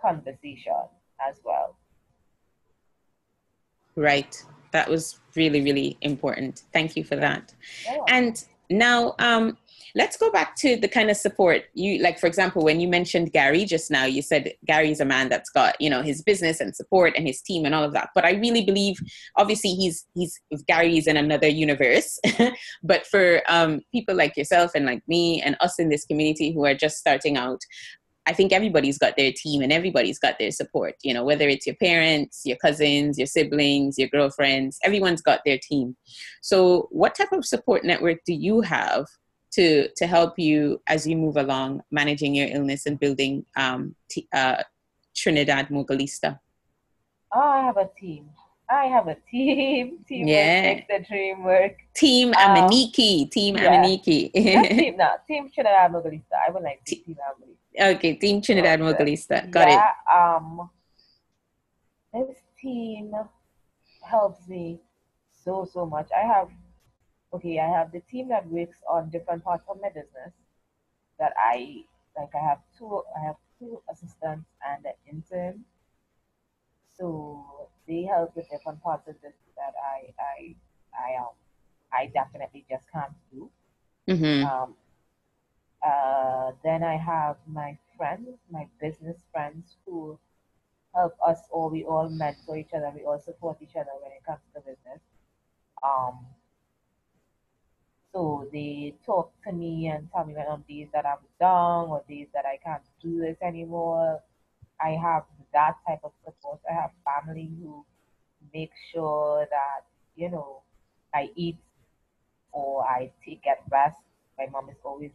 conversation 0.00 0.88
as 1.26 1.40
well. 1.44 1.76
Right. 3.96 4.42
That 4.72 4.88
was 4.88 5.18
really, 5.34 5.62
really 5.62 5.98
important. 6.00 6.62
Thank 6.72 6.96
you 6.96 7.04
for 7.04 7.16
that. 7.16 7.54
And 8.08 8.42
now, 8.70 9.14
um, 9.18 9.58
let's 9.94 10.16
go 10.16 10.30
back 10.30 10.54
to 10.56 10.76
the 10.76 10.88
kind 10.88 11.10
of 11.10 11.16
support 11.16 11.64
you 11.74 12.00
like. 12.02 12.18
For 12.18 12.26
example, 12.26 12.62
when 12.62 12.80
you 12.80 12.88
mentioned 12.88 13.32
Gary 13.32 13.64
just 13.64 13.90
now, 13.90 14.04
you 14.04 14.22
said 14.22 14.52
Gary's 14.66 15.00
a 15.00 15.04
man 15.04 15.28
that's 15.28 15.50
got 15.50 15.80
you 15.80 15.90
know 15.90 16.02
his 16.02 16.22
business 16.22 16.60
and 16.60 16.74
support 16.74 17.14
and 17.16 17.26
his 17.26 17.42
team 17.42 17.64
and 17.64 17.74
all 17.74 17.84
of 17.84 17.92
that. 17.92 18.10
But 18.14 18.24
I 18.24 18.32
really 18.32 18.64
believe, 18.64 18.98
obviously, 19.36 19.70
he's 19.70 20.06
he's 20.14 20.40
Gary's 20.66 21.06
in 21.06 21.16
another 21.16 21.48
universe. 21.48 22.18
but 22.82 23.06
for 23.06 23.42
um, 23.48 23.80
people 23.92 24.14
like 24.14 24.36
yourself 24.36 24.72
and 24.74 24.86
like 24.86 25.02
me 25.08 25.42
and 25.42 25.56
us 25.60 25.78
in 25.78 25.88
this 25.88 26.04
community 26.04 26.52
who 26.52 26.64
are 26.64 26.74
just 26.74 26.98
starting 26.98 27.36
out, 27.36 27.60
I 28.30 28.32
think 28.32 28.52
everybody's 28.52 28.96
got 28.96 29.16
their 29.16 29.32
team 29.32 29.60
and 29.60 29.72
everybody's 29.72 30.20
got 30.20 30.38
their 30.38 30.52
support, 30.52 30.94
you 31.02 31.12
know, 31.12 31.24
whether 31.24 31.48
it's 31.48 31.66
your 31.66 31.74
parents, 31.74 32.42
your 32.44 32.56
cousins, 32.58 33.18
your 33.18 33.26
siblings, 33.26 33.98
your 33.98 34.06
girlfriends, 34.06 34.78
everyone's 34.84 35.20
got 35.20 35.40
their 35.44 35.58
team. 35.58 35.96
So, 36.40 36.86
what 36.92 37.16
type 37.16 37.32
of 37.32 37.44
support 37.44 37.82
network 37.84 38.18
do 38.24 38.32
you 38.32 38.60
have 38.60 39.06
to 39.54 39.88
to 39.96 40.06
help 40.06 40.38
you 40.38 40.80
as 40.86 41.08
you 41.08 41.16
move 41.16 41.36
along 41.36 41.82
managing 41.90 42.36
your 42.36 42.46
illness 42.46 42.86
and 42.86 43.00
building 43.00 43.44
um, 43.56 43.96
t- 44.08 44.28
uh, 44.32 44.62
Trinidad 45.16 45.66
Mogalista? 45.70 46.38
Oh, 47.34 47.40
I 47.40 47.64
have 47.64 47.78
a 47.78 47.90
team. 47.98 48.30
I 48.70 48.84
have 48.84 49.08
a 49.08 49.16
team. 49.28 49.98
Team 50.08 50.28
yeah. 50.28 50.62
makes 50.62 50.86
the 50.88 51.04
dream 51.04 51.42
work. 51.42 51.74
Team 51.96 52.28
um, 52.28 52.34
Amaniki. 52.34 53.28
Team 53.28 53.56
yeah. 53.56 53.82
Amaniki. 53.82 54.32
team, 54.78 54.96
no, 54.96 55.08
team 55.26 55.50
Trinidad 55.52 55.90
Mogalista. 55.90 56.38
I 56.46 56.52
would 56.52 56.62
like 56.62 56.84
team 56.84 57.02
Amaniki. 57.08 57.56
Okay, 57.80 58.14
Team 58.14 58.42
Trinidad 58.42 58.80
Mogalista. 58.80 59.50
Got 59.50 59.68
yeah, 59.68 59.88
it. 59.88 60.16
Um, 60.16 60.70
this 62.12 62.36
team 62.60 63.14
helps 64.02 64.46
me 64.48 64.80
so 65.44 65.68
so 65.72 65.86
much. 65.86 66.08
I 66.16 66.26
have 66.26 66.48
okay, 67.32 67.58
I 67.58 67.68
have 67.68 67.92
the 67.92 68.00
team 68.00 68.28
that 68.28 68.46
works 68.48 68.78
on 68.88 69.08
different 69.08 69.44
parts 69.44 69.64
of 69.68 69.80
my 69.80 69.88
business 69.88 70.32
that 71.18 71.32
I 71.38 71.84
like 72.18 72.34
I 72.34 72.44
have 72.48 72.58
two 72.76 73.02
I 73.16 73.24
have 73.24 73.36
two 73.58 73.80
assistants 73.90 74.48
and 74.66 74.84
an 74.84 74.98
intern. 75.10 75.64
So 76.98 77.68
they 77.88 78.02
help 78.02 78.36
with 78.36 78.50
different 78.50 78.82
parts 78.82 79.08
of 79.08 79.14
this 79.22 79.32
that 79.56 79.74
I 79.80 80.12
I 80.20 80.54
I 80.92 81.16
um 81.16 81.34
I 81.92 82.06
definitely 82.12 82.64
just 82.68 82.84
can't 82.92 83.14
do. 83.32 83.50
Mm-hmm. 84.08 84.46
Um, 84.46 84.74
uh, 85.84 86.39
then 86.64 86.82
I 86.82 86.96
have 86.96 87.36
my 87.46 87.78
friends, 87.96 88.38
my 88.50 88.66
business 88.80 89.16
friends 89.32 89.76
who 89.86 90.18
help 90.94 91.16
us 91.26 91.38
all. 91.50 91.70
We 91.70 91.84
all 91.84 92.08
mentor 92.08 92.56
each 92.56 92.72
other. 92.74 92.92
We 92.94 93.04
all 93.04 93.20
support 93.20 93.58
each 93.62 93.76
other 93.76 93.90
when 94.02 94.12
it 94.12 94.24
comes 94.26 94.40
to 94.54 94.60
business. 94.60 95.00
Um, 95.82 96.26
so 98.12 98.48
they 98.52 98.94
talk 99.06 99.32
to 99.44 99.52
me 99.52 99.86
and 99.88 100.08
tell 100.12 100.24
me 100.24 100.34
when 100.34 100.46
on 100.46 100.64
days 100.68 100.88
that 100.92 101.06
I'm 101.06 101.24
down 101.38 101.88
or 101.88 102.02
days 102.08 102.26
that 102.34 102.44
I 102.44 102.58
can't 102.64 102.82
do 103.00 103.20
this 103.20 103.36
anymore. 103.42 104.20
I 104.80 104.90
have 104.90 105.24
that 105.52 105.76
type 105.86 106.00
of 106.02 106.12
support. 106.24 106.60
I 106.68 106.74
have 106.74 106.90
family 107.04 107.50
who 107.62 107.84
make 108.52 108.72
sure 108.92 109.46
that, 109.50 109.86
you 110.16 110.30
know, 110.30 110.62
I 111.14 111.30
eat 111.36 111.58
or 112.52 112.84
I 112.84 113.12
take 113.24 113.42
get 113.42 113.62
rest. 113.70 113.98
My 114.38 114.46
mom 114.46 114.70
is 114.70 114.76
always 114.84 115.12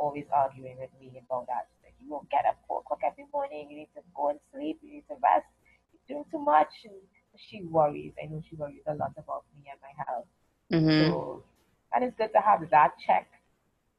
always 0.00 0.24
arguing 0.32 0.80
with 0.80 0.90
me 0.98 1.12
about 1.20 1.46
that. 1.46 1.68
Like 1.84 1.94
you 2.00 2.08
don't 2.08 2.28
get 2.30 2.48
up 2.48 2.56
four 2.66 2.80
o'clock 2.80 3.00
every 3.04 3.26
morning, 3.32 3.68
you 3.70 3.76
need 3.84 3.92
to 3.94 4.02
go 4.16 4.30
and 4.30 4.40
sleep, 4.52 4.80
you 4.82 5.04
need 5.04 5.06
to 5.12 5.16
rest, 5.22 5.46
you're 5.92 6.16
doing 6.16 6.24
too 6.32 6.40
much 6.40 6.72
and 6.84 6.96
she 7.36 7.62
worries. 7.68 8.12
I 8.22 8.26
know 8.26 8.42
she 8.48 8.56
worries 8.56 8.82
a 8.88 8.94
lot 8.94 9.12
about 9.16 9.44
me 9.54 9.68
and 9.70 9.80
my 9.84 9.94
health. 10.04 10.28
Mm-hmm. 10.72 11.12
So 11.12 11.44
and 11.92 12.04
it's 12.04 12.16
good 12.16 12.32
to 12.34 12.40
have 12.40 12.64
that 12.70 12.92
check 13.06 13.28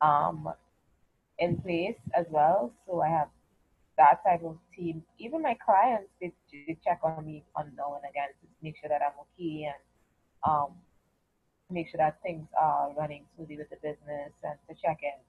um, 0.02 0.50
in 1.40 1.58
place 1.58 2.00
as 2.18 2.26
well. 2.30 2.72
So 2.88 3.02
I 3.02 3.10
have 3.10 3.30
that 3.98 4.24
type 4.26 4.44
of 4.44 4.58
team. 4.76 5.04
Even 5.20 5.42
my 5.42 5.56
clients, 5.64 6.10
they, 6.20 6.32
they 6.52 6.78
check 6.84 7.00
on 7.04 7.26
me 7.26 7.44
on 7.56 7.72
now 7.78 7.96
and 7.96 8.10
again 8.10 8.30
to 8.42 8.48
make 8.64 8.76
sure 8.80 8.90
that 8.90 9.02
I'm 9.02 9.18
okay 9.22 9.70
and 9.70 9.82
um, 10.48 10.72
make 11.70 11.90
sure 11.90 11.98
that 11.98 12.20
things 12.24 12.48
are 12.60 12.92
running 12.98 13.24
smoothly 13.36 13.58
with 13.58 13.70
the 13.70 13.78
business 13.78 14.32
and 14.44 14.58
to 14.70 14.76
check 14.82 15.00
in. 15.04 15.20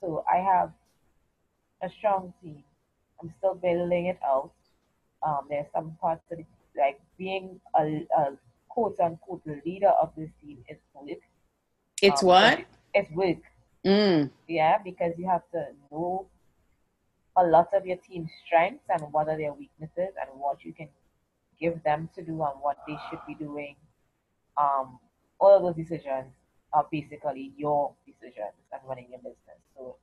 So 0.00 0.24
I 0.32 0.38
have 0.38 0.72
a 1.82 1.88
strong 1.98 2.32
team. 2.42 2.62
I'm 3.20 3.32
still 3.38 3.54
building 3.54 4.06
it 4.06 4.18
out. 4.24 4.52
Um, 5.26 5.46
there's 5.48 5.66
some 5.74 5.96
parts 6.00 6.22
of 6.30 6.38
it, 6.38 6.46
like 6.76 7.00
being 7.16 7.60
a, 7.76 8.06
a 8.16 8.38
quote 8.68 8.98
unquote 9.00 9.42
leader 9.64 9.92
of 10.00 10.12
this 10.16 10.30
team 10.40 10.58
is 10.68 10.78
work 10.94 11.18
it's 12.02 12.22
um, 12.22 12.28
what? 12.28 12.64
It's 12.94 13.10
work. 13.12 13.38
Mm. 13.84 14.30
Yeah, 14.46 14.78
because 14.84 15.14
you 15.18 15.28
have 15.28 15.42
to 15.52 15.66
know 15.90 16.26
a 17.36 17.44
lot 17.44 17.68
of 17.72 17.86
your 17.86 17.96
team's 17.96 18.30
strengths 18.44 18.84
and 18.88 19.12
what 19.12 19.28
are 19.28 19.36
their 19.36 19.52
weaknesses 19.52 20.14
and 20.20 20.28
what 20.34 20.64
you 20.64 20.72
can 20.72 20.88
give 21.60 21.82
them 21.84 22.08
to 22.14 22.22
do 22.22 22.32
and 22.42 22.60
what 22.60 22.78
they 22.86 22.96
should 23.08 23.20
be 23.26 23.34
doing. 23.34 23.76
Um, 24.56 24.98
all 25.40 25.56
of 25.56 25.62
those 25.62 25.76
decisions 25.76 26.32
are 26.72 26.86
basically 26.90 27.52
your 27.56 27.94
decisions 28.06 28.54
and 28.72 28.80
running 28.86 29.06
your 29.10 29.20
business. 29.20 29.60
So 29.76 29.96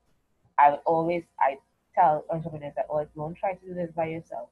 I 0.58 0.72
would 0.72 0.80
always 1.06 1.24
I 1.38 1.62
tell 1.94 2.26
entrepreneurs 2.34 2.74
that 2.76 2.90
oh 2.90 3.06
don't 3.16 3.38
try 3.38 3.54
to 3.54 3.62
do 3.62 3.78
this 3.78 3.94
by 3.94 4.10
yourself. 4.10 4.50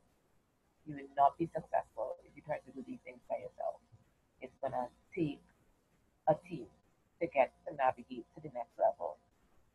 You 0.85 0.93
will 0.93 1.13
not 1.17 1.33
be 1.41 1.49
successful 1.49 2.21
if 2.21 2.29
you 2.37 2.45
try 2.45 2.61
to 2.61 2.71
do 2.77 2.85
these 2.85 3.01
things 3.01 3.25
by 3.25 3.41
yourself. 3.41 3.81
It's 4.37 4.53
gonna 4.61 4.85
take 5.17 5.41
a 6.29 6.35
team 6.45 6.69
to 7.19 7.25
get 7.25 7.49
to 7.65 7.73
navigate 7.73 8.29
to 8.35 8.39
the 8.45 8.53
next 8.53 8.77
level. 8.77 9.17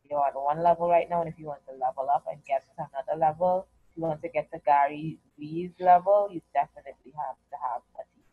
You're 0.07 0.23
at 0.23 0.39
one 0.39 0.63
level 0.63 0.87
right 0.87 1.09
now, 1.09 1.19
and 1.21 1.27
if 1.29 1.37
you 1.37 1.51
want 1.51 1.67
to 1.67 1.75
level 1.75 2.07
up 2.07 2.23
and 2.31 2.39
get 2.47 2.63
to 2.77 2.87
another 2.87 3.19
level, 3.19 3.67
you 3.95 4.03
want 4.03 4.21
to 4.23 4.29
get 4.29 4.49
to 4.53 4.59
Gary 4.63 5.19
Vee's 5.37 5.75
level, 5.79 6.29
you 6.31 6.41
definitely 6.53 7.11
have 7.13 7.37
to 7.51 7.57
have 7.59 7.83
a 7.99 8.03
team. 8.15 8.25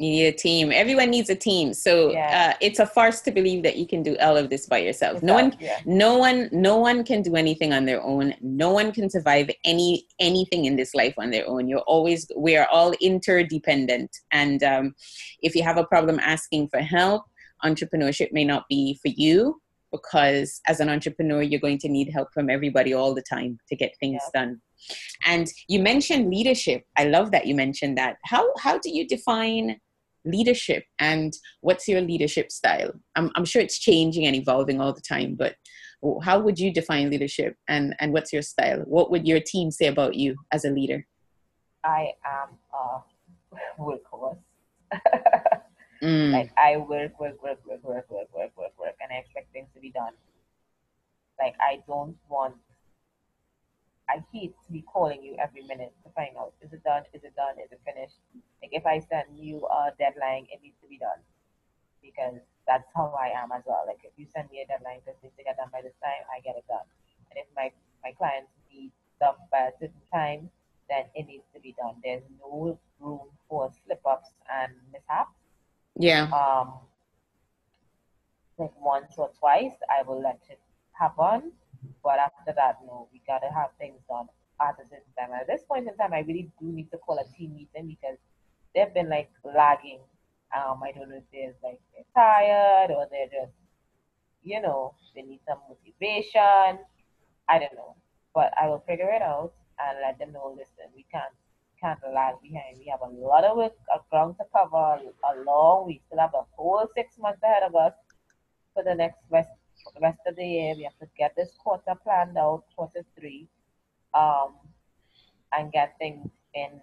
You 0.00 0.08
need 0.08 0.26
a 0.28 0.32
team. 0.32 0.72
Everyone 0.72 1.10
needs 1.10 1.28
a 1.28 1.34
team. 1.34 1.74
So 1.74 2.10
yeah. 2.10 2.52
uh, 2.52 2.56
it's 2.62 2.78
a 2.78 2.86
farce 2.86 3.20
to 3.20 3.30
believe 3.30 3.62
that 3.64 3.76
you 3.76 3.86
can 3.86 4.02
do 4.02 4.16
all 4.16 4.34
of 4.38 4.48
this 4.48 4.64
by 4.64 4.78
yourself. 4.78 5.22
no 5.22 5.34
one, 5.34 5.54
yeah. 5.60 5.78
no 5.84 6.16
one, 6.16 6.48
no 6.52 6.78
one 6.78 7.04
can 7.04 7.20
do 7.20 7.36
anything 7.36 7.74
on 7.74 7.84
their 7.84 8.02
own. 8.02 8.34
No 8.40 8.70
one 8.70 8.92
can 8.92 9.10
survive 9.10 9.50
any 9.66 10.06
anything 10.18 10.64
in 10.64 10.76
this 10.76 10.94
life 10.94 11.12
on 11.18 11.28
their 11.28 11.46
own. 11.46 11.68
You're 11.68 11.80
always, 11.80 12.26
we 12.34 12.56
are 12.56 12.66
all 12.68 12.94
interdependent. 13.02 14.10
And 14.32 14.62
um, 14.62 14.94
if 15.42 15.54
you 15.54 15.62
have 15.62 15.76
a 15.76 15.84
problem 15.84 16.18
asking 16.18 16.68
for 16.68 16.78
help, 16.78 17.24
entrepreneurship 17.62 18.32
may 18.32 18.46
not 18.46 18.64
be 18.70 18.98
for 19.02 19.08
you 19.08 19.60
because 19.92 20.62
as 20.66 20.80
an 20.80 20.88
entrepreneur 20.88 21.42
you're 21.42 21.60
going 21.60 21.78
to 21.78 21.90
need 21.90 22.10
help 22.10 22.32
from 22.32 22.48
everybody 22.48 22.94
all 22.94 23.14
the 23.14 23.22
time 23.22 23.58
to 23.68 23.76
get 23.76 23.92
things 24.00 24.22
yeah. 24.32 24.40
done 24.40 24.60
and 25.26 25.48
you 25.68 25.80
mentioned 25.80 26.30
leadership 26.30 26.84
i 26.96 27.04
love 27.04 27.30
that 27.32 27.46
you 27.46 27.54
mentioned 27.54 27.98
that 27.98 28.16
how 28.24 28.48
how 28.58 28.78
do 28.78 28.88
you 28.88 29.06
define 29.06 29.76
leadership 30.24 30.84
and 30.98 31.32
what's 31.60 31.88
your 31.88 32.00
leadership 32.00 32.50
style 32.52 32.92
i'm, 33.16 33.30
I'm 33.36 33.44
sure 33.44 33.62
it's 33.62 33.78
changing 33.78 34.26
and 34.26 34.36
evolving 34.36 34.80
all 34.80 34.92
the 34.92 35.00
time 35.00 35.34
but 35.34 35.56
how 36.22 36.38
would 36.38 36.58
you 36.58 36.72
define 36.72 37.10
leadership 37.10 37.56
and 37.68 37.94
and 38.00 38.12
what's 38.12 38.32
your 38.32 38.42
style 38.42 38.80
what 38.86 39.10
would 39.10 39.26
your 39.26 39.40
team 39.40 39.70
say 39.70 39.86
about 39.86 40.14
you 40.14 40.36
as 40.52 40.64
a 40.64 40.70
leader 40.70 41.06
i 41.84 42.10
am 42.24 42.48
a 42.72 43.80
workhorse 43.80 44.38
Mm. 46.02 46.32
Like 46.32 46.50
I 46.56 46.78
work, 46.78 47.20
work, 47.20 47.42
work, 47.42 47.58
work, 47.66 47.84
work, 47.84 48.10
work, 48.10 48.28
work, 48.34 48.56
work, 48.56 48.72
work, 48.78 48.94
and 49.00 49.12
I 49.12 49.16
expect 49.16 49.52
things 49.52 49.68
to 49.74 49.80
be 49.80 49.90
done. 49.90 50.12
Like 51.38 51.54
I 51.60 51.80
don't 51.86 52.16
want. 52.28 52.56
I 54.10 54.24
hate 54.32 54.54
to 54.66 54.72
be 54.72 54.82
calling 54.82 55.22
you 55.22 55.36
every 55.38 55.62
minute 55.62 55.94
to 56.02 56.10
find 56.10 56.34
out 56.36 56.52
is 56.60 56.72
it 56.72 56.82
done, 56.82 57.04
is 57.14 57.22
it 57.22 57.34
done, 57.36 57.54
is 57.62 57.70
it 57.70 57.80
finished. 57.86 58.18
Like 58.62 58.74
if 58.74 58.84
I 58.86 58.98
send 58.98 59.38
you 59.38 59.62
a 59.70 59.94
deadline, 59.98 60.50
it 60.50 60.58
needs 60.62 60.76
to 60.82 60.88
be 60.88 60.98
done 60.98 61.22
because 62.02 62.42
that's 62.66 62.90
how 62.94 63.14
I 63.14 63.30
am 63.30 63.52
as 63.52 63.62
well. 63.66 63.84
Like 63.86 64.02
if 64.02 64.12
you 64.18 64.26
send 64.34 64.50
me 64.50 64.60
a 64.60 64.66
deadline 64.66 65.00
because 65.06 65.22
needs 65.22 65.36
to 65.38 65.44
get 65.46 65.56
done 65.56 65.70
by 65.70 65.82
this 65.86 65.94
time, 66.02 66.26
I 66.26 66.42
get 66.42 66.58
it 66.58 66.66
done. 66.66 66.86
And 67.30 67.38
if 67.38 67.46
my 67.54 67.70
my 68.02 68.10
clients 68.18 68.50
need 68.66 68.90
stuff 69.16 69.38
by 69.54 69.70
a 69.70 69.72
certain 69.78 70.04
time, 70.12 70.50
then 70.90 71.06
it 71.14 71.30
needs 71.30 71.46
to 71.54 71.60
be 71.60 71.78
done. 71.78 72.02
There's 72.02 72.26
no 72.42 72.78
room 72.98 73.30
for 73.48 73.70
slip 73.86 74.02
ups 74.04 74.34
and 74.50 74.74
mishaps 74.90 75.38
yeah. 76.00 76.24
Um, 76.32 76.72
like 78.58 78.72
once 78.80 79.12
or 79.16 79.30
twice, 79.38 79.72
I 79.88 80.02
will 80.02 80.20
let 80.20 80.40
it 80.48 80.60
happen. 80.92 81.52
But 82.02 82.18
after 82.18 82.52
that, 82.56 82.78
no, 82.86 83.08
we 83.12 83.20
gotta 83.26 83.48
have 83.54 83.70
things 83.78 84.00
done 84.08 84.26
at 84.60 84.74
a 84.74 84.84
certain 84.88 85.12
time. 85.18 85.30
At 85.38 85.46
this 85.46 85.62
point 85.68 85.88
in 85.88 85.96
time, 85.96 86.12
I 86.12 86.20
really 86.20 86.50
do 86.60 86.66
need 86.72 86.90
to 86.90 86.98
call 86.98 87.18
a 87.18 87.26
team 87.36 87.54
meeting 87.54 87.88
because 87.88 88.18
they've 88.74 88.92
been 88.92 89.08
like 89.08 89.30
lagging. 89.44 90.00
Um, 90.56 90.80
I 90.82 90.92
don't 90.92 91.08
know 91.08 91.16
if 91.16 91.28
they're 91.32 91.54
like 91.62 91.80
they're 91.94 92.10
tired 92.14 92.90
or 92.90 93.06
they're 93.10 93.30
just, 93.30 93.54
you 94.42 94.60
know, 94.60 94.94
they 95.14 95.22
need 95.22 95.40
some 95.46 95.58
motivation. 95.68 96.78
I 97.48 97.58
don't 97.58 97.74
know, 97.74 97.96
but 98.34 98.52
I 98.60 98.68
will 98.68 98.84
figure 98.86 99.10
it 99.10 99.22
out 99.22 99.52
and 99.78 99.98
let 100.02 100.18
them 100.18 100.32
know. 100.32 100.54
Listen, 100.56 100.90
we 100.94 101.06
can't 101.10 101.32
can't 101.80 101.98
lag 102.14 102.34
behind. 102.42 102.78
We 102.78 102.86
have 102.90 103.00
a 103.00 103.12
lot 103.12 103.44
of 103.44 103.56
work, 103.56 103.72
a 103.94 103.98
ground 104.10 104.36
to 104.38 104.44
cover, 104.54 105.00
a 105.00 105.44
long. 105.44 105.86
We 105.86 106.00
still 106.06 106.18
have 106.18 106.34
a 106.34 106.44
whole 106.52 106.86
six 106.94 107.18
months 107.18 107.42
ahead 107.42 107.62
of 107.62 107.74
us 107.74 107.94
for 108.74 108.82
the 108.84 108.94
next 108.94 109.18
rest, 109.30 109.48
for 109.82 109.92
the 109.94 110.00
rest 110.00 110.20
of 110.26 110.36
the 110.36 110.44
year. 110.44 110.74
We 110.76 110.84
have 110.84 110.98
to 111.00 111.06
get 111.18 111.34
this 111.36 111.50
quarter 111.58 111.94
planned 112.02 112.36
out, 112.36 112.64
quarter 112.76 113.04
three, 113.18 113.48
um, 114.14 114.54
and 115.56 115.72
get 115.72 115.96
things 115.98 116.28
in 116.54 116.80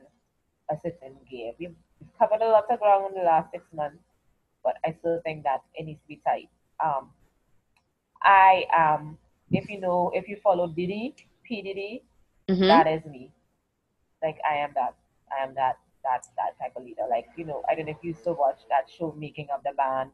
a 0.69 0.75
certain 0.83 1.15
gear. 1.29 1.53
We've, 1.59 1.75
covered 2.19 2.41
a 2.41 2.47
lot 2.47 2.65
of 2.69 2.79
ground 2.79 3.05
in 3.09 3.19
the 3.19 3.25
last 3.25 3.51
six 3.51 3.63
months, 3.73 4.03
but 4.63 4.75
I 4.85 4.95
still 4.99 5.19
think 5.23 5.43
that 5.43 5.61
it 5.73 5.85
needs 5.85 5.99
to 6.01 6.07
be 6.07 6.21
tight. 6.25 6.49
Um, 6.83 7.09
I 8.21 8.65
um, 8.75 9.17
if 9.51 9.67
you 9.67 9.79
know, 9.79 10.11
if 10.13 10.27
you 10.27 10.37
follow 10.43 10.67
Diddy, 10.67 11.15
P 11.43 11.63
Diddy, 11.63 12.03
mm-hmm. 12.47 12.67
that 12.67 12.85
is 12.85 13.03
me 13.05 13.31
like 14.21 14.37
I 14.49 14.55
am 14.57 14.71
that 14.75 14.95
I 15.31 15.43
am 15.43 15.53
that 15.55 15.77
that 16.03 16.25
that 16.37 16.57
type 16.59 16.73
of 16.75 16.83
leader. 16.83 17.03
Like 17.09 17.27
you 17.35 17.45
know, 17.45 17.63
I 17.69 17.75
don't 17.75 17.85
know 17.85 17.91
if 17.91 18.03
you 18.03 18.13
still 18.13 18.35
watch 18.35 18.59
that 18.69 18.89
show, 18.89 19.15
Making 19.17 19.47
of 19.53 19.63
the 19.63 19.71
Band. 19.75 20.11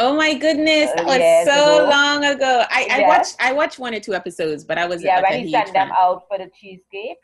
Oh 0.00 0.14
my 0.14 0.34
goodness, 0.34 0.92
that 0.94 1.04
was 1.04 1.44
so 1.44 1.76
ago. 1.76 1.90
long 1.90 2.24
ago. 2.24 2.64
I, 2.70 3.04
watched 3.08 3.36
I 3.40 3.52
watched 3.52 3.80
one 3.80 3.94
or 3.94 4.00
two 4.00 4.14
episodes, 4.14 4.62
but 4.62 4.78
I 4.78 4.86
was 4.86 5.02
yeah 5.02 5.20
when 5.20 5.44
he 5.44 5.50
sent 5.50 5.72
them 5.72 5.90
out 5.98 6.24
for 6.28 6.38
the 6.38 6.48
cheesecake. 6.54 7.18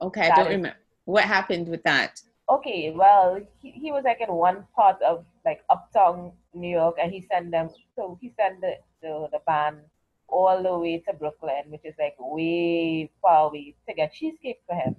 Okay, 0.00 0.28
I 0.28 0.34
don't 0.34 0.46
is, 0.46 0.56
remember 0.56 0.76
what 1.04 1.24
happened 1.24 1.68
with 1.68 1.82
that. 1.84 2.20
Okay, 2.50 2.90
well 2.90 3.40
he, 3.60 3.70
he 3.70 3.92
was 3.92 4.02
like 4.04 4.20
in 4.20 4.34
one 4.34 4.64
part 4.74 5.00
of 5.02 5.24
like 5.44 5.62
uptown 5.70 6.32
New 6.54 6.70
York, 6.70 6.96
and 7.00 7.12
he 7.12 7.20
sent 7.30 7.52
them. 7.52 7.70
So 7.94 8.18
he 8.20 8.32
sent 8.36 8.60
the 8.60 8.74
the, 9.00 9.28
the 9.30 9.38
band 9.46 9.78
all 10.26 10.60
the 10.60 10.76
way 10.76 10.98
to 11.06 11.12
Brooklyn, 11.12 11.64
which 11.68 11.84
is 11.84 11.94
like 12.00 12.16
way 12.18 13.10
far 13.20 13.46
away 13.46 13.76
to 13.88 13.94
get 13.94 14.12
cheesecake 14.12 14.60
for 14.66 14.74
him, 14.74 14.96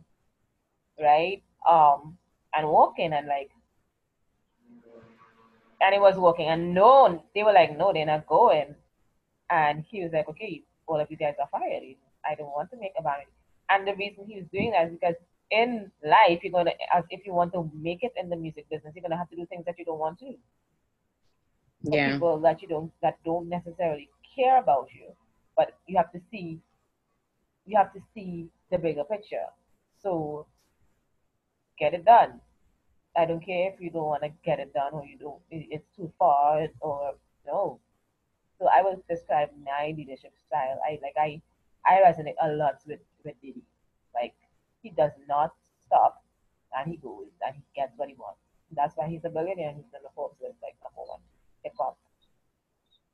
right? 0.98 1.44
Um, 1.68 2.18
and 2.56 2.70
walking 2.70 3.12
and 3.12 3.28
like 3.28 3.50
and 5.84 5.94
he 5.94 6.00
was 6.00 6.16
walking, 6.16 6.48
and 6.48 6.74
no, 6.74 7.24
they 7.36 7.44
were 7.44 7.52
like, 7.52 7.78
no, 7.78 7.92
they're 7.92 8.06
not 8.06 8.26
going. 8.26 8.74
And 9.50 9.84
he 9.90 10.02
was 10.02 10.14
like, 10.14 10.30
okay, 10.30 10.64
all 10.88 11.00
of 11.00 11.12
you 11.12 11.18
guys 11.18 11.36
are 11.40 11.50
fired. 11.52 11.84
I 12.26 12.36
don't 12.36 12.48
want 12.48 12.72
to 12.72 12.78
make 12.78 12.94
a 12.98 13.04
band. 13.04 13.28
And 13.70 13.86
the 13.86 13.94
reason 13.96 14.26
he 14.26 14.38
was 14.38 14.46
doing 14.52 14.72
that 14.72 14.88
is 14.88 14.94
because 14.94 15.16
in 15.52 15.92
life, 16.04 16.40
you're 16.42 16.54
gonna, 16.54 16.72
as 16.94 17.04
if 17.10 17.26
you 17.26 17.34
want 17.34 17.52
to 17.54 17.70
make 17.76 18.04
it 18.04 18.14
in 18.16 18.30
the 18.30 18.36
music 18.36 18.66
business, 18.70 18.94
you're 18.96 19.02
gonna 19.02 19.18
have 19.18 19.30
to 19.30 19.36
do 19.36 19.46
things 19.46 19.66
that 19.66 19.78
you 19.78 19.84
don't 19.86 20.00
want 20.00 20.20
to. 20.20 20.34
Yeah. 21.84 22.14
People 22.14 22.40
that 22.40 22.62
you 22.62 22.68
don't 22.70 22.92
that 23.02 23.18
don't 23.26 23.50
necessarily 23.50 24.10
care 24.36 24.60
about 24.60 24.88
you, 24.94 25.12
but 25.58 25.78
you 25.86 25.98
have 25.98 26.12
to 26.14 26.22
see, 26.32 26.62
you 27.66 27.78
have 27.78 27.94
to 27.94 28.00
see 28.14 28.48
the 28.72 28.78
bigger 28.78 29.04
picture. 29.04 29.48
So 30.02 30.48
get 31.78 31.94
it 31.94 32.06
done. 32.06 32.40
I 33.16 33.26
don't 33.26 33.46
care 33.46 33.72
if 33.72 33.80
you 33.80 33.90
don't 33.92 34.06
want 34.06 34.24
to 34.24 34.30
get 34.44 34.60
it 34.60 34.74
done 34.74 34.94
or 34.94 35.06
you 35.06 35.18
don't, 35.18 35.40
it's 35.52 35.86
too 35.96 36.12
far 36.18 36.68
or 36.80 37.14
no. 37.46 37.80
So 38.60 38.68
I 38.68 38.82
will 38.82 39.04
describe 39.10 39.50
my 39.64 39.94
leadership 39.96 40.34
style. 40.48 40.80
I 40.88 41.00
like 41.02 41.16
I 41.18 41.42
I 41.86 42.02
resonate 42.02 42.36
a 42.42 42.50
lot 42.50 42.76
with 42.88 43.02
with 43.24 43.36
Diddy. 43.42 43.64
Like 44.16 44.34
he 44.82 44.90
does 44.92 45.12
not 45.28 45.54
stop 45.86 46.24
and 46.78 46.90
he 46.90 46.98
goes 46.98 47.28
and 47.46 47.56
he 47.56 47.64
gets 47.76 47.94
what 47.98 48.10
he 48.10 48.16
wants. 48.16 48.40
That's 48.72 48.96
why 48.96 49.08
he's 49.08 49.26
a 49.26 49.30
billionaire 49.30 49.70
and 49.70 49.78
he's 49.78 49.94
in 49.94 50.02
the 50.04 50.10
Forbes 50.16 50.40
list 50.42 50.56
like 50.62 50.76
number 50.84 51.08
one 51.10 51.20
hip 51.64 51.74
hop. 51.78 51.98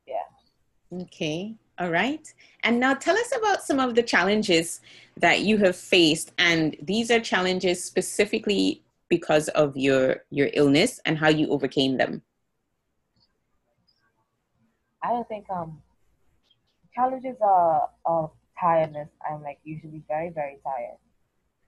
Yeah. 0.08 1.02
Okay. 1.02 1.56
All 1.78 1.90
right. 1.90 2.34
And 2.64 2.80
now 2.80 2.94
tell 2.94 3.18
us 3.18 3.34
about 3.36 3.64
some 3.64 3.80
of 3.80 3.96
the 3.96 4.04
challenges 4.04 4.82
that 5.18 5.42
you 5.42 5.58
have 5.58 5.76
faced. 5.76 6.32
And 6.38 6.76
these 6.82 7.10
are 7.10 7.20
challenges 7.20 7.84
specifically 7.84 8.82
because 9.10 9.48
of 9.50 9.76
your 9.76 10.24
your 10.30 10.50
illness 10.54 11.00
and 11.06 11.18
how 11.18 11.30
you 11.30 11.50
overcame 11.50 11.98
them? 11.98 12.22
I 15.04 15.10
don't 15.10 15.28
think 15.28 15.50
um 15.50 15.82
challenges 16.94 17.38
are 17.42 17.90
of 18.06 18.32
tiredness. 18.60 19.10
I'm 19.30 19.42
like 19.42 19.60
usually 19.64 20.04
very 20.08 20.30
very 20.30 20.58
tired. 20.64 21.00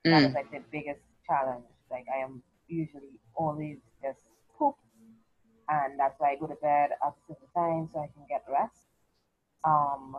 Mm. 0.05 0.11
That 0.11 0.29
is 0.29 0.35
like 0.35 0.51
the 0.51 0.61
biggest 0.71 1.01
challenge. 1.27 1.65
Like 1.89 2.05
I 2.13 2.19
am 2.23 2.41
usually 2.67 3.19
always 3.35 3.77
just 4.01 4.19
poop, 4.57 4.75
and 5.69 5.99
that's 5.99 6.19
why 6.19 6.31
I 6.31 6.35
go 6.35 6.47
to 6.47 6.55
bed 6.55 6.91
at 6.91 7.07
a 7.07 7.13
certain 7.27 7.47
time 7.55 7.89
so 7.93 7.99
I 7.99 8.07
can 8.07 8.25
get 8.29 8.43
rest. 8.49 8.87
Um, 9.63 10.17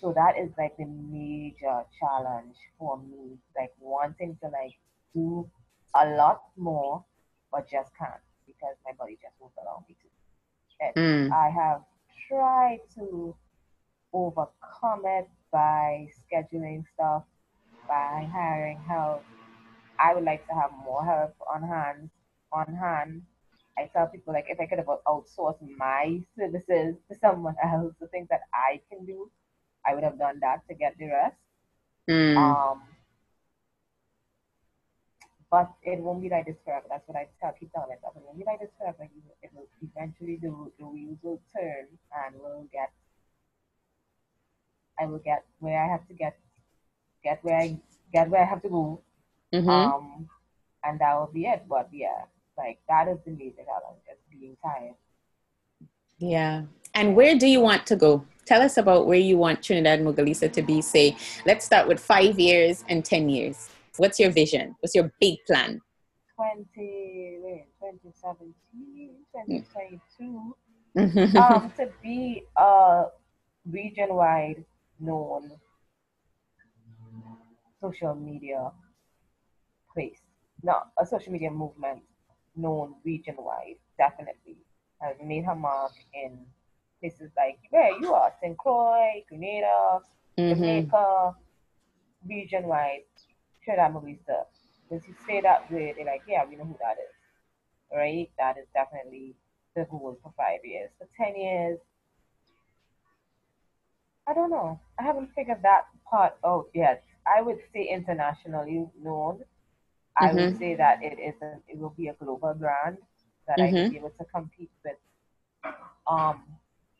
so 0.00 0.12
that 0.14 0.38
is 0.38 0.50
like 0.56 0.76
the 0.76 0.86
major 0.86 1.82
challenge 1.98 2.54
for 2.78 2.98
me, 2.98 3.38
like 3.56 3.72
wanting 3.80 4.36
to 4.42 4.48
like 4.48 4.78
do 5.14 5.48
a 5.94 6.06
lot 6.16 6.42
more, 6.56 7.04
but 7.52 7.68
just 7.68 7.90
can't 7.98 8.20
because 8.46 8.76
my 8.84 8.92
body 8.98 9.18
just 9.20 9.34
won't 9.40 9.52
allow 9.62 9.84
me 9.88 9.96
to. 10.02 10.08
Mm. 11.00 11.32
I 11.32 11.50
have 11.50 11.82
tried 12.28 12.80
to 12.94 13.34
overcome 14.12 15.02
it 15.04 15.28
by 15.50 16.08
scheduling 16.22 16.84
stuff, 16.94 17.24
by 17.86 18.28
hiring 18.32 18.80
help. 18.86 19.24
I 19.98 20.14
would 20.14 20.24
like 20.24 20.46
to 20.46 20.54
have 20.54 20.70
more 20.84 21.04
help 21.04 21.34
on 21.52 21.62
hand. 21.62 22.10
On 22.52 22.74
hand, 22.74 23.22
I 23.76 23.90
tell 23.92 24.06
people 24.06 24.32
like 24.32 24.46
if 24.48 24.58
I 24.60 24.66
could 24.66 24.78
have 24.78 24.86
outsourced 25.06 25.60
my 25.76 26.20
services 26.38 26.96
to 27.10 27.18
someone 27.20 27.56
else, 27.62 27.92
the 28.00 28.06
things 28.08 28.28
that 28.30 28.42
I 28.54 28.80
can 28.90 29.04
do, 29.04 29.30
I 29.86 29.94
would 29.94 30.04
have 30.04 30.18
done 30.18 30.38
that 30.40 30.66
to 30.68 30.74
get 30.74 30.96
the 30.98 31.06
rest. 31.08 31.36
Mm. 32.08 32.36
Um, 32.36 32.82
but 35.50 35.70
it 35.82 35.98
won't 36.00 36.20
be 36.20 36.28
like 36.28 36.46
this 36.46 36.56
forever. 36.64 36.86
That's 36.90 37.06
what 37.08 37.16
I 37.16 37.28
tell, 37.40 37.54
keep 37.58 37.72
telling 37.72 37.88
myself. 37.88 38.14
It 38.16 38.22
won't 38.24 38.38
be 38.38 38.44
like 38.44 38.60
this 38.60 38.70
forever. 38.78 39.08
It 39.42 39.50
will 39.54 39.66
eventually 39.82 40.36
the, 40.36 40.54
the 40.78 40.86
wheels 40.86 41.18
will 41.22 41.40
turn 41.56 41.86
and 42.26 42.34
we'll 42.38 42.66
get. 42.72 42.90
I 45.00 45.06
will 45.06 45.18
get 45.18 45.44
where 45.60 45.80
I 45.80 45.86
have 45.86 46.06
to 46.08 46.14
get, 46.14 46.36
get 47.22 47.38
where 47.42 47.56
I 47.56 47.78
get 48.12 48.28
where 48.28 48.42
I 48.42 48.44
have 48.44 48.62
to 48.62 48.68
go, 48.68 49.00
mm-hmm. 49.54 49.68
um, 49.68 50.28
and 50.84 50.98
that 50.98 51.14
will 51.14 51.30
be 51.32 51.46
it. 51.46 51.62
But 51.68 51.88
yeah, 51.92 52.24
like 52.56 52.80
that 52.88 53.08
is 53.08 53.18
the 53.24 53.30
major 53.30 53.62
challenge, 53.64 54.00
just 54.06 54.18
being 54.30 54.56
tired. 54.62 54.94
Yeah. 56.18 56.64
And 56.94 57.14
where 57.14 57.38
do 57.38 57.46
you 57.46 57.60
want 57.60 57.86
to 57.86 57.96
go? 57.96 58.24
Tell 58.44 58.60
us 58.60 58.76
about 58.76 59.06
where 59.06 59.18
you 59.18 59.38
want 59.38 59.62
Trinidad 59.62 60.00
Mogalista 60.00 60.52
to 60.52 60.62
be. 60.62 60.82
Say, 60.82 61.16
let's 61.46 61.64
start 61.64 61.86
with 61.86 62.00
five 62.00 62.40
years 62.40 62.82
and 62.88 63.04
ten 63.04 63.28
years. 63.28 63.70
What's 63.98 64.20
your 64.20 64.30
vision? 64.30 64.76
What's 64.78 64.94
your 64.94 65.12
big 65.20 65.38
plan? 65.44 65.80
20, 66.36 67.38
wait, 67.42 67.66
2017, 67.80 68.54
2022. 69.34 70.54
Mm-hmm. 70.96 71.36
um, 71.42 71.72
to 71.76 71.90
be 72.00 72.44
a 72.56 73.06
region 73.68 74.14
wide 74.14 74.64
known 75.00 75.50
social 77.80 78.14
media 78.14 78.70
place, 79.92 80.20
not 80.62 80.90
a 80.98 81.04
social 81.04 81.32
media 81.32 81.50
movement 81.50 82.00
known 82.54 82.94
region 83.04 83.34
wide, 83.38 83.76
definitely. 83.98 84.58
Has 85.00 85.16
made 85.24 85.44
her 85.44 85.56
mark 85.56 85.92
in 86.14 86.38
places 87.00 87.30
like 87.36 87.58
where 87.70 87.98
you 88.00 88.14
are, 88.14 88.32
St. 88.40 88.56
Croix, 88.56 89.24
Grenada, 89.28 90.00
mm-hmm. 90.38 90.54
Jamaica, 90.54 91.34
region 92.28 92.64
wide 92.64 93.02
that 93.76 93.92
movie 93.92 94.18
stuff. 94.24 94.46
Because 94.88 95.06
you 95.06 95.14
say 95.26 95.40
that 95.40 95.70
way, 95.70 95.92
they're 95.96 96.06
like, 96.06 96.22
yeah, 96.26 96.44
we 96.48 96.56
know 96.56 96.64
who 96.64 96.76
that 96.80 96.96
is. 96.98 97.14
Right? 97.94 98.30
That 98.38 98.56
is 98.58 98.66
definitely 98.74 99.34
the 99.74 99.84
goal 99.84 100.18
for 100.22 100.32
five 100.36 100.60
years. 100.64 100.90
For 100.98 101.08
10 101.16 101.36
years, 101.36 101.78
I 104.26 104.34
don't 104.34 104.50
know. 104.50 104.78
I 104.98 105.02
haven't 105.04 105.30
figured 105.34 105.62
that 105.62 105.84
part 106.10 106.36
out 106.44 106.66
yet. 106.74 107.02
I 107.26 107.42
would 107.42 107.58
say 107.72 107.88
internationally 107.90 108.86
known. 109.02 109.40
I 110.16 110.28
mm-hmm. 110.28 110.36
would 110.36 110.58
say 110.58 110.74
that 110.74 111.02
it 111.02 111.18
is 111.18 111.34
a, 111.42 111.54
it 111.68 111.78
will 111.78 111.94
be 111.96 112.08
a 112.08 112.14
global 112.14 112.54
brand 112.54 112.98
that 113.46 113.58
mm-hmm. 113.58 113.74
I 113.74 113.78
can 113.78 113.90
be 113.90 113.96
able 113.96 114.12
to 114.18 114.24
compete 114.24 114.70
with 114.84 114.96
um, 116.10 116.42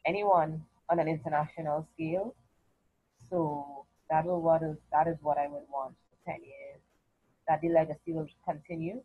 anyone 0.07 0.63
on 0.91 0.99
an 0.99 1.09
international 1.09 1.87
scale. 1.95 2.35
So 3.29 3.85
that 4.11 4.25
will 4.25 4.41
what 4.41 4.63
is 4.63 4.77
that 4.93 5.07
is 5.07 5.17
what 5.21 5.37
I 5.37 5.49
would 5.49 5.65
want 5.71 5.95
10 6.29 6.37
years, 6.43 6.81
that 7.49 7.61
the 7.63 7.71
legacy 7.71 8.13
will 8.13 8.27
continue. 8.47 9.01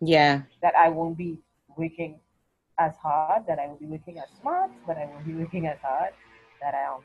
Yeah. 0.00 0.42
That 0.62 0.74
I 0.74 0.88
won't 0.88 1.16
be 1.16 1.38
working 1.76 2.18
as 2.78 2.94
hard, 2.96 3.46
that 3.46 3.58
I 3.58 3.68
will 3.68 3.76
be 3.76 3.86
working 3.86 4.18
as 4.18 4.28
smart, 4.40 4.70
but 4.86 4.96
I 4.96 5.06
won't 5.06 5.26
be 5.26 5.34
working 5.34 5.66
as 5.66 5.78
hard, 5.82 6.12
that 6.60 6.74
I 6.74 6.94
am. 6.94 7.00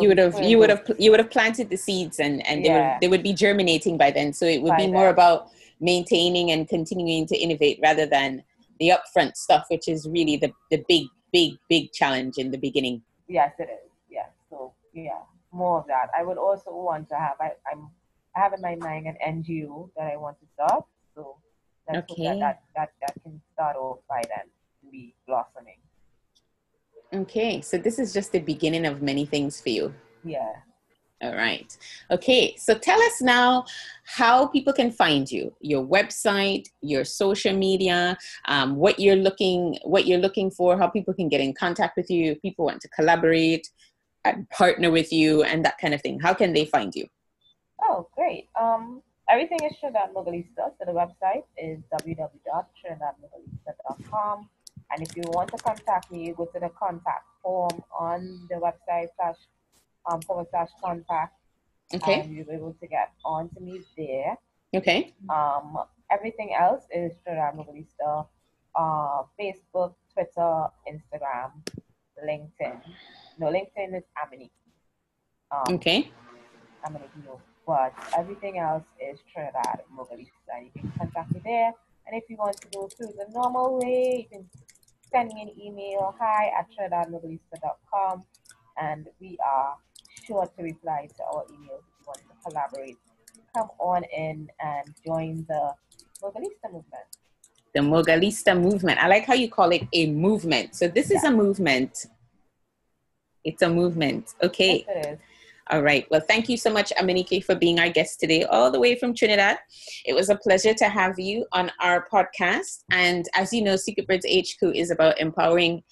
you 0.00 0.08
would 0.08 0.18
have 0.18 0.42
you 0.42 0.58
would 0.58 0.70
have 0.70 0.82
you 0.98 1.10
would 1.10 1.20
have 1.20 1.30
planted 1.30 1.68
the 1.68 1.76
seeds 1.76 2.18
and 2.18 2.46
and 2.46 2.64
they 2.64 2.72
would 2.72 2.96
they 3.02 3.08
would 3.08 3.22
be 3.22 3.34
germinating 3.34 3.98
by 3.98 4.10
then 4.10 4.32
so 4.32 4.46
it 4.46 4.62
would 4.62 4.70
by 4.70 4.86
be 4.86 4.86
more 4.86 5.04
then. 5.04 5.12
about 5.12 5.50
maintaining 5.78 6.52
and 6.52 6.68
continuing 6.70 7.26
to 7.26 7.36
innovate 7.36 7.78
rather 7.82 8.06
than 8.06 8.42
the 8.80 8.90
upfront 8.96 9.36
stuff 9.36 9.66
which 9.68 9.86
is 9.86 10.08
really 10.08 10.36
the 10.38 10.50
the 10.70 10.82
big 10.88 11.04
big 11.32 11.52
big 11.68 11.92
challenge 11.92 12.38
in 12.38 12.50
the 12.50 12.56
beginning 12.56 13.02
yes 13.28 13.52
it 13.58 13.68
is 13.78 13.90
yeah 14.08 14.28
so 14.48 14.72
yeah 14.94 15.20
more 15.54 15.78
of 15.80 15.86
that. 15.86 16.08
I 16.18 16.22
would 16.24 16.38
also 16.38 16.70
want 16.72 17.08
to 17.10 17.16
have 17.16 17.36
I, 17.40 17.52
I'm 17.70 17.88
I 18.36 18.40
have 18.40 18.52
in 18.52 18.60
my 18.60 18.74
mind 18.76 19.06
an 19.06 19.16
NGO 19.24 19.90
that 19.96 20.12
I 20.12 20.16
want 20.16 20.38
to 20.40 20.46
start. 20.54 20.84
So 21.14 21.36
that's 21.86 22.10
okay. 22.10 22.24
that, 22.24 22.38
that, 22.40 22.62
that 22.74 22.90
that 23.00 23.22
can 23.22 23.40
start 23.52 23.76
off 23.76 23.98
by 24.08 24.22
then 24.22 24.46
and 24.82 24.90
be 24.90 25.14
blossoming. 25.26 25.78
Okay, 27.14 27.60
so 27.60 27.78
this 27.78 27.98
is 27.98 28.12
just 28.12 28.32
the 28.32 28.40
beginning 28.40 28.86
of 28.86 29.00
many 29.00 29.24
things 29.24 29.60
for 29.60 29.68
you. 29.68 29.94
Yeah. 30.24 30.52
All 31.22 31.34
right. 31.34 31.76
Okay, 32.10 32.54
so 32.56 32.76
tell 32.76 33.00
us 33.00 33.22
now 33.22 33.64
how 34.04 34.46
people 34.48 34.72
can 34.72 34.90
find 34.90 35.30
you, 35.30 35.54
your 35.60 35.82
website, 35.82 36.66
your 36.82 37.04
social 37.04 37.56
media, 37.56 38.18
um, 38.46 38.76
what 38.76 38.98
you're 38.98 39.16
looking, 39.16 39.78
what 39.84 40.06
you're 40.06 40.18
looking 40.18 40.50
for, 40.50 40.76
how 40.76 40.88
people 40.88 41.14
can 41.14 41.28
get 41.28 41.40
in 41.40 41.54
contact 41.54 41.96
with 41.96 42.10
you, 42.10 42.32
if 42.32 42.42
people 42.42 42.66
want 42.66 42.80
to 42.82 42.88
collaborate, 42.88 43.70
partner 44.50 44.90
with 44.90 45.12
you 45.12 45.42
and 45.42 45.64
that 45.64 45.78
kind 45.78 45.94
of 45.94 46.02
thing? 46.02 46.20
How 46.20 46.34
can 46.34 46.52
they 46.52 46.66
find 46.66 46.94
you? 46.94 47.06
Oh, 47.82 48.08
great. 48.14 48.50
Um, 48.60 49.02
everything 49.28 49.58
is 49.64 49.72
Trinidad 49.78 50.12
Mogalista. 50.14 50.72
So 50.78 50.84
the 50.86 50.92
website 50.92 51.44
is 51.56 51.80
www.trinidadmogalista.com. 51.92 54.48
And 54.90 55.02
if 55.02 55.16
you 55.16 55.22
want 55.28 55.50
to 55.50 55.56
contact 55.58 56.10
me, 56.10 56.26
you 56.26 56.34
go 56.34 56.46
to 56.46 56.58
the 56.60 56.70
contact 56.70 57.26
form 57.42 57.84
on 57.98 58.48
the 58.48 58.56
website 58.56 59.08
slash 59.16 59.36
um, 60.10 60.20
forward 60.22 60.46
slash 60.50 60.70
contact. 60.82 61.34
Okay. 61.92 62.20
And 62.20 62.34
you'll 62.34 62.46
be 62.46 62.52
able 62.52 62.72
to 62.80 62.86
get 62.86 63.12
on 63.24 63.50
to 63.50 63.60
me 63.60 63.82
there. 63.96 64.38
Okay. 64.74 65.12
Um, 65.28 65.78
everything 66.10 66.54
else 66.58 66.84
is 66.94 67.12
Trinidad 67.24 67.54
Mogalista. 67.54 68.26
Uh, 68.74 69.22
Facebook, 69.38 69.94
Twitter, 70.12 70.66
Instagram, 70.90 71.52
LinkedIn. 72.26 72.80
No, 73.38 73.46
LinkedIn 73.46 73.96
is 73.96 74.04
Amity. 74.22 74.50
Um, 75.50 75.74
okay. 75.76 76.10
Amity, 76.86 77.04
no. 77.24 77.40
But 77.66 77.94
everything 78.16 78.58
else 78.58 78.84
is 79.00 79.18
Trinidad 79.32 79.80
Mogalista. 79.96 80.62
You 80.62 80.70
can 80.76 80.92
contact 80.98 81.32
me 81.32 81.40
there. 81.44 81.72
And 82.06 82.16
if 82.16 82.24
you 82.28 82.36
want 82.36 82.60
to 82.60 82.68
go 82.72 82.88
through 82.88 83.14
the 83.16 83.26
normal 83.32 83.78
way, 83.78 84.28
you 84.30 84.38
can 84.38 84.48
send 85.10 85.32
me 85.32 85.42
an 85.42 85.60
email, 85.60 86.14
hi 86.18 86.52
at 86.58 86.66
trinidadmogalista.com. 86.72 88.24
And 88.80 89.08
we 89.20 89.38
are 89.44 89.76
sure 90.24 90.46
to 90.56 90.62
reply 90.62 91.08
to 91.16 91.24
our 91.24 91.44
emails 91.44 91.82
if 91.82 91.94
you 92.00 92.06
want 92.06 92.18
to 92.18 92.50
collaborate. 92.50 92.96
Come 93.56 93.68
on 93.78 94.02
in 94.16 94.48
and 94.60 94.94
join 95.04 95.46
the 95.48 95.72
Mogalista 96.22 96.72
movement. 96.72 97.08
The 97.72 97.80
Mogalista 97.80 98.60
movement. 98.60 99.02
I 99.02 99.08
like 99.08 99.24
how 99.24 99.34
you 99.34 99.48
call 99.48 99.70
it 99.70 99.86
a 99.92 100.10
movement. 100.10 100.74
So 100.74 100.88
this 100.88 101.10
yeah. 101.10 101.18
is 101.18 101.24
a 101.24 101.30
movement. 101.30 102.06
It's 103.44 103.62
a 103.62 103.68
movement. 103.68 104.34
Okay. 104.42 104.84
Yes, 104.88 105.18
all 105.70 105.82
right. 105.82 106.06
Well, 106.10 106.20
thank 106.20 106.48
you 106.48 106.58
so 106.58 106.70
much, 106.70 106.92
Amanike, 106.98 107.42
for 107.42 107.54
being 107.54 107.80
our 107.80 107.88
guest 107.88 108.20
today, 108.20 108.44
all 108.44 108.70
the 108.70 108.78
way 108.78 108.96
from 108.96 109.14
Trinidad. 109.14 109.56
It 110.04 110.12
was 110.12 110.28
a 110.28 110.36
pleasure 110.36 110.74
to 110.74 110.88
have 110.88 111.18
you 111.18 111.46
on 111.52 111.72
our 111.80 112.06
podcast. 112.12 112.84
And 112.90 113.26
as 113.34 113.52
you 113.52 113.62
know, 113.62 113.76
Secret 113.76 114.06
Birds 114.06 114.26
HQ 114.26 114.74
is 114.74 114.90
about 114.90 115.18
empowering, 115.18 115.82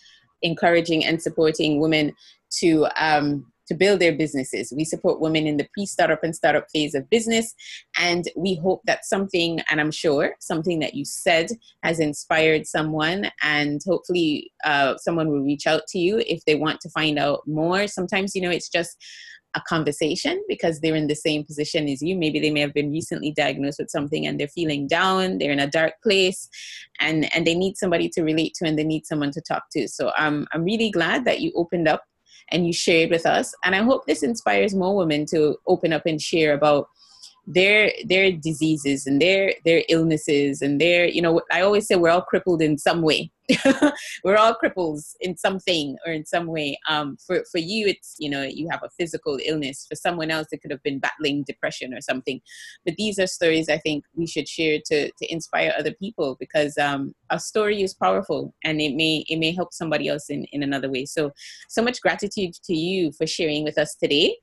encouraging, 0.42 1.06
and 1.06 1.20
supporting 1.20 1.80
women 1.80 2.12
to 2.58 2.86
um, 2.96 3.50
to 3.72 3.78
build 3.78 4.00
their 4.00 4.14
businesses. 4.14 4.72
We 4.76 4.84
support 4.84 5.20
women 5.20 5.46
in 5.46 5.56
the 5.56 5.68
pre-startup 5.72 6.22
and 6.22 6.36
startup 6.36 6.66
phase 6.72 6.94
of 6.94 7.08
business, 7.08 7.54
and 7.98 8.24
we 8.36 8.56
hope 8.56 8.82
that 8.84 9.04
something, 9.04 9.60
and 9.70 9.80
I'm 9.80 9.90
sure 9.90 10.34
something 10.40 10.80
that 10.80 10.94
you 10.94 11.04
said 11.04 11.46
has 11.82 12.00
inspired 12.00 12.66
someone, 12.66 13.30
and 13.42 13.80
hopefully 13.86 14.52
uh, 14.64 14.96
someone 14.98 15.28
will 15.28 15.42
reach 15.42 15.66
out 15.66 15.82
to 15.88 15.98
you 15.98 16.22
if 16.26 16.44
they 16.44 16.54
want 16.54 16.80
to 16.82 16.90
find 16.90 17.18
out 17.18 17.40
more. 17.46 17.86
Sometimes, 17.86 18.34
you 18.34 18.42
know, 18.42 18.50
it's 18.50 18.68
just 18.68 18.96
a 19.54 19.60
conversation 19.68 20.42
because 20.48 20.80
they're 20.80 20.96
in 20.96 21.08
the 21.08 21.14
same 21.14 21.44
position 21.44 21.88
as 21.88 22.00
you. 22.00 22.16
Maybe 22.16 22.40
they 22.40 22.50
may 22.50 22.60
have 22.60 22.72
been 22.72 22.90
recently 22.90 23.32
diagnosed 23.32 23.78
with 23.78 23.90
something 23.90 24.26
and 24.26 24.40
they're 24.40 24.48
feeling 24.48 24.86
down, 24.86 25.38
they're 25.38 25.52
in 25.52 25.60
a 25.60 25.66
dark 25.66 25.94
place, 26.02 26.48
and 27.00 27.32
and 27.34 27.46
they 27.46 27.54
need 27.54 27.76
somebody 27.76 28.08
to 28.10 28.22
relate 28.22 28.54
to 28.54 28.66
and 28.66 28.78
they 28.78 28.84
need 28.84 29.06
someone 29.06 29.30
to 29.32 29.40
talk 29.42 29.64
to. 29.72 29.88
So 29.88 30.12
um, 30.18 30.46
I'm 30.52 30.64
really 30.64 30.90
glad 30.90 31.24
that 31.26 31.40
you 31.40 31.52
opened 31.54 31.88
up 31.88 32.02
and 32.52 32.66
you 32.66 32.72
shared 32.72 33.10
with 33.10 33.26
us, 33.26 33.54
and 33.64 33.74
I 33.74 33.82
hope 33.82 34.06
this 34.06 34.22
inspires 34.22 34.74
more 34.74 34.96
women 34.96 35.26
to 35.26 35.56
open 35.66 35.92
up 35.92 36.06
and 36.06 36.20
share 36.20 36.54
about 36.54 36.88
their 37.46 37.92
their 38.04 38.30
diseases 38.30 39.06
and 39.06 39.20
their 39.20 39.54
their 39.64 39.82
illnesses 39.88 40.62
and 40.62 40.80
their 40.80 41.08
you 41.08 41.20
know 41.20 41.40
i 41.50 41.60
always 41.60 41.86
say 41.86 41.96
we're 41.96 42.10
all 42.10 42.22
crippled 42.22 42.62
in 42.62 42.78
some 42.78 43.02
way. 43.02 43.30
We're 44.24 44.36
all 44.36 44.54
cripples 44.54 45.14
in 45.20 45.36
something 45.36 45.96
or 46.06 46.12
in 46.12 46.24
some 46.24 46.46
way. 46.46 46.78
Um 46.88 47.16
for 47.26 47.44
for 47.50 47.58
you 47.58 47.88
it's 47.88 48.14
you 48.18 48.30
know 48.30 48.44
you 48.44 48.68
have 48.70 48.82
a 48.82 48.90
physical 48.98 49.38
illness. 49.44 49.84
For 49.88 49.96
someone 49.96 50.30
else 50.30 50.48
it 50.52 50.62
could 50.62 50.70
have 50.70 50.82
been 50.82 51.00
battling 51.00 51.42
depression 51.44 51.92
or 51.92 52.00
something. 52.00 52.40
But 52.84 52.94
these 52.96 53.18
are 53.18 53.26
stories 53.26 53.68
i 53.68 53.78
think 53.78 54.04
we 54.14 54.26
should 54.26 54.48
share 54.48 54.78
to 54.86 55.10
to 55.10 55.32
inspire 55.32 55.74
other 55.76 55.92
people 55.92 56.36
because 56.38 56.78
um 56.78 57.14
a 57.30 57.38
story 57.40 57.82
is 57.82 57.94
powerful 57.94 58.54
and 58.64 58.80
it 58.80 58.94
may 58.94 59.24
it 59.28 59.38
may 59.38 59.52
help 59.52 59.74
somebody 59.74 60.08
else 60.08 60.30
in 60.30 60.44
in 60.52 60.62
another 60.62 60.90
way. 60.90 61.04
So 61.04 61.32
so 61.68 61.82
much 61.82 62.00
gratitude 62.00 62.54
to 62.64 62.74
you 62.74 63.10
for 63.12 63.26
sharing 63.26 63.64
with 63.64 63.76
us 63.76 63.96
today 63.96 64.36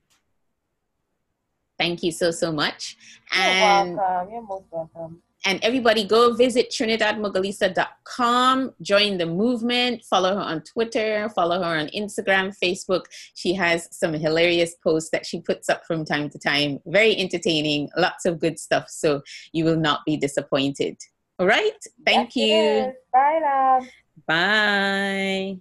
Thank 1.80 2.04
you 2.04 2.12
so, 2.12 2.32
so 2.32 2.52
much. 2.52 2.98
And, 3.34 3.92
You're 3.92 3.98
welcome. 3.98 4.34
You're 4.34 4.44
most 4.44 4.66
welcome. 4.72 5.22
And 5.46 5.64
everybody 5.64 6.04
go 6.04 6.34
visit 6.34 6.70
trinidadmogalista.com, 6.70 8.74
join 8.82 9.18
the 9.18 9.26
movement, 9.26 10.04
follow 10.04 10.36
her 10.36 10.42
on 10.42 10.62
Twitter, 10.64 11.30
follow 11.30 11.64
her 11.64 11.80
on 11.80 11.88
Instagram, 11.88 12.54
Facebook. 12.62 13.06
She 13.36 13.54
has 13.54 13.88
some 13.92 14.12
hilarious 14.14 14.76
posts 14.84 15.12
that 15.12 15.26
she 15.26 15.40
puts 15.40 15.70
up 15.70 15.86
from 15.86 16.04
time 16.04 16.30
to 16.32 16.40
time. 16.40 16.80
Very 16.86 17.18
entertaining, 17.18 17.90
lots 17.96 18.26
of 18.26 18.40
good 18.40 18.60
stuff. 18.60 18.90
So 18.90 19.22
you 19.54 19.64
will 19.64 19.78
not 19.78 20.02
be 20.06 20.18
disappointed. 20.18 20.98
All 21.40 21.48
right. 21.48 21.80
Thank 22.06 22.36
yes, 22.36 22.88
you. 22.88 22.94
Bye, 23.14 23.40
love. 23.42 23.88
Bye. 24.28 25.58